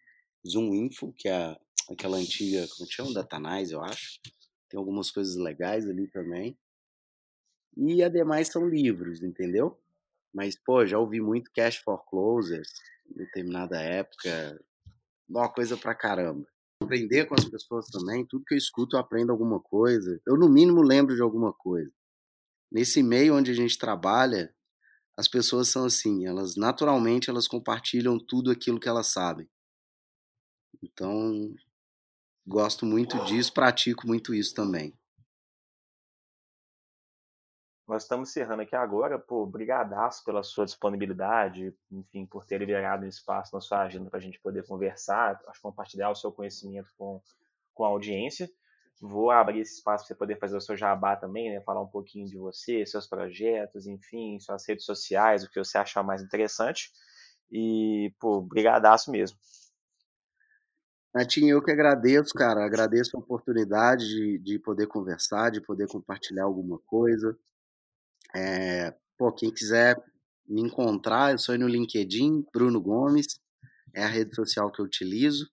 Zoom 0.47 0.75
Info, 0.75 1.13
que 1.13 1.29
é 1.29 1.57
aquela 1.91 2.17
antiga, 2.17 2.67
como 2.77 2.91
chama? 2.91 3.15
Datanize, 3.15 3.73
eu 3.73 3.83
acho. 3.83 4.21
Tem 4.69 4.79
algumas 4.79 5.11
coisas 5.11 5.37
legais 5.37 5.89
ali 5.89 6.09
também. 6.09 6.59
E 7.77 8.03
ademais 8.03 8.49
são 8.49 8.69
livros, 8.69 9.23
entendeu? 9.23 9.79
Mas, 10.33 10.57
pô, 10.57 10.85
já 10.85 10.99
ouvi 10.99 11.21
muito 11.21 11.53
Cash 11.53 11.77
for 11.77 12.05
Closers 12.07 12.73
determinada 13.07 13.81
época. 13.81 14.61
Uma 15.29 15.49
coisa 15.49 15.77
pra 15.77 15.95
caramba. 15.95 16.47
Aprender 16.83 17.27
com 17.27 17.35
as 17.35 17.45
pessoas 17.45 17.87
também, 17.87 18.27
tudo 18.27 18.45
que 18.45 18.55
eu 18.55 18.59
escuto 18.59 18.97
eu 18.97 19.01
aprendo 19.01 19.33
alguma 19.33 19.61
coisa. 19.61 20.21
Eu, 20.27 20.37
no 20.37 20.49
mínimo, 20.49 20.83
lembro 20.83 21.15
de 21.15 21.23
alguma 21.23 21.53
coisa. 21.53 21.91
Nesse 22.71 23.03
meio 23.03 23.37
onde 23.37 23.51
a 23.51 23.55
gente 23.55 23.79
trabalha, 23.79 24.55
as 25.17 25.29
pessoas 25.29 25.69
são 25.69 25.85
assim, 25.85 26.27
elas 26.27 26.57
naturalmente 26.57 27.31
elas 27.31 27.47
compartilham 27.47 28.19
tudo 28.19 28.51
aquilo 28.51 28.81
que 28.81 28.89
elas 28.89 29.07
sabem. 29.07 29.49
Então, 30.83 31.55
gosto 32.47 32.85
muito 32.85 33.25
disso, 33.25 33.53
pratico 33.53 34.07
muito 34.07 34.35
isso 34.35 34.53
também. 34.53 34.93
Nós 37.87 38.05
estamos 38.05 38.31
encerrando 38.31 38.63
aqui 38.63 38.75
agora, 38.75 39.19
pô, 39.19 39.45
brigadaço 39.45 40.25
pela 40.25 40.43
sua 40.43 40.65
disponibilidade, 40.65 41.75
enfim, 41.91 42.25
por 42.25 42.47
ter 42.47 42.59
liberado 42.59 43.05
um 43.05 43.09
espaço 43.09 43.55
na 43.55 43.61
sua 43.61 43.83
agenda 43.83 44.09
para 44.09 44.19
a 44.19 44.23
gente 44.23 44.41
poder 44.41 44.67
conversar, 44.67 45.39
acho 45.47 45.61
compartilhar 45.61 46.11
o 46.11 46.15
seu 46.15 46.33
conhecimento 46.33 46.89
com, 46.97 47.21
com 47.75 47.85
a 47.85 47.89
audiência. 47.89 48.51
Vou 49.03 49.31
abrir 49.31 49.61
esse 49.61 49.75
espaço 49.75 50.05
para 50.05 50.09
você 50.09 50.19
poder 50.19 50.39
fazer 50.39 50.57
o 50.57 50.61
seu 50.63 50.77
jabá 50.77 51.15
também, 51.15 51.53
né? 51.53 51.61
Falar 51.61 51.83
um 51.83 51.87
pouquinho 51.87 52.27
de 52.27 52.39
você, 52.39 52.87
seus 52.87 53.07
projetos, 53.07 53.87
enfim, 53.87 54.39
suas 54.41 54.67
redes 54.67 54.87
sociais, 54.87 55.45
o 55.45 55.51
que 55.51 55.63
você 55.63 55.77
achar 55.77 56.03
mais 56.03 56.23
interessante. 56.23 56.91
E, 57.51 58.15
pô, 58.19 58.41
brigadaço 58.41 59.11
mesmo. 59.11 59.37
Natinho, 61.13 61.51
eu 61.51 61.63
que 61.63 61.71
agradeço, 61.71 62.33
cara. 62.33 62.65
Agradeço 62.65 63.17
a 63.17 63.21
oportunidade 63.21 64.07
de, 64.07 64.39
de 64.39 64.59
poder 64.59 64.87
conversar, 64.87 65.51
de 65.51 65.61
poder 65.61 65.87
compartilhar 65.87 66.45
alguma 66.45 66.79
coisa. 66.87 67.37
É, 68.35 68.95
pô, 69.17 69.33
quem 69.33 69.53
quiser 69.53 69.97
me 70.47 70.61
encontrar, 70.61 71.33
eu 71.33 71.39
sou 71.39 71.57
no 71.59 71.69
LinkedIn, 71.69 72.45
Bruno 72.53 72.81
Gomes, 72.81 73.39
é 73.95 74.03
a 74.03 74.09
rede 74.09 74.35
social 74.35 74.71
que 74.71 74.81
eu 74.81 74.85
utilizo. 74.85 75.49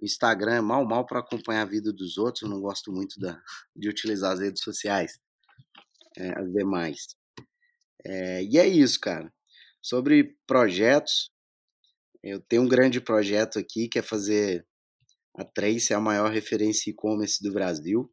O 0.00 0.04
Instagram 0.04 0.54
é 0.54 0.60
mal, 0.60 0.86
mal 0.86 1.04
para 1.04 1.20
acompanhar 1.20 1.62
a 1.62 1.66
vida 1.66 1.92
dos 1.92 2.16
outros, 2.16 2.42
eu 2.42 2.48
não 2.48 2.60
gosto 2.60 2.92
muito 2.92 3.18
da, 3.20 3.40
de 3.76 3.88
utilizar 3.88 4.32
as 4.32 4.40
redes 4.40 4.62
sociais, 4.62 5.18
é, 6.16 6.38
as 6.38 6.52
demais. 6.52 7.08
É, 8.04 8.42
e 8.44 8.58
é 8.58 8.66
isso, 8.66 8.98
cara. 8.98 9.32
Sobre 9.82 10.36
projetos, 10.46 11.30
eu 12.22 12.40
tenho 12.40 12.62
um 12.62 12.68
grande 12.68 13.00
projeto 13.00 13.58
aqui 13.58 13.88
que 13.88 13.98
é 13.98 14.02
fazer 14.02 14.66
a 15.36 15.44
Trace 15.44 15.94
a 15.94 16.00
maior 16.00 16.30
referência 16.30 16.90
e-commerce 16.90 17.42
do 17.42 17.52
Brasil. 17.52 18.10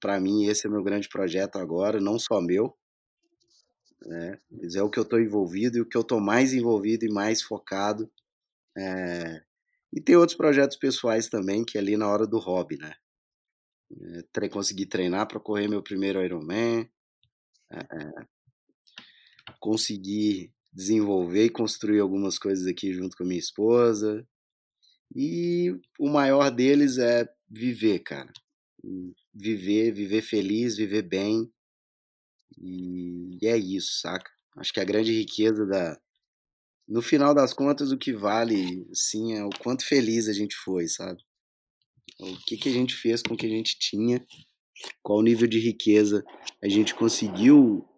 Para 0.00 0.20
mim, 0.20 0.46
esse 0.46 0.66
é 0.66 0.70
meu 0.70 0.82
grande 0.82 1.08
projeto 1.08 1.56
agora, 1.56 2.00
não 2.00 2.18
só 2.18 2.40
meu, 2.40 2.76
né? 4.02 4.38
mas 4.50 4.74
é 4.74 4.82
o 4.82 4.90
que 4.90 4.98
eu 4.98 5.02
estou 5.02 5.20
envolvido 5.20 5.78
e 5.78 5.80
o 5.80 5.86
que 5.86 5.96
eu 5.96 6.02
estou 6.02 6.20
mais 6.20 6.52
envolvido 6.52 7.04
e 7.04 7.12
mais 7.12 7.42
focado. 7.42 8.10
É... 8.76 9.42
E 9.92 10.00
tem 10.00 10.16
outros 10.16 10.36
projetos 10.36 10.76
pessoais 10.76 11.28
também, 11.28 11.64
que 11.64 11.78
é 11.78 11.80
ali 11.80 11.96
na 11.96 12.08
hora 12.08 12.26
do 12.26 12.38
hobby, 12.38 12.76
né? 12.76 12.94
É, 14.42 14.48
consegui 14.48 14.86
treinar 14.86 15.28
para 15.28 15.38
correr 15.38 15.68
meu 15.68 15.82
primeiro 15.82 16.20
Ironman, 16.24 16.90
é, 17.70 18.26
consegui 19.60 20.52
desenvolver 20.72 21.44
e 21.44 21.50
construir 21.50 22.00
algumas 22.00 22.38
coisas 22.38 22.66
aqui 22.66 22.92
junto 22.92 23.16
com 23.16 23.22
a 23.22 23.26
minha 23.26 23.38
esposa. 23.38 24.26
E 25.14 25.78
o 25.96 26.08
maior 26.08 26.50
deles 26.50 26.98
é 26.98 27.28
viver, 27.48 28.00
cara 28.00 28.32
viver, 29.32 29.92
viver 29.92 30.22
feliz, 30.22 30.76
viver 30.76 31.02
bem. 31.02 31.50
E, 32.58 33.38
é 33.42 33.56
isso, 33.56 34.00
saca? 34.00 34.30
Acho 34.56 34.72
que 34.72 34.80
a 34.80 34.84
grande 34.84 35.12
riqueza 35.12 35.66
da. 35.66 35.98
No 36.86 37.00
final 37.00 37.34
das 37.34 37.52
contas, 37.54 37.90
o 37.90 37.98
que 37.98 38.12
vale, 38.12 38.86
sim, 38.92 39.34
é 39.34 39.44
o 39.44 39.50
quanto 39.50 39.86
feliz 39.86 40.28
a 40.28 40.32
gente 40.32 40.54
foi, 40.54 40.86
sabe? 40.86 41.20
O 42.20 42.36
que, 42.46 42.56
que 42.58 42.68
a 42.68 42.72
gente 42.72 42.94
fez 42.94 43.22
com 43.22 43.34
o 43.34 43.36
que 43.36 43.46
a 43.46 43.48
gente 43.48 43.78
tinha, 43.78 44.24
qual 45.02 45.22
nível 45.22 45.48
de 45.48 45.58
riqueza 45.58 46.22
a 46.62 46.68
gente 46.68 46.94
conseguiu 46.94 47.88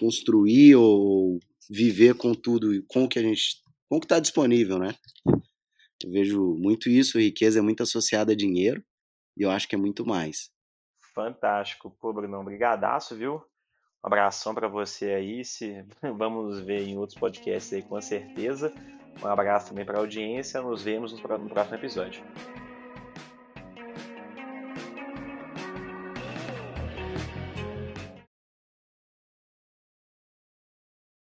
construir 0.00 0.74
ou 0.74 1.38
viver 1.70 2.14
com 2.14 2.34
tudo, 2.34 2.82
com 2.88 3.04
o 3.04 3.08
que 3.08 3.18
a 3.18 3.22
gente, 3.22 3.62
com 3.88 3.96
o 3.96 4.00
que 4.00 4.06
está 4.06 4.18
disponível, 4.18 4.78
né? 4.78 4.94
Eu 6.02 6.10
vejo 6.10 6.54
muito 6.58 6.88
isso, 6.88 7.18
riqueza 7.18 7.58
é 7.58 7.62
muito 7.62 7.82
associada 7.82 8.32
a 8.32 8.36
dinheiro, 8.36 8.84
e 9.36 9.42
eu 9.42 9.50
acho 9.50 9.68
que 9.68 9.74
é 9.74 9.78
muito 9.78 10.06
mais. 10.06 10.50
Fantástico. 11.14 11.90
Pô, 12.00 12.12
Bruno, 12.12 12.42
brigadaço, 12.44 13.16
viu? 13.16 13.36
Um 14.04 14.06
abração 14.06 14.54
para 14.54 14.68
você 14.68 15.10
aí. 15.10 15.44
Se... 15.44 15.84
Vamos 16.16 16.60
ver 16.60 16.86
em 16.86 16.96
outros 16.98 17.18
podcasts 17.18 17.72
aí 17.72 17.82
com 17.82 18.00
certeza. 18.00 18.72
Um 19.22 19.26
abraço 19.26 19.68
também 19.68 19.84
para 19.84 19.98
a 19.98 20.00
audiência. 20.00 20.60
Nos 20.60 20.82
vemos 20.82 21.12
no 21.12 21.48
próximo 21.48 21.76
episódio. 21.76 22.22